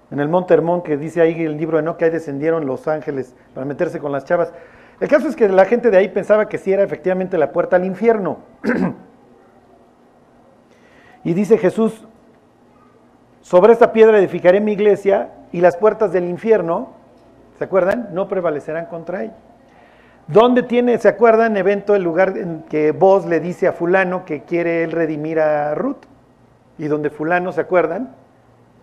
en 0.09 0.19
el 0.19 0.27
monte 0.27 0.53
Hermón, 0.53 0.81
que 0.81 0.97
dice 0.97 1.21
ahí 1.21 1.41
el 1.43 1.57
libro 1.57 1.77
de 1.77 1.83
No, 1.83 1.95
que 1.95 2.05
ahí 2.05 2.11
descendieron 2.11 2.65
los 2.65 2.87
ángeles 2.87 3.33
para 3.53 3.65
meterse 3.65 3.99
con 3.99 4.11
las 4.11 4.25
chavas. 4.25 4.51
El 4.99 5.07
caso 5.07 5.27
es 5.27 5.35
que 5.35 5.47
la 5.47 5.65
gente 5.65 5.89
de 5.89 5.97
ahí 5.97 6.09
pensaba 6.09 6.49
que 6.49 6.57
sí 6.57 6.71
era 6.71 6.83
efectivamente 6.83 7.37
la 7.37 7.51
puerta 7.51 7.77
al 7.77 7.85
infierno. 7.85 8.39
y 11.23 11.33
dice 11.33 11.57
Jesús, 11.57 12.05
sobre 13.41 13.73
esta 13.73 13.91
piedra 13.91 14.19
edificaré 14.19 14.61
mi 14.61 14.73
iglesia 14.73 15.29
y 15.51 15.61
las 15.61 15.75
puertas 15.75 16.13
del 16.13 16.25
infierno, 16.25 16.89
¿se 17.57 17.63
acuerdan? 17.63 18.09
No 18.13 18.27
prevalecerán 18.27 18.85
contra 18.85 19.23
ella. 19.23 19.35
¿Dónde 20.27 20.63
tiene, 20.63 20.97
se 20.99 21.07
acuerdan, 21.07 21.57
evento 21.57 21.95
el 21.95 22.03
lugar 22.03 22.37
en 22.37 22.63
que 22.63 22.91
vos 22.91 23.25
le 23.25 23.39
dice 23.39 23.67
a 23.67 23.73
fulano 23.73 24.23
que 24.23 24.43
quiere 24.43 24.83
él 24.83 24.91
redimir 24.91 25.39
a 25.39 25.75
Ruth? 25.75 26.05
Y 26.77 26.87
donde 26.87 27.09
fulano, 27.09 27.51
¿se 27.51 27.61
acuerdan? 27.61 28.15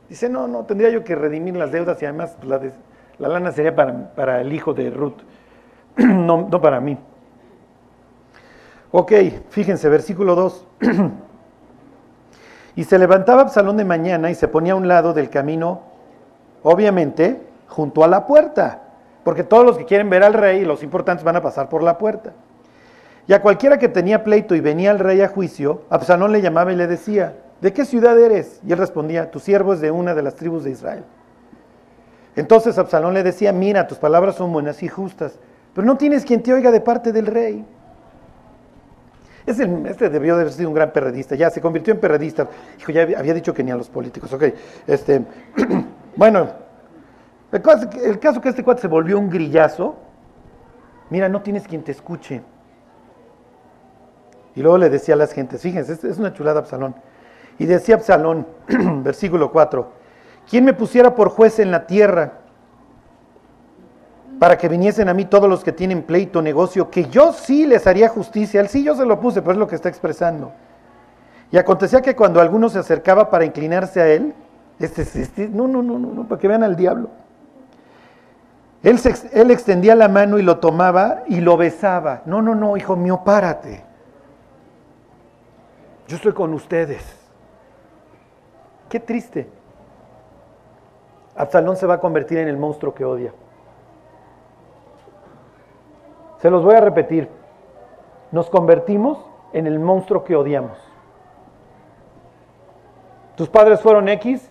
Dice, 0.09 0.29
no, 0.29 0.49
no, 0.49 0.65
tendría 0.65 0.91
yo 0.91 1.05
que 1.05 1.15
redimir 1.15 1.57
las 1.57 1.71
deudas 1.71 2.03
y 2.03 2.07
además 2.07 2.37
pues, 2.39 2.49
la, 2.49 2.61
la, 3.19 3.29
lana 3.29 3.53
sería 3.53 3.75
para, 3.75 4.15
para, 4.15 4.41
el 4.41 4.53
hijo 4.53 4.75
de 4.75 4.91
Ruth, 4.91 5.19
no, 5.97 6.49
no 6.51 6.61
para 6.61 6.81
mí. 6.81 6.99
Ok, 8.91 9.13
fíjense, 9.51 9.89
versículo 9.89 10.35
2. 10.35 10.67
y 12.79 12.85
se 12.85 12.99
levantaba 12.99 13.43
Absalón 13.43 13.77
de 13.77 13.85
mañana 13.85 14.31
y 14.31 14.35
se 14.35 14.47
ponía 14.47 14.75
a 14.75 14.77
un 14.77 14.87
lado 14.87 15.13
del 15.13 15.31
camino, 15.31 15.83
obviamente, 16.63 17.43
junto 17.67 18.05
a 18.05 18.09
la 18.09 18.25
puerta 18.27 18.83
porque 19.29 19.45
todos 19.45 19.63
los 19.67 19.77
que 19.77 19.85
quieren 19.85 20.09
ver 20.09 20.23
al 20.23 20.33
rey, 20.33 20.65
los 20.65 20.83
importantes, 20.83 21.23
van 21.23 21.37
a 21.37 21.43
pasar 21.43 21.69
por 21.69 21.83
la 21.83 21.99
puerta. 21.99 22.33
Y 23.27 23.35
a 23.35 23.43
cualquiera 23.43 23.79
que 23.79 23.91
tenía 23.91 24.25
pleito 24.25 24.55
y 24.55 24.61
venía 24.61 24.91
al 24.91 24.99
rey 24.99 25.21
a 25.21 25.29
juicio, 25.29 25.83
Absalón 25.91 26.33
le 26.33 26.41
llamaba 26.41 26.73
y 26.73 26.77
le 26.77 26.87
decía, 26.87 27.35
¿de 27.61 27.75
qué 27.75 27.85
ciudad 27.85 28.19
eres? 28.19 28.59
Y 28.67 28.73
él 28.73 28.79
respondía, 28.79 29.31
tu 29.31 29.39
siervo 29.39 29.75
es 29.75 29.81
de 29.81 29.91
una 29.91 30.15
de 30.15 30.23
las 30.23 30.35
tribus 30.37 30.65
de 30.65 30.71
Israel. 30.71 31.05
Entonces 32.37 32.79
Absalón 32.79 33.13
le 33.13 33.23
decía, 33.23 33.53
mira, 33.53 33.87
tus 33.87 33.99
palabras 33.99 34.37
son 34.37 34.51
buenas 34.51 34.83
y 34.83 34.89
justas, 34.89 35.39
pero 35.75 35.87
no 35.87 35.99
tienes 35.99 36.25
quien 36.25 36.43
te 36.43 36.55
oiga 36.55 36.71
de 36.71 36.81
parte 36.81 37.13
del 37.13 37.27
rey. 37.27 37.67
Este, 39.49 40.11
debió 40.11 40.37
de 40.37 40.43
haber 40.43 40.53
sido 40.53 40.69
un 40.69 40.75
gran 40.75 40.93
perredista, 40.93 41.35
ya 41.35 41.49
se 41.49 41.63
convirtió 41.63 41.95
en 41.95 42.01
perredista. 42.01 42.47
Hijo, 42.79 42.93
ya 42.93 43.03
había 43.03 43.33
dicho 43.33 43.55
que 43.55 43.65
ni 43.65 43.71
a 43.71 43.77
los 43.77 43.89
políticos, 43.89 44.31
ok. 44.31 44.45
Este, 44.87 45.25
bueno, 46.17 46.49
el 47.51 47.63
caso, 47.63 48.43
que 48.43 48.51
este 48.51 48.63
cuate 48.63 48.83
se 48.83 48.89
volvió 48.89 49.19
un 49.19 49.31
grillazo, 49.31 49.97
mira, 51.09 51.31
no 51.31 51.41
tienes 51.41 51.67
quien 51.67 51.83
te 51.83 51.93
escuche. 51.93 52.43
Y 54.55 54.61
luego 54.61 54.77
le 54.77 54.91
decía 54.91 55.15
a 55.15 55.17
las 55.17 55.33
gentes, 55.33 55.63
fíjense, 55.63 55.95
es 55.95 56.19
una 56.19 56.35
chulada 56.35 56.61
Absalón. 56.61 56.95
Y 57.59 57.65
decía 57.65 57.95
Absalón, 57.95 58.47
versículo 59.03 59.51
4, 59.51 59.91
¿quién 60.49 60.67
me 60.67 60.75
pusiera 60.75 61.15
por 61.15 61.31
juez 61.31 61.59
en 61.59 61.71
la 61.71 61.87
tierra 61.87 62.38
para 64.39 64.57
que 64.57 64.69
viniesen 64.69 65.09
a 65.09 65.15
mí 65.15 65.25
todos 65.25 65.49
los 65.49 65.65
que 65.65 65.73
tienen 65.73 66.03
pleito, 66.03 66.41
negocio, 66.41 66.91
que 66.91 67.07
yo 67.09 67.33
sí 67.33 67.67
les 67.67 67.87
haría 67.87 68.09
justicia? 68.09 68.61
Él 68.61 68.69
sí 68.69 68.85
yo 68.85 68.95
se 68.95 69.05
lo 69.05 69.21
puse, 69.21 69.43
pero 69.43 69.53
es 69.53 69.59
lo 69.59 69.67
que 69.67 69.75
está 69.75 69.89
expresando. 69.89 70.53
Y 71.51 71.57
acontecía 71.57 72.03
que 72.03 72.15
cuando 72.15 72.41
alguno 72.41 72.69
se 72.69 72.79
acercaba 72.79 73.31
para 73.31 73.45
inclinarse 73.45 74.01
a 74.01 74.09
él, 74.09 74.35
este, 74.79 75.03
este, 75.03 75.49
no, 75.49 75.67
no, 75.67 75.83
no, 75.83 75.99
no, 75.99 76.29
para 76.29 76.41
que 76.41 76.47
vean 76.47 76.63
al 76.63 76.77
diablo. 76.77 77.09
Él, 78.83 79.51
extendía 79.51 79.97
la 79.97 80.09
mano 80.09 80.39
y 80.39 80.43
lo 80.43 80.59
tomaba 80.59 81.25
y 81.27 81.41
lo 81.41 81.57
besaba. 81.57 82.23
No, 82.27 82.43
no, 82.43 82.55
no, 82.55 82.77
hijo 82.77 82.95
mío, 82.95 83.23
párate. 83.25 83.83
Yo 86.07 86.17
estoy 86.17 86.33
con 86.33 86.55
ustedes. 86.55 87.03
Qué 88.89 89.01
triste. 89.01 89.49
Absalón 91.35 91.77
se 91.77 91.87
va 91.87 91.95
a 91.95 92.01
convertir 92.01 92.39
en 92.39 92.49
el 92.49 92.57
monstruo 92.57 92.95
que 92.95 93.05
odia. 93.05 93.33
Se 96.39 96.51
los 96.51 96.65
voy 96.65 96.75
a 96.75 96.81
repetir. 96.81 97.29
Nos 98.31 98.51
convertimos 98.51 99.25
en 99.53 99.67
el 99.67 99.79
monstruo 99.79 100.25
que 100.25 100.37
odiamos. 100.37 100.79
Tus 103.37 103.49
padres 103.49 103.81
fueron 103.81 104.09
X, 104.09 104.51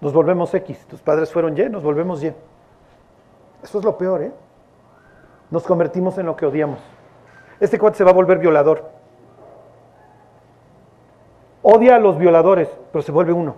nos 0.00 0.12
volvemos 0.12 0.54
X. 0.54 0.86
Tus 0.86 1.02
padres 1.02 1.32
fueron 1.32 1.58
Y, 1.58 1.68
nos 1.68 1.82
volvemos 1.82 2.22
Y. 2.22 2.32
Eso 3.62 3.78
es 3.78 3.84
lo 3.84 3.98
peor, 3.98 4.22
¿eh? 4.22 4.32
Nos 5.50 5.64
convertimos 5.64 6.18
en 6.18 6.26
lo 6.26 6.36
que 6.36 6.46
odiamos. 6.46 6.78
Este 7.58 7.78
cuate 7.78 7.98
se 7.98 8.04
va 8.04 8.10
a 8.10 8.14
volver 8.14 8.38
violador. 8.38 8.90
Odia 11.62 11.96
a 11.96 11.98
los 11.98 12.16
violadores, 12.18 12.68
pero 12.92 13.02
se 13.02 13.10
vuelve 13.10 13.32
uno. 13.32 13.56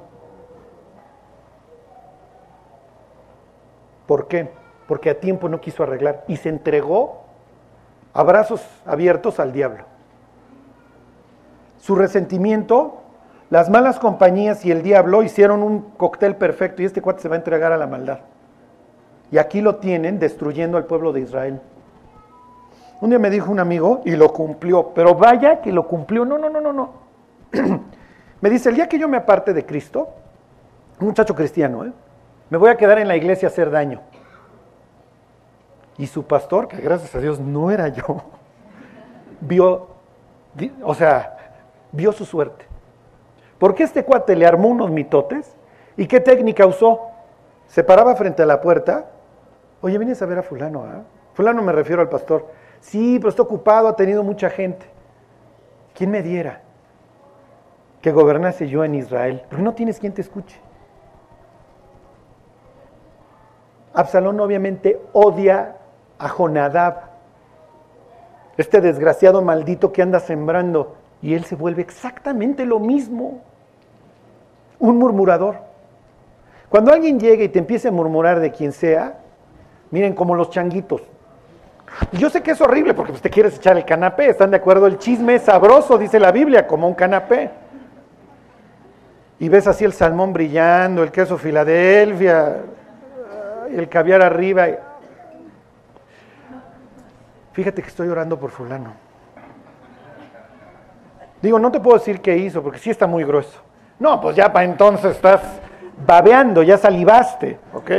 ¿Por 4.07 4.27
qué? 4.27 4.60
Porque 4.91 5.09
a 5.09 5.21
tiempo 5.21 5.49
no 5.49 5.61
quiso 5.61 5.85
arreglar 5.85 6.25
y 6.27 6.37
se 6.37 6.49
entregó 6.49 7.23
a 8.13 8.25
brazos 8.25 8.61
abiertos 8.85 9.39
al 9.39 9.53
diablo. 9.53 9.85
Su 11.79 11.95
resentimiento, 11.95 13.01
las 13.51 13.71
malas 13.71 14.01
compañías 14.01 14.65
y 14.65 14.73
el 14.73 14.83
diablo 14.83 15.23
hicieron 15.23 15.63
un 15.63 15.93
cóctel 15.97 16.35
perfecto 16.35 16.83
y 16.83 16.87
este 16.87 17.01
cuate 17.01 17.23
se 17.23 17.29
va 17.29 17.37
a 17.37 17.39
entregar 17.39 17.73
a 17.73 17.77
la 17.77 17.87
maldad. 17.87 18.19
Y 19.31 19.39
aquí 19.39 19.61
lo 19.61 19.77
tienen 19.77 20.19
destruyendo 20.19 20.77
al 20.77 20.87
pueblo 20.87 21.13
de 21.13 21.21
Israel. 21.21 21.61
Un 23.01 23.11
día 23.11 23.21
me 23.21 23.31
dijo 23.31 23.53
un 23.53 23.61
amigo 23.61 24.03
y 24.05 24.17
lo 24.17 24.33
cumplió, 24.33 24.89
pero 24.93 25.15
vaya 25.15 25.61
que 25.61 25.71
lo 25.71 25.87
cumplió. 25.87 26.25
No, 26.25 26.37
no, 26.37 26.51
no, 26.51 26.61
no, 26.61 26.73
no. 26.73 26.91
me 28.41 28.51
dice, 28.51 28.71
el 28.71 28.75
día 28.75 28.89
que 28.89 28.99
yo 28.99 29.07
me 29.07 29.19
aparte 29.19 29.55
de 29.55 29.65
Cristo, 29.65 30.09
un 30.99 31.07
muchacho 31.07 31.37
cristiano, 31.37 31.85
¿eh? 31.85 31.93
me 32.49 32.59
voy 32.59 32.71
a 32.71 32.77
quedar 32.77 32.99
en 32.99 33.07
la 33.07 33.17
iglesia 33.17 33.47
a 33.47 33.53
hacer 33.53 33.71
daño. 33.71 34.01
Y 36.01 36.07
su 36.07 36.25
pastor, 36.25 36.67
que 36.67 36.79
gracias 36.79 37.15
a 37.15 37.21
Dios 37.21 37.39
no 37.39 37.71
era 37.71 37.89
yo, 37.89 38.23
vio, 39.41 39.89
o 40.83 40.95
sea, 40.95 41.37
vio 41.93 42.11
su 42.13 42.25
suerte. 42.25 42.65
Porque 43.59 43.83
este 43.83 44.05
cuate 44.05 44.35
le 44.35 44.47
armó 44.47 44.69
unos 44.69 44.91
mitotes 44.91 45.55
y 45.97 46.07
qué 46.07 46.19
técnica 46.21 46.67
usó. 46.67 47.03
Se 47.67 47.85
paraba 47.85 48.17
frente 48.17 48.43
a 48.43 48.47
la 48.47 48.61
puerta 48.61 49.11
Oye, 49.83 49.97
vienes 49.97 50.21
a 50.21 50.27
ver 50.27 50.39
a 50.39 50.43
fulano, 50.43 50.85
¿ah? 50.85 51.03
Fulano 51.33 51.63
me 51.63 51.73
refiero 51.73 52.03
al 52.03 52.09
pastor. 52.09 52.49
Sí, 52.81 53.19
pero 53.19 53.31
está 53.31 53.43
ocupado, 53.43 53.89
ha 53.89 53.97
tenido 53.97 54.23
mucha 54.23 54.51
gente. 54.51 54.87
¿Quién 55.95 56.11
me 56.11 56.23
diera 56.23 56.63
que 58.03 58.13
gobernase 58.13 58.69
yo 58.69 58.85
en 58.85 58.95
Israel? 58.95 59.43
Porque 59.49 59.63
no 59.63 59.75
tienes 59.75 59.99
quien 59.99 60.13
te 60.13 60.21
escuche. 60.21 60.61
Absalón 63.95 64.39
obviamente 64.41 65.01
odia 65.13 65.77
a 66.21 66.29
Jonadab, 66.29 67.11
este 68.57 68.81
desgraciado 68.81 69.43
maldito 69.43 69.91
que 69.93 70.03
anda 70.03 70.21
sembrando, 70.21 70.97
y 71.21 71.35
él 71.35 71.45
se 71.45 71.57
vuelve 71.57 71.83
exactamente 71.83 72.65
lo 72.65 72.79
mismo, 72.79 73.41
un 74.79 74.99
murmurador. 74.99 75.57
Cuando 76.69 76.93
alguien 76.93 77.19
llega 77.19 77.43
y 77.43 77.49
te 77.49 77.59
empieza 77.59 77.89
a 77.89 77.93
murmurar 77.93 78.39
de 78.39 78.53
quien 78.53 78.71
sea, 78.73 79.21
Miren, 79.91 80.15
como 80.15 80.35
los 80.35 80.51
changuitos. 80.51 81.03
Yo 82.13 82.31
sé 82.31 82.43
que 82.43 82.53
es 82.53 82.61
horrible 82.61 82.95
porque 82.95 83.13
pues, 83.13 83.23
te 83.23 83.31
quieres 83.31 83.57
echar 83.57 83.77
el 83.77 83.85
canapé, 83.85 84.29
¿están 84.31 84.53
de 84.53 84.59
acuerdo? 84.59 84.87
El 84.87 84.99
chisme 84.99 85.35
es 85.35 85.43
sabroso, 85.43 85.99
dice 85.99 86.21
la 86.21 86.31
Biblia, 86.31 86.67
como 86.67 86.87
un 86.87 86.95
canapé. 86.95 87.51
Y 89.41 89.49
ves 89.49 89.67
así 89.67 89.85
el 89.85 89.93
salmón 89.93 90.33
brillando, 90.33 91.03
el 91.03 91.11
queso 91.11 91.37
Filadelfia, 91.37 92.59
el 93.75 93.89
caviar 93.89 94.23
arriba. 94.23 94.69
Fíjate 97.53 97.83
que 97.83 97.89
estoy 97.89 98.09
orando 98.09 98.39
por 98.39 98.51
fulano. 98.51 98.93
Digo, 101.43 101.59
no 101.59 101.73
te 101.73 101.81
puedo 101.81 101.99
decir 101.99 102.21
qué 102.21 102.37
hizo, 102.37 102.63
porque 102.63 102.79
sí 102.79 102.91
está 102.91 103.07
muy 103.07 103.25
grueso. 103.25 103.61
No, 103.99 104.21
pues 104.21 104.37
ya 104.37 104.53
para 104.53 104.65
entonces 104.65 105.17
estás 105.17 105.43
babeando, 106.07 106.63
ya 106.63 106.79
salivaste, 106.79 107.59
¿ok? 107.75 107.91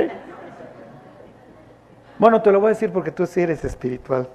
Bueno, 2.18 2.42
te 2.42 2.52
lo 2.52 2.60
voy 2.60 2.68
a 2.68 2.70
decir 2.70 2.92
porque 2.92 3.12
tú 3.12 3.26
sí 3.26 3.42
eres 3.42 3.66
espiritual. 3.66 4.28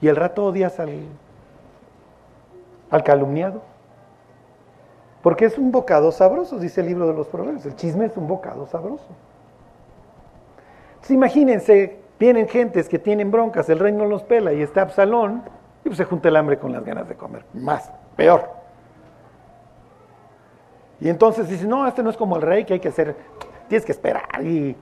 Y 0.00 0.08
el 0.08 0.16
rato 0.16 0.44
odias 0.44 0.78
al, 0.78 1.06
al 2.90 3.02
calumniado. 3.02 3.62
Porque 5.22 5.46
es 5.46 5.56
un 5.56 5.72
bocado 5.72 6.12
sabroso, 6.12 6.58
dice 6.58 6.82
el 6.82 6.88
libro 6.88 7.06
de 7.06 7.14
los 7.14 7.26
proverbios. 7.28 7.64
El 7.64 7.74
chisme 7.76 8.04
es 8.04 8.16
un 8.18 8.28
bocado 8.28 8.66
sabroso. 8.66 9.06
Pues 10.98 11.10
imagínense, 11.10 12.03
vienen 12.18 12.48
gentes 12.48 12.88
que 12.88 12.98
tienen 12.98 13.30
broncas, 13.30 13.68
el 13.68 13.78
rey 13.78 13.92
no 13.92 14.06
los 14.06 14.22
pela 14.22 14.52
y 14.52 14.62
está 14.62 14.82
Absalón, 14.82 15.42
y 15.84 15.88
pues 15.88 15.96
se 15.96 16.04
junta 16.04 16.28
el 16.28 16.36
hambre 16.36 16.58
con 16.58 16.72
las 16.72 16.84
ganas 16.84 17.08
de 17.08 17.14
comer. 17.14 17.44
Más, 17.52 17.90
peor. 18.16 18.50
Y 21.00 21.08
entonces 21.08 21.48
dice, 21.48 21.66
no, 21.66 21.86
este 21.86 22.02
no 22.02 22.10
es 22.10 22.16
como 22.16 22.36
el 22.36 22.42
rey 22.42 22.64
que 22.64 22.74
hay 22.74 22.80
que 22.80 22.88
hacer, 22.88 23.16
tienes 23.68 23.84
que 23.84 23.92
esperar 23.92 24.42
y... 24.42 24.76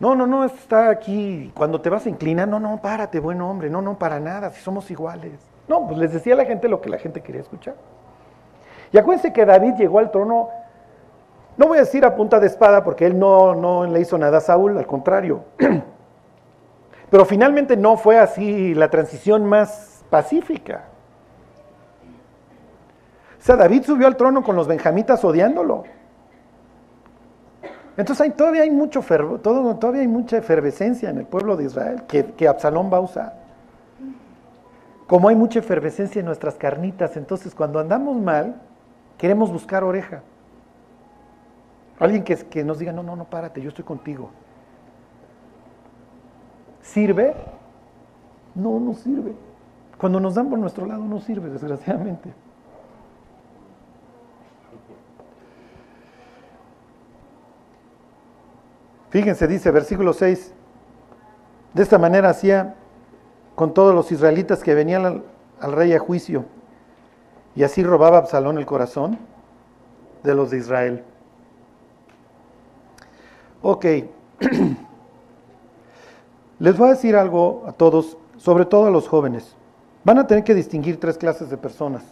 No, 0.00 0.14
no, 0.14 0.28
no, 0.28 0.44
este 0.44 0.58
está 0.60 0.90
aquí, 0.90 1.52
cuando 1.56 1.80
te 1.80 1.90
vas 1.90 2.06
a 2.06 2.08
inclinar, 2.08 2.46
no, 2.46 2.60
no, 2.60 2.80
párate, 2.80 3.18
buen 3.18 3.40
hombre, 3.40 3.68
no, 3.68 3.82
no, 3.82 3.98
para 3.98 4.20
nada, 4.20 4.50
si 4.50 4.60
somos 4.60 4.88
iguales. 4.92 5.32
No, 5.66 5.88
pues 5.88 5.98
les 5.98 6.12
decía 6.12 6.34
a 6.34 6.36
la 6.36 6.44
gente 6.44 6.68
lo 6.68 6.80
que 6.80 6.88
la 6.88 6.98
gente 6.98 7.20
quería 7.20 7.40
escuchar. 7.40 7.74
Y 8.92 8.98
acuérdense 8.98 9.32
que 9.32 9.44
David 9.44 9.74
llegó 9.74 9.98
al 9.98 10.12
trono, 10.12 10.50
no 11.56 11.66
voy 11.66 11.78
a 11.78 11.80
decir 11.80 12.04
a 12.04 12.14
punta 12.14 12.38
de 12.38 12.46
espada, 12.46 12.84
porque 12.84 13.06
él 13.06 13.18
no, 13.18 13.56
no 13.56 13.86
le 13.86 13.98
hizo 14.00 14.16
nada 14.16 14.38
a 14.38 14.40
Saúl, 14.40 14.78
al 14.78 14.86
contrario. 14.86 15.42
Pero 17.10 17.24
finalmente 17.24 17.76
no 17.76 17.96
fue 17.96 18.18
así 18.18 18.74
la 18.74 18.90
transición 18.90 19.46
más 19.46 20.04
pacífica. 20.10 20.84
O 23.38 23.42
sea, 23.42 23.56
David 23.56 23.84
subió 23.84 24.06
al 24.06 24.16
trono 24.16 24.42
con 24.42 24.56
los 24.56 24.66
benjamitas 24.66 25.24
odiándolo. 25.24 25.84
Entonces 27.96 28.36
todavía, 28.36 28.62
hay 28.62 28.70
mucho 28.70 29.00
todavía 29.42 30.02
hay 30.02 30.08
mucha 30.08 30.38
efervescencia 30.38 31.10
en 31.10 31.18
el 31.18 31.26
pueblo 31.26 31.56
de 31.56 31.64
Israel 31.64 32.02
que, 32.06 32.26
que 32.26 32.46
Absalón 32.46 32.90
va 32.92 32.98
a 32.98 33.00
usar. 33.00 33.34
Como 35.08 35.28
hay 35.28 35.34
mucha 35.34 35.58
efervescencia 35.58 36.20
en 36.20 36.26
nuestras 36.26 36.54
carnitas, 36.54 37.16
entonces 37.16 37.54
cuando 37.54 37.80
andamos 37.80 38.16
mal, 38.16 38.60
queremos 39.16 39.50
buscar 39.50 39.82
oreja. 39.82 40.22
Alguien 41.98 42.22
que, 42.22 42.36
que 42.36 42.62
nos 42.62 42.78
diga, 42.78 42.92
no, 42.92 43.02
no, 43.02 43.16
no, 43.16 43.24
párate, 43.24 43.60
yo 43.60 43.70
estoy 43.70 43.84
contigo. 43.84 44.30
¿Sirve? 46.92 47.34
No, 48.54 48.80
no 48.80 48.94
sirve. 48.94 49.34
Cuando 49.98 50.20
nos 50.20 50.34
dan 50.34 50.48
por 50.48 50.58
nuestro 50.58 50.86
lado 50.86 51.04
no 51.04 51.20
sirve, 51.20 51.50
desgraciadamente. 51.50 52.32
Fíjense, 59.10 59.46
dice 59.46 59.70
versículo 59.70 60.12
6, 60.12 60.54
de 61.74 61.82
esta 61.82 61.98
manera 61.98 62.30
hacía 62.30 62.74
con 63.54 63.74
todos 63.74 63.94
los 63.94 64.10
israelitas 64.10 64.62
que 64.62 64.74
venían 64.74 65.22
al, 65.60 65.72
rey 65.72 65.92
a 65.92 65.98
juicio, 65.98 66.46
y 67.54 67.64
así 67.64 67.82
robaba 67.82 68.18
Absalón 68.18 68.56
el 68.56 68.66
corazón 68.66 69.18
de 70.22 70.34
los 70.34 70.50
de 70.50 70.58
Israel. 70.58 71.04
Ok, 73.60 73.84
les 76.58 76.76
voy 76.76 76.88
a 76.88 76.92
decir 76.92 77.16
algo 77.16 77.64
a 77.66 77.72
todos, 77.72 78.16
sobre 78.36 78.64
todo 78.64 78.86
a 78.86 78.90
los 78.90 79.08
jóvenes. 79.08 79.54
Van 80.04 80.18
a 80.18 80.26
tener 80.26 80.44
que 80.44 80.54
distinguir 80.54 80.98
tres 80.98 81.18
clases 81.18 81.50
de 81.50 81.56
personas. 81.56 82.02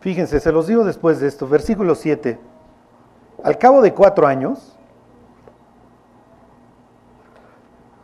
Fíjense, 0.00 0.38
se 0.40 0.52
los 0.52 0.66
digo 0.66 0.84
después 0.84 1.20
de 1.20 1.28
esto, 1.28 1.48
versículo 1.48 1.94
7. 1.94 2.38
Al 3.42 3.58
cabo 3.58 3.82
de 3.82 3.92
cuatro 3.92 4.26
años, 4.26 4.76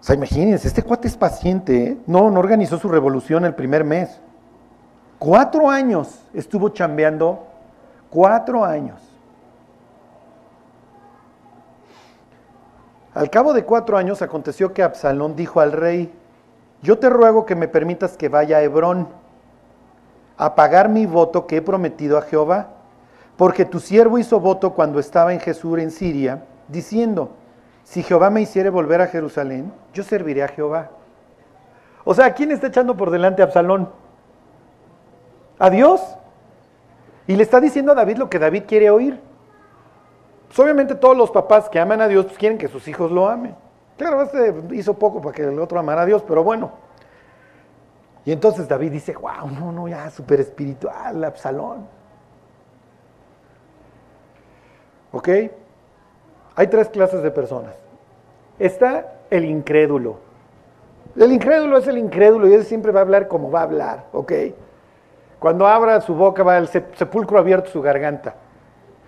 o 0.01 0.05
sea, 0.05 0.17
imagínense, 0.17 0.67
este 0.67 0.83
cuate 0.83 1.07
es 1.07 1.17
paciente, 1.17 1.85
¿eh? 1.85 1.99
no, 2.07 2.31
no 2.31 2.41
organizó 2.41 2.79
su 2.79 2.89
revolución 2.89 3.45
el 3.45 3.55
primer 3.55 3.85
mes. 3.85 4.21
Cuatro 5.19 5.71
años 5.71 6.25
estuvo 6.35 6.71
chambeando, 6.71 7.47
cuatro 8.11 8.65
años. 8.65 9.12
Al 13.15 13.31
cabo 13.31 13.53
de 13.53 13.65
cuatro 13.65 13.97
años 13.97 14.23
aconteció 14.23 14.73
que 14.73 14.83
Absalón 14.83 15.37
dijo 15.37 15.61
al 15.61 15.73
rey, 15.73 16.13
yo 16.83 16.99
te 16.99 17.11
ruego 17.11 17.47
que 17.47 17.55
me 17.55 17.69
permitas 17.69 18.17
que 18.17 18.29
vaya 18.29 18.59
a 18.59 18.63
Hebrón 18.63 19.09
a 20.37 20.55
pagar 20.55 20.89
mi 20.89 21.07
voto 21.07 21.47
que 21.47 21.59
he 21.59 21.63
prometido 21.63 22.19
a 22.19 22.23
Jehová 22.23 22.69
porque 23.37 23.65
tu 23.65 23.81
siervo 23.81 24.19
hizo 24.19 24.41
voto 24.41 24.73
cuando 24.73 24.99
estaba 24.99 25.33
en 25.33 25.41
Jesús 25.41 25.79
en 25.79 25.91
Siria, 25.91 26.45
diciendo, 26.69 27.31
si 27.83 28.03
Jehová 28.03 28.31
me 28.31 28.41
hiciere 28.41 28.71
volver 28.71 29.01
a 29.01 29.07
Jerusalén, 29.07 29.73
yo 29.93 30.03
serviré 30.05 30.43
a 30.43 30.49
Jehová. 30.49 30.91
O 32.05 32.15
sea, 32.15 32.35
¿quién 32.35 32.51
está 32.51 32.69
echando 32.69 32.97
por 32.97 33.11
delante 33.11 33.43
a 33.43 33.47
Absalón? 33.47 33.89
A 35.59 35.71
Dios. 35.71 36.01
Y 37.27 37.37
le 37.37 37.43
está 37.43 37.61
diciendo 37.61 37.93
a 37.93 37.95
David 37.95 38.19
lo 38.19 38.29
que 38.29 38.39
David 38.39 38.65
quiere 38.67 38.91
oír. 38.91 39.21
Pues 40.53 40.61
obviamente 40.61 40.95
todos 40.97 41.17
los 41.17 41.31
papás 41.31 41.71
que 41.71 41.81
aman 41.81 42.03
a 42.03 42.09
Dios 42.09 42.27
pues 42.27 42.37
quieren 42.37 42.59
que 42.59 42.69
sus 42.69 42.87
hijos 42.87 43.11
lo 43.11 43.27
amen. 43.27 43.57
Claro, 43.97 44.21
este 44.21 44.55
hizo 44.73 44.93
poco 44.93 45.23
para 45.23 45.35
que 45.35 45.45
el 45.45 45.59
otro 45.59 45.79
amara 45.79 46.03
a 46.03 46.05
Dios, 46.05 46.23
pero 46.29 46.45
bueno. 46.45 46.73
Y 48.27 48.33
entonces 48.33 48.69
David 48.69 48.93
dice, 48.93 49.15
wow, 49.15 49.49
no, 49.51 49.73
no, 49.73 49.89
ya, 49.89 50.11
súper 50.11 50.41
espiritual, 50.41 51.25
Absalón. 51.25 51.87
¿Ok? 55.11 55.29
Hay 56.55 56.67
tres 56.67 56.91
clases 56.91 57.23
de 57.23 57.31
personas. 57.31 57.73
Está 58.59 59.21
el 59.31 59.47
incrédulo. 59.47 60.19
El 61.17 61.33
incrédulo 61.33 61.79
es 61.79 61.87
el 61.87 61.97
incrédulo 61.97 62.47
y 62.47 62.53
él 62.53 62.65
siempre 62.67 62.93
va 62.93 63.01
a 63.01 63.05
hablar 63.05 63.27
como 63.27 63.51
va 63.51 63.61
a 63.61 63.65
hablar, 63.65 64.05
¿ok? 64.13 64.33
Cuando 65.39 65.67
abra 65.67 66.03
su 66.03 66.15
boca 66.15 66.43
va 66.43 66.59
el 66.59 66.69
sepulcro 66.69 67.39
abierto 67.39 67.71
su 67.71 67.81
garganta. 67.81 68.35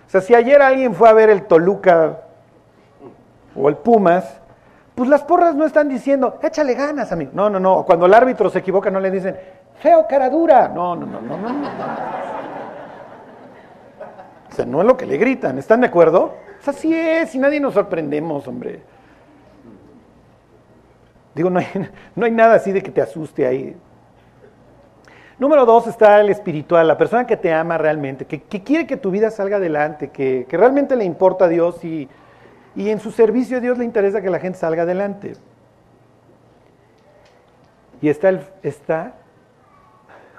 O 0.07 0.09
sea, 0.09 0.21
si 0.21 0.35
ayer 0.35 0.61
alguien 0.61 0.93
fue 0.93 1.09
a 1.09 1.13
ver 1.13 1.29
el 1.29 1.43
Toluca 1.43 2.21
o 3.55 3.69
el 3.69 3.75
Pumas, 3.77 4.39
pues 4.93 5.09
las 5.09 5.23
porras 5.23 5.55
no 5.55 5.65
están 5.65 5.89
diciendo, 5.89 6.39
échale 6.41 6.73
ganas, 6.73 7.11
amigo. 7.11 7.31
No, 7.33 7.49
no, 7.49 7.59
no. 7.59 7.83
Cuando 7.83 8.05
el 8.05 8.13
árbitro 8.13 8.49
se 8.49 8.59
equivoca 8.59 8.89
no 8.89 8.99
le 8.99 9.11
dicen, 9.11 9.35
feo 9.79 10.05
cara 10.07 10.29
dura. 10.29 10.69
No, 10.69 10.95
no, 10.95 11.05
no, 11.05 11.19
no, 11.21 11.37
no. 11.37 11.67
O 14.49 14.55
sea, 14.55 14.65
no 14.65 14.79
es 14.79 14.87
lo 14.87 14.95
que 14.95 15.05
le 15.05 15.17
gritan, 15.17 15.57
¿están 15.57 15.81
de 15.81 15.87
acuerdo? 15.87 16.33
O 16.65 16.69
así 16.69 16.97
es, 16.97 17.35
y 17.35 17.39
nadie 17.39 17.59
nos 17.59 17.73
sorprendemos, 17.73 18.47
hombre. 18.47 18.81
Digo, 21.33 21.49
no 21.49 21.59
hay, 21.59 21.67
no 22.15 22.25
hay 22.25 22.31
nada 22.31 22.55
así 22.55 22.71
de 22.71 22.81
que 22.81 22.91
te 22.91 23.01
asuste 23.01 23.45
ahí. 23.45 23.75
Número 25.37 25.65
dos 25.65 25.87
está 25.87 26.21
el 26.21 26.29
espiritual, 26.29 26.87
la 26.87 26.97
persona 26.97 27.27
que 27.27 27.35
te 27.35 27.51
ama 27.53 27.77
realmente, 27.77 28.25
que, 28.25 28.39
quiere 28.39 28.87
que 28.87 28.95
tu 28.95 29.11
vida 29.11 29.29
salga 29.31 29.57
adelante, 29.57 30.09
que, 30.09 30.47
realmente 30.49 30.95
le 30.95 31.03
importa 31.03 31.45
a 31.45 31.47
Dios 31.49 31.83
y, 31.83 32.07
en 32.77 32.99
su 32.99 33.11
servicio 33.11 33.57
a 33.57 33.59
Dios 33.59 33.77
le 33.77 33.83
interesa 33.83 34.21
que 34.21 34.29
la 34.29 34.39
gente 34.39 34.57
salga 34.57 34.83
adelante. 34.83 35.33
Y 38.01 38.07
está, 38.07 38.29
el, 38.29 38.41
está, 38.63 39.15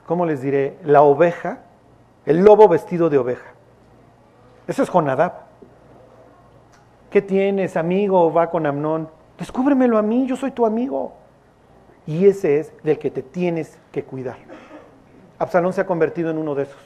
¿cómo 0.06 0.24
les 0.24 0.40
diré? 0.40 0.78
La 0.82 1.02
oveja, 1.02 1.58
el 2.24 2.38
lobo 2.38 2.66
vestido 2.66 3.10
de 3.10 3.18
oveja. 3.18 3.52
Eso 4.66 4.82
es 4.82 4.88
Jonadab. 4.88 5.32
¿Qué 7.10 7.20
tienes, 7.20 7.76
amigo? 7.76 8.32
Va 8.32 8.50
con 8.50 8.66
Amnón. 8.66 9.08
Descúbremelo 9.38 9.98
a 9.98 10.02
mí, 10.02 10.26
yo 10.26 10.36
soy 10.36 10.52
tu 10.52 10.64
amigo. 10.64 11.12
Y 12.06 12.26
ese 12.26 12.60
es 12.60 12.72
del 12.82 12.98
que 12.98 13.10
te 13.10 13.22
tienes 13.22 13.78
que 13.92 14.04
cuidar. 14.04 14.36
Absalón 15.38 15.72
se 15.72 15.80
ha 15.80 15.86
convertido 15.86 16.30
en 16.30 16.38
uno 16.38 16.54
de 16.54 16.64
esos. 16.64 16.80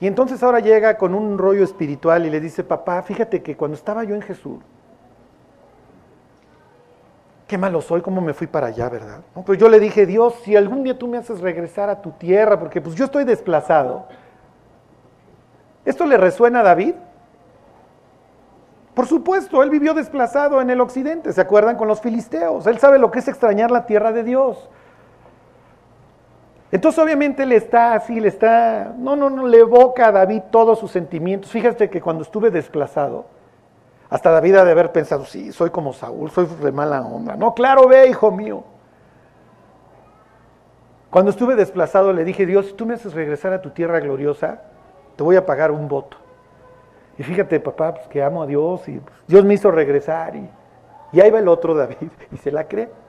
Y 0.00 0.06
entonces 0.06 0.42
ahora 0.42 0.60
llega 0.60 0.96
con 0.96 1.14
un 1.14 1.38
rollo 1.38 1.64
espiritual 1.64 2.26
y 2.26 2.30
le 2.30 2.40
dice, 2.40 2.64
papá, 2.64 3.02
fíjate 3.02 3.42
que 3.42 3.56
cuando 3.56 3.76
estaba 3.76 4.04
yo 4.04 4.14
en 4.14 4.22
Jesús, 4.22 4.58
qué 7.46 7.56
malo 7.56 7.80
soy, 7.80 8.00
cómo 8.02 8.20
me 8.20 8.34
fui 8.34 8.46
para 8.46 8.68
allá, 8.68 8.88
¿verdad? 8.88 9.20
pues 9.46 9.58
yo 9.58 9.68
le 9.68 9.78
dije, 9.78 10.06
Dios, 10.06 10.34
si 10.42 10.56
algún 10.56 10.82
día 10.82 10.98
tú 10.98 11.06
me 11.06 11.18
haces 11.18 11.40
regresar 11.40 11.88
a 11.88 12.02
tu 12.02 12.10
tierra, 12.12 12.58
porque 12.58 12.80
pues 12.80 12.96
yo 12.96 13.04
estoy 13.04 13.24
desplazado, 13.24 14.06
¿Esto 15.84 16.06
le 16.06 16.16
resuena 16.16 16.60
a 16.60 16.62
David? 16.62 16.94
Por 18.94 19.06
supuesto, 19.06 19.62
él 19.62 19.70
vivió 19.70 19.92
desplazado 19.92 20.60
en 20.60 20.70
el 20.70 20.80
occidente, 20.80 21.32
¿se 21.32 21.40
acuerdan 21.40 21.76
con 21.76 21.88
los 21.88 22.00
filisteos? 22.00 22.66
Él 22.66 22.78
sabe 22.78 22.98
lo 22.98 23.10
que 23.10 23.18
es 23.18 23.28
extrañar 23.28 23.70
la 23.70 23.86
tierra 23.86 24.12
de 24.12 24.22
Dios. 24.22 24.70
Entonces 26.74 27.00
obviamente 27.00 27.46
le 27.46 27.54
está 27.54 27.94
así, 27.94 28.18
le 28.18 28.26
está, 28.26 28.92
no, 28.98 29.14
no, 29.14 29.30
no, 29.30 29.46
le 29.46 29.58
evoca 29.58 30.08
a 30.08 30.12
David 30.12 30.42
todos 30.50 30.80
sus 30.80 30.90
sentimientos. 30.90 31.48
Fíjate 31.52 31.88
que 31.88 32.00
cuando 32.00 32.24
estuve 32.24 32.50
desplazado, 32.50 33.26
hasta 34.10 34.32
David 34.32 34.56
ha 34.56 34.64
de 34.64 34.72
haber 34.72 34.90
pensado, 34.90 35.24
sí, 35.24 35.52
soy 35.52 35.70
como 35.70 35.92
Saúl, 35.92 36.32
soy 36.32 36.46
de 36.46 36.72
mala 36.72 37.02
onda. 37.02 37.36
No, 37.36 37.54
claro, 37.54 37.86
ve, 37.86 38.08
hijo 38.08 38.32
mío. 38.32 38.64
Cuando 41.10 41.30
estuve 41.30 41.54
desplazado 41.54 42.12
le 42.12 42.24
dije, 42.24 42.44
Dios, 42.44 42.66
si 42.66 42.72
tú 42.72 42.86
me 42.86 42.94
haces 42.94 43.14
regresar 43.14 43.52
a 43.52 43.62
tu 43.62 43.70
tierra 43.70 44.00
gloriosa, 44.00 44.62
te 45.14 45.22
voy 45.22 45.36
a 45.36 45.46
pagar 45.46 45.70
un 45.70 45.86
voto. 45.86 46.16
Y 47.16 47.22
fíjate, 47.22 47.60
papá, 47.60 47.94
pues 47.94 48.08
que 48.08 48.20
amo 48.20 48.42
a 48.42 48.46
Dios 48.48 48.88
y 48.88 48.98
pues, 48.98 49.14
Dios 49.28 49.44
me 49.44 49.54
hizo 49.54 49.70
regresar. 49.70 50.34
Y, 50.34 50.50
y, 51.12 51.20
ahí 51.20 51.30
va 51.30 51.38
el 51.38 51.46
otro 51.46 51.72
David 51.76 52.10
y 52.32 52.36
se 52.36 52.50
la 52.50 52.66
cree. 52.66 53.03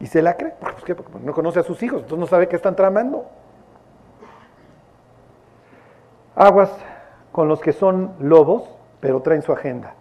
Y 0.00 0.06
se 0.06 0.22
la 0.22 0.36
cree. 0.36 0.54
Pues, 0.60 0.84
¿qué? 0.84 0.94
Porque 0.94 1.12
no 1.20 1.32
conoce 1.32 1.60
a 1.60 1.62
sus 1.62 1.82
hijos, 1.82 2.02
entonces 2.02 2.18
no 2.18 2.26
sabe 2.26 2.48
qué 2.48 2.56
están 2.56 2.76
tramando. 2.76 3.26
Aguas 6.36 6.70
con 7.32 7.48
los 7.48 7.60
que 7.60 7.72
son 7.72 8.14
lobos 8.20 8.78
pero 9.00 9.20
traen 9.20 9.42
su 9.42 9.52
agenda. 9.52 9.94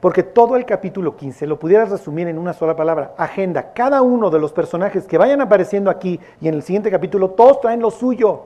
Porque 0.00 0.22
todo 0.22 0.56
el 0.56 0.64
capítulo 0.64 1.16
15 1.16 1.46
lo 1.46 1.58
pudieras 1.58 1.90
resumir 1.90 2.26
en 2.28 2.38
una 2.38 2.54
sola 2.54 2.74
palabra, 2.74 3.12
agenda. 3.18 3.72
Cada 3.74 4.00
uno 4.00 4.30
de 4.30 4.38
los 4.38 4.52
personajes 4.52 5.06
que 5.06 5.18
vayan 5.18 5.42
apareciendo 5.42 5.90
aquí 5.90 6.18
y 6.40 6.48
en 6.48 6.54
el 6.54 6.62
siguiente 6.62 6.90
capítulo, 6.90 7.30
todos 7.30 7.60
traen 7.60 7.80
lo 7.80 7.90
suyo. 7.90 8.44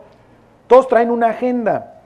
Todos 0.66 0.88
traen 0.88 1.10
una 1.10 1.28
agenda. 1.28 2.00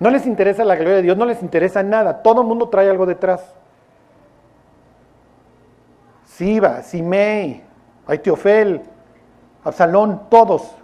No 0.00 0.10
les 0.10 0.26
interesa 0.26 0.64
la 0.64 0.74
gloria 0.74 0.96
de 0.96 1.02
Dios, 1.02 1.16
no 1.16 1.26
les 1.26 1.42
interesa 1.42 1.82
nada. 1.82 2.22
Todo 2.22 2.42
el 2.42 2.48
mundo 2.48 2.68
trae 2.68 2.90
algo 2.90 3.06
detrás. 3.06 3.54
Siba, 6.40 6.82
Simei, 6.82 7.62
Aitiofel, 8.06 8.80
Absalón, 9.62 10.22
todos. 10.30 10.74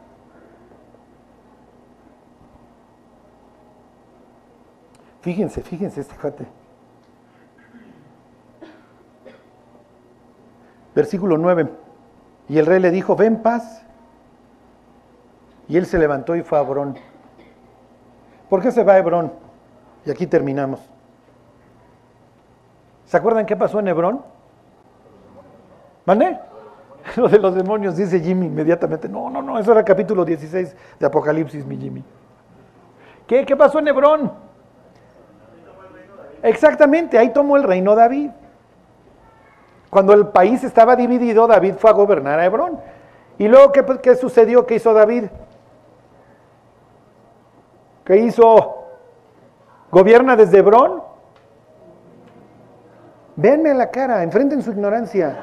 Fíjense, 5.22 5.62
fíjense 5.62 6.02
este 6.02 6.14
jate. 6.16 6.46
Versículo 10.94 11.38
9. 11.38 11.70
Y 12.50 12.58
el 12.58 12.66
rey 12.66 12.78
le 12.78 12.90
dijo, 12.90 13.16
ven 13.16 13.40
paz. 13.40 13.82
Y 15.68 15.78
él 15.78 15.86
se 15.86 15.98
levantó 15.98 16.36
y 16.36 16.42
fue 16.42 16.58
a 16.58 16.60
Hebrón. 16.60 16.98
¿Por 18.50 18.60
qué 18.60 18.70
se 18.70 18.84
va 18.84 18.92
a 18.92 18.98
Hebrón? 18.98 19.32
Y 20.04 20.10
aquí 20.10 20.26
terminamos. 20.26 20.80
¿Se 23.06 23.16
acuerdan 23.16 23.46
qué 23.46 23.56
pasó 23.56 23.80
en 23.80 23.88
Hebrón? 23.88 24.35
¿Mande? 26.06 26.38
Lo 27.16 27.28
de 27.28 27.38
los 27.38 27.54
demonios, 27.54 27.96
dice 27.96 28.20
Jimmy 28.20 28.46
inmediatamente. 28.46 29.08
No, 29.08 29.28
no, 29.28 29.42
no, 29.42 29.58
eso 29.58 29.72
era 29.72 29.84
capítulo 29.84 30.24
16 30.24 30.74
de 30.98 31.06
Apocalipsis, 31.06 31.64
mi 31.66 31.76
Jimmy. 31.76 32.02
¿Qué, 33.26 33.44
qué 33.44 33.56
pasó 33.56 33.78
en 33.78 33.88
Hebrón? 33.88 34.32
Exactamente, 36.42 37.18
ahí 37.18 37.32
tomó 37.32 37.56
el 37.56 37.64
reino 37.64 37.94
David. 37.94 38.30
Cuando 39.90 40.12
el 40.12 40.28
país 40.28 40.62
estaba 40.64 40.94
dividido, 40.96 41.46
David 41.46 41.74
fue 41.78 41.90
a 41.90 41.92
gobernar 41.92 42.38
a 42.38 42.44
Hebrón. 42.44 42.80
¿Y 43.38 43.48
luego 43.48 43.72
qué, 43.72 43.84
qué 44.02 44.14
sucedió? 44.14 44.66
¿Qué 44.66 44.76
hizo 44.76 44.92
David? 44.92 45.24
¿Qué 48.04 48.16
hizo? 48.18 48.84
¿Gobierna 49.90 50.36
desde 50.36 50.58
Hebrón? 50.58 51.02
Véanme 53.36 53.70
a 53.70 53.74
la 53.74 53.90
cara, 53.90 54.22
enfrenten 54.22 54.62
su 54.62 54.70
ignorancia. 54.70 55.36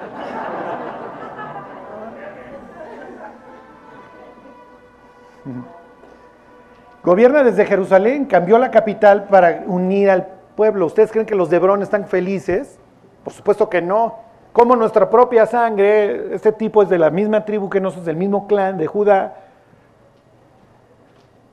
Gobierna 7.04 7.44
desde 7.44 7.66
Jerusalén, 7.66 8.26
cambió 8.26 8.58
la 8.58 8.72
capital 8.72 9.26
para 9.26 9.64
unir 9.68 10.10
al 10.10 10.28
pueblo. 10.56 10.86
¿Ustedes 10.86 11.12
creen 11.12 11.26
que 11.26 11.36
los 11.36 11.50
de 11.50 11.58
Hebrón 11.58 11.82
están 11.82 12.06
felices? 12.06 12.80
Por 13.24 13.34
supuesto 13.34 13.70
que 13.70 13.82
no 13.82 14.24
como 14.54 14.76
nuestra 14.76 15.10
propia 15.10 15.48
sangre, 15.48 16.36
este 16.36 16.52
tipo 16.52 16.84
es 16.84 16.90
de 16.90 17.00
la 17.00 17.10
misma 17.10 17.44
tribu 17.44 17.70
que 17.70 17.82
nosotros, 17.82 18.06
del 18.06 18.16
mismo 18.16 18.48
clan 18.48 18.78
de 18.78 18.86
Judá, 18.86 19.34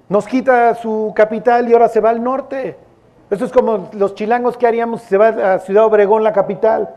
nos 0.07 0.29
quita 0.29 0.75
su 0.75 1.13
capital 1.17 1.67
y 1.69 1.73
ahora 1.73 1.89
se 1.89 2.01
va 2.01 2.11
al 2.11 2.23
norte. 2.23 2.77
Eso 3.31 3.47
es 3.47 3.53
como 3.53 3.89
los 3.95 4.15
chilangos 4.15 4.59
que 4.59 4.67
haríamos 4.67 5.01
si 5.01 5.09
se 5.09 5.17
va 5.17 5.29
a 5.29 5.59
Ciudad 5.61 5.87
Obregón, 5.87 6.23
la 6.23 6.33
capital, 6.33 6.91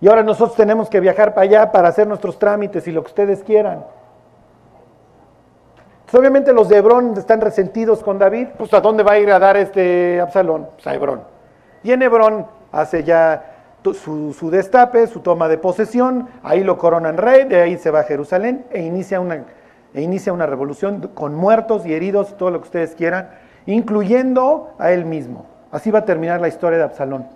y 0.00 0.08
ahora 0.08 0.22
nosotros 0.22 0.56
tenemos 0.56 0.90
que 0.90 1.00
viajar 1.00 1.32
para 1.32 1.44
allá 1.44 1.72
para 1.72 1.88
hacer 1.88 2.06
nuestros 2.06 2.38
trámites 2.38 2.86
y 2.86 2.92
lo 2.92 3.02
que 3.02 3.08
ustedes 3.08 3.42
quieran. 3.42 3.82
Pues 6.06 6.20
obviamente 6.20 6.52
los 6.52 6.68
de 6.68 6.76
Hebrón 6.76 7.14
están 7.16 7.40
resentidos 7.40 8.00
con 8.04 8.16
David, 8.16 8.48
pues 8.56 8.72
¿a 8.72 8.80
dónde 8.80 9.02
va 9.02 9.12
a 9.12 9.18
ir 9.18 9.28
a 9.32 9.40
dar 9.40 9.56
este 9.56 10.20
Absalón? 10.20 10.68
Pues 10.76 10.86
a 10.86 10.94
Hebrón. 10.94 11.22
Y 11.82 11.90
en 11.90 12.00
Hebrón 12.00 12.46
hace 12.70 13.02
ya 13.02 13.56
su, 13.92 14.48
destape, 14.48 15.08
su 15.08 15.18
toma 15.18 15.48
de 15.48 15.58
posesión, 15.58 16.28
ahí 16.44 16.62
lo 16.62 16.78
coronan 16.78 17.16
rey, 17.16 17.44
de 17.44 17.60
ahí 17.60 17.76
se 17.76 17.90
va 17.90 18.00
a 18.00 18.04
Jerusalén 18.04 18.66
e 18.70 18.82
inicia 18.82 19.18
una, 19.18 19.46
e 19.94 20.00
inicia 20.00 20.32
una 20.32 20.46
revolución 20.46 21.10
con 21.12 21.34
muertos 21.34 21.84
y 21.84 21.92
heridos, 21.92 22.36
todo 22.36 22.52
lo 22.52 22.60
que 22.60 22.66
ustedes 22.66 22.94
quieran, 22.94 23.30
incluyendo 23.66 24.74
a 24.78 24.92
él 24.92 25.06
mismo. 25.06 25.46
Así 25.72 25.90
va 25.90 26.00
a 26.00 26.04
terminar 26.04 26.40
la 26.40 26.46
historia 26.46 26.78
de 26.78 26.84
Absalón. 26.84 27.26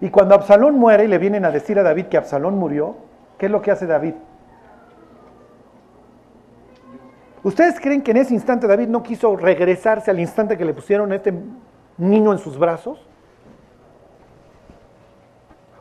Y 0.00 0.10
cuando 0.10 0.36
Absalón 0.36 0.78
muere 0.78 1.06
y 1.06 1.08
le 1.08 1.18
vienen 1.18 1.44
a 1.44 1.50
decir 1.50 1.76
a 1.80 1.82
David 1.82 2.06
que 2.06 2.18
Absalón 2.18 2.56
murió, 2.56 2.94
¿qué 3.36 3.46
es 3.46 3.52
lo 3.52 3.60
que 3.60 3.72
hace 3.72 3.88
David? 3.88 4.14
¿Ustedes 7.42 7.80
creen 7.80 8.02
que 8.02 8.10
en 8.10 8.18
ese 8.18 8.34
instante 8.34 8.66
David 8.66 8.88
no 8.88 9.02
quiso 9.02 9.34
regresarse 9.36 10.10
al 10.10 10.20
instante 10.20 10.58
que 10.58 10.64
le 10.64 10.74
pusieron 10.74 11.10
a 11.12 11.16
este 11.16 11.32
niño 11.96 12.32
en 12.32 12.38
sus 12.38 12.58
brazos? 12.58 12.98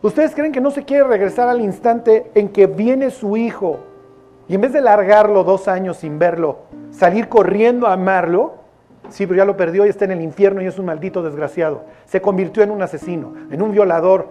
¿Ustedes 0.02 0.34
creen 0.34 0.54
que 0.54 0.62
no 0.62 0.72
se 0.72 0.86
quiere 0.86 1.04
regresar 1.04 1.50
al 1.50 1.60
instante 1.60 2.32
en 2.34 2.50
que 2.50 2.68
viene 2.68 3.12
su 3.12 3.36
hijo 3.36 3.80
y 4.48 4.56
en 4.56 4.62
vez 4.62 4.72
de 4.72 4.82
largarlo 4.82 5.44
dos 5.44 5.68
años 5.68 5.98
sin 5.98 6.18
verlo, 6.18 6.60
salir 6.92 7.28
corriendo 7.28 7.88
a 7.88 7.94
amarlo? 7.94 8.56
Sí, 9.10 9.26
pero 9.28 9.38
ya 9.38 9.46
lo 9.46 9.58
perdió 9.58 9.86
y 9.86 9.90
está 9.90 10.06
en 10.06 10.12
el 10.12 10.22
infierno 10.22 10.62
y 10.62 10.68
es 10.68 10.80
un 10.80 10.86
maldito 10.86 11.22
desgraciado. 11.22 11.84
Se 12.06 12.22
convirtió 12.22 12.64
en 12.64 12.72
un 12.72 12.82
asesino, 12.82 13.34
en 13.52 13.62
un 13.62 13.72
violador. 13.72 14.28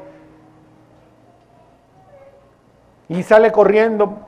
Y 3.09 3.22
sale 3.22 3.53
corriendo. 3.53 4.28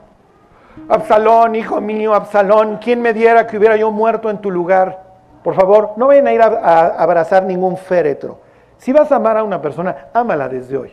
Absalón, 0.91 1.55
hijo 1.55 1.79
mío, 1.79 2.13
Absalón, 2.13 2.77
¿quién 2.77 3.01
me 3.01 3.13
diera 3.13 3.47
que 3.47 3.57
hubiera 3.57 3.77
yo 3.77 3.91
muerto 3.91 4.29
en 4.29 4.39
tu 4.39 4.51
lugar? 4.51 5.03
Por 5.41 5.55
favor, 5.55 5.93
no 5.95 6.07
vayan 6.07 6.27
a 6.27 6.33
ir 6.33 6.41
a, 6.41 6.47
a 6.47 6.87
abrazar 7.01 7.43
ningún 7.43 7.77
féretro. 7.77 8.39
Si 8.77 8.91
vas 8.91 9.09
a 9.11 9.15
amar 9.15 9.37
a 9.37 9.43
una 9.43 9.61
persona, 9.61 10.09
ámala 10.13 10.49
desde 10.49 10.77
hoy. 10.77 10.91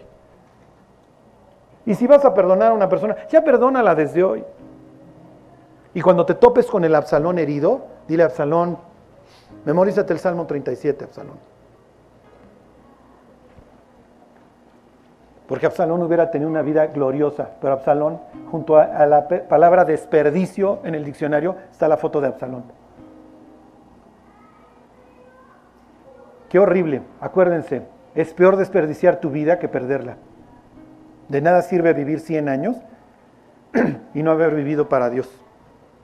Y 1.84 1.94
si 1.96 2.06
vas 2.06 2.24
a 2.24 2.32
perdonar 2.32 2.70
a 2.70 2.74
una 2.74 2.88
persona, 2.88 3.16
ya 3.28 3.42
perdónala 3.42 3.96
desde 3.96 4.22
hoy. 4.22 4.44
Y 5.94 6.00
cuando 6.00 6.24
te 6.24 6.34
topes 6.34 6.66
con 6.66 6.84
el 6.84 6.94
Absalón 6.94 7.38
herido, 7.40 7.80
dile 8.06 8.22
Absalón, 8.22 8.78
memorízate 9.64 10.12
el 10.12 10.20
Salmo 10.20 10.46
37, 10.46 11.06
Absalón. 11.06 11.57
Porque 15.48 15.64
Absalón 15.64 16.02
hubiera 16.02 16.30
tenido 16.30 16.50
una 16.50 16.60
vida 16.60 16.88
gloriosa, 16.88 17.48
pero 17.58 17.72
Absalón, 17.72 18.20
junto 18.50 18.76
a, 18.76 19.06
la 19.06 19.26
palabra 19.48 19.86
desperdicio 19.86 20.80
en 20.84 20.94
el 20.94 21.06
diccionario, 21.06 21.56
está 21.72 21.88
la 21.88 21.96
foto 21.96 22.20
de 22.20 22.28
Absalón. 22.28 22.64
Qué 26.50 26.58
horrible, 26.58 27.00
acuérdense, 27.20 27.82
es 28.14 28.34
peor 28.34 28.56
desperdiciar 28.56 29.20
tu 29.20 29.30
vida 29.30 29.58
que 29.58 29.68
perderla. 29.68 30.16
De 31.28 31.40
nada 31.40 31.62
sirve 31.62 31.94
vivir 31.94 32.20
100 32.20 32.48
años 32.50 32.76
y 34.14 34.22
no 34.22 34.32
haber 34.32 34.54
vivido 34.54 34.90
para 34.90 35.08
Dios. 35.08 35.30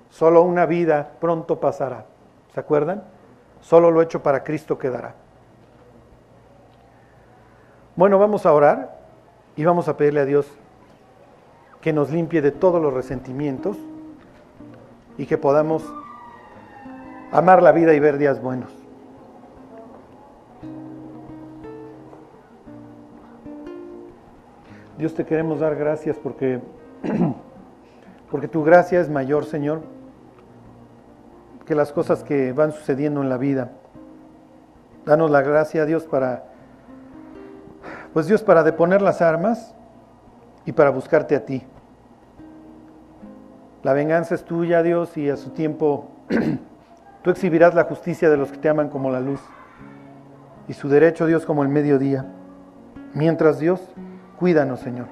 Solo 0.08 0.42
una 0.42 0.64
vida 0.64 1.10
pronto 1.20 1.60
pasará. 1.60 2.06
¿Se 2.54 2.60
acuerdan? 2.60 3.02
Solo 3.60 3.90
lo 3.90 4.00
hecho 4.00 4.22
para 4.22 4.42
Cristo 4.42 4.78
quedará. 4.78 5.14
Bueno, 7.96 8.18
vamos 8.18 8.46
a 8.46 8.52
orar 8.52 9.03
y 9.56 9.64
vamos 9.64 9.88
a 9.88 9.96
pedirle 9.96 10.20
a 10.20 10.24
Dios 10.24 10.46
que 11.80 11.92
nos 11.92 12.10
limpie 12.10 12.40
de 12.42 12.50
todos 12.50 12.80
los 12.80 12.92
resentimientos 12.92 13.76
y 15.18 15.26
que 15.26 15.38
podamos 15.38 15.84
amar 17.30 17.62
la 17.62 17.72
vida 17.72 17.94
y 17.94 18.00
ver 18.00 18.18
días 18.18 18.40
buenos. 18.40 18.70
Dios 24.96 25.14
te 25.14 25.24
queremos 25.24 25.60
dar 25.60 25.74
gracias 25.76 26.16
porque, 26.16 26.60
porque 28.30 28.48
tu 28.48 28.64
gracia 28.64 29.00
es 29.00 29.10
mayor, 29.10 29.44
Señor, 29.44 29.82
que 31.66 31.74
las 31.74 31.92
cosas 31.92 32.22
que 32.22 32.52
van 32.52 32.72
sucediendo 32.72 33.20
en 33.20 33.28
la 33.28 33.36
vida. 33.36 33.72
Danos 35.04 35.30
la 35.30 35.42
gracia, 35.42 35.84
Dios, 35.84 36.04
para, 36.04 36.53
pues 38.14 38.26
Dios, 38.26 38.42
para 38.42 38.62
deponer 38.62 39.02
las 39.02 39.20
armas 39.20 39.74
y 40.64 40.72
para 40.72 40.88
buscarte 40.88 41.36
a 41.36 41.44
ti. 41.44 41.62
La 43.82 43.92
venganza 43.92 44.34
es 44.34 44.44
tuya, 44.44 44.82
Dios, 44.82 45.14
y 45.18 45.28
a 45.28 45.36
su 45.36 45.50
tiempo 45.50 46.08
tú 47.22 47.30
exhibirás 47.30 47.74
la 47.74 47.84
justicia 47.84 48.30
de 48.30 48.38
los 48.38 48.50
que 48.50 48.56
te 48.56 48.70
aman 48.70 48.88
como 48.88 49.10
la 49.10 49.20
luz 49.20 49.40
y 50.66 50.72
su 50.72 50.88
derecho, 50.88 51.26
Dios, 51.26 51.44
como 51.44 51.62
el 51.62 51.68
mediodía. 51.68 52.24
Mientras, 53.12 53.58
Dios, 53.58 53.82
Cuídanos, 54.38 54.80
Señor. 54.80 55.06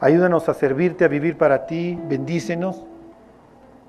Ayúdanos 0.00 0.48
a 0.48 0.54
servirte, 0.54 1.04
a 1.04 1.08
vivir 1.08 1.36
para 1.36 1.66
ti. 1.66 1.98
Bendícenos. 2.08 2.84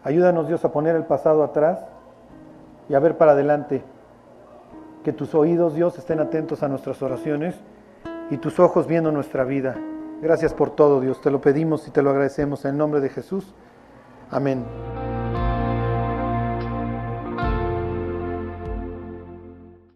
Ayúdanos, 0.03 0.47
Dios, 0.47 0.63
a 0.65 0.71
poner 0.71 0.95
el 0.95 1.03
pasado 1.03 1.43
atrás 1.43 1.79
y 2.87 2.93
a 2.95 2.99
ver 2.99 3.17
para 3.17 3.33
adelante. 3.33 3.83
Que 5.03 5.13
tus 5.13 5.35
oídos, 5.35 5.75
Dios, 5.75 5.97
estén 5.97 6.19
atentos 6.19 6.63
a 6.63 6.67
nuestras 6.67 7.01
oraciones 7.01 7.55
y 8.29 8.37
tus 8.37 8.59
ojos 8.59 8.87
viendo 8.87 9.11
nuestra 9.11 9.43
vida. 9.43 9.75
Gracias 10.21 10.53
por 10.53 10.71
todo, 10.71 11.01
Dios. 11.01 11.21
Te 11.21 11.31
lo 11.31 11.41
pedimos 11.41 11.87
y 11.87 11.91
te 11.91 12.01
lo 12.01 12.09
agradecemos 12.09 12.65
en 12.65 12.71
el 12.71 12.77
nombre 12.77 13.01
de 13.01 13.09
Jesús. 13.09 13.53
Amén. 14.31 15.18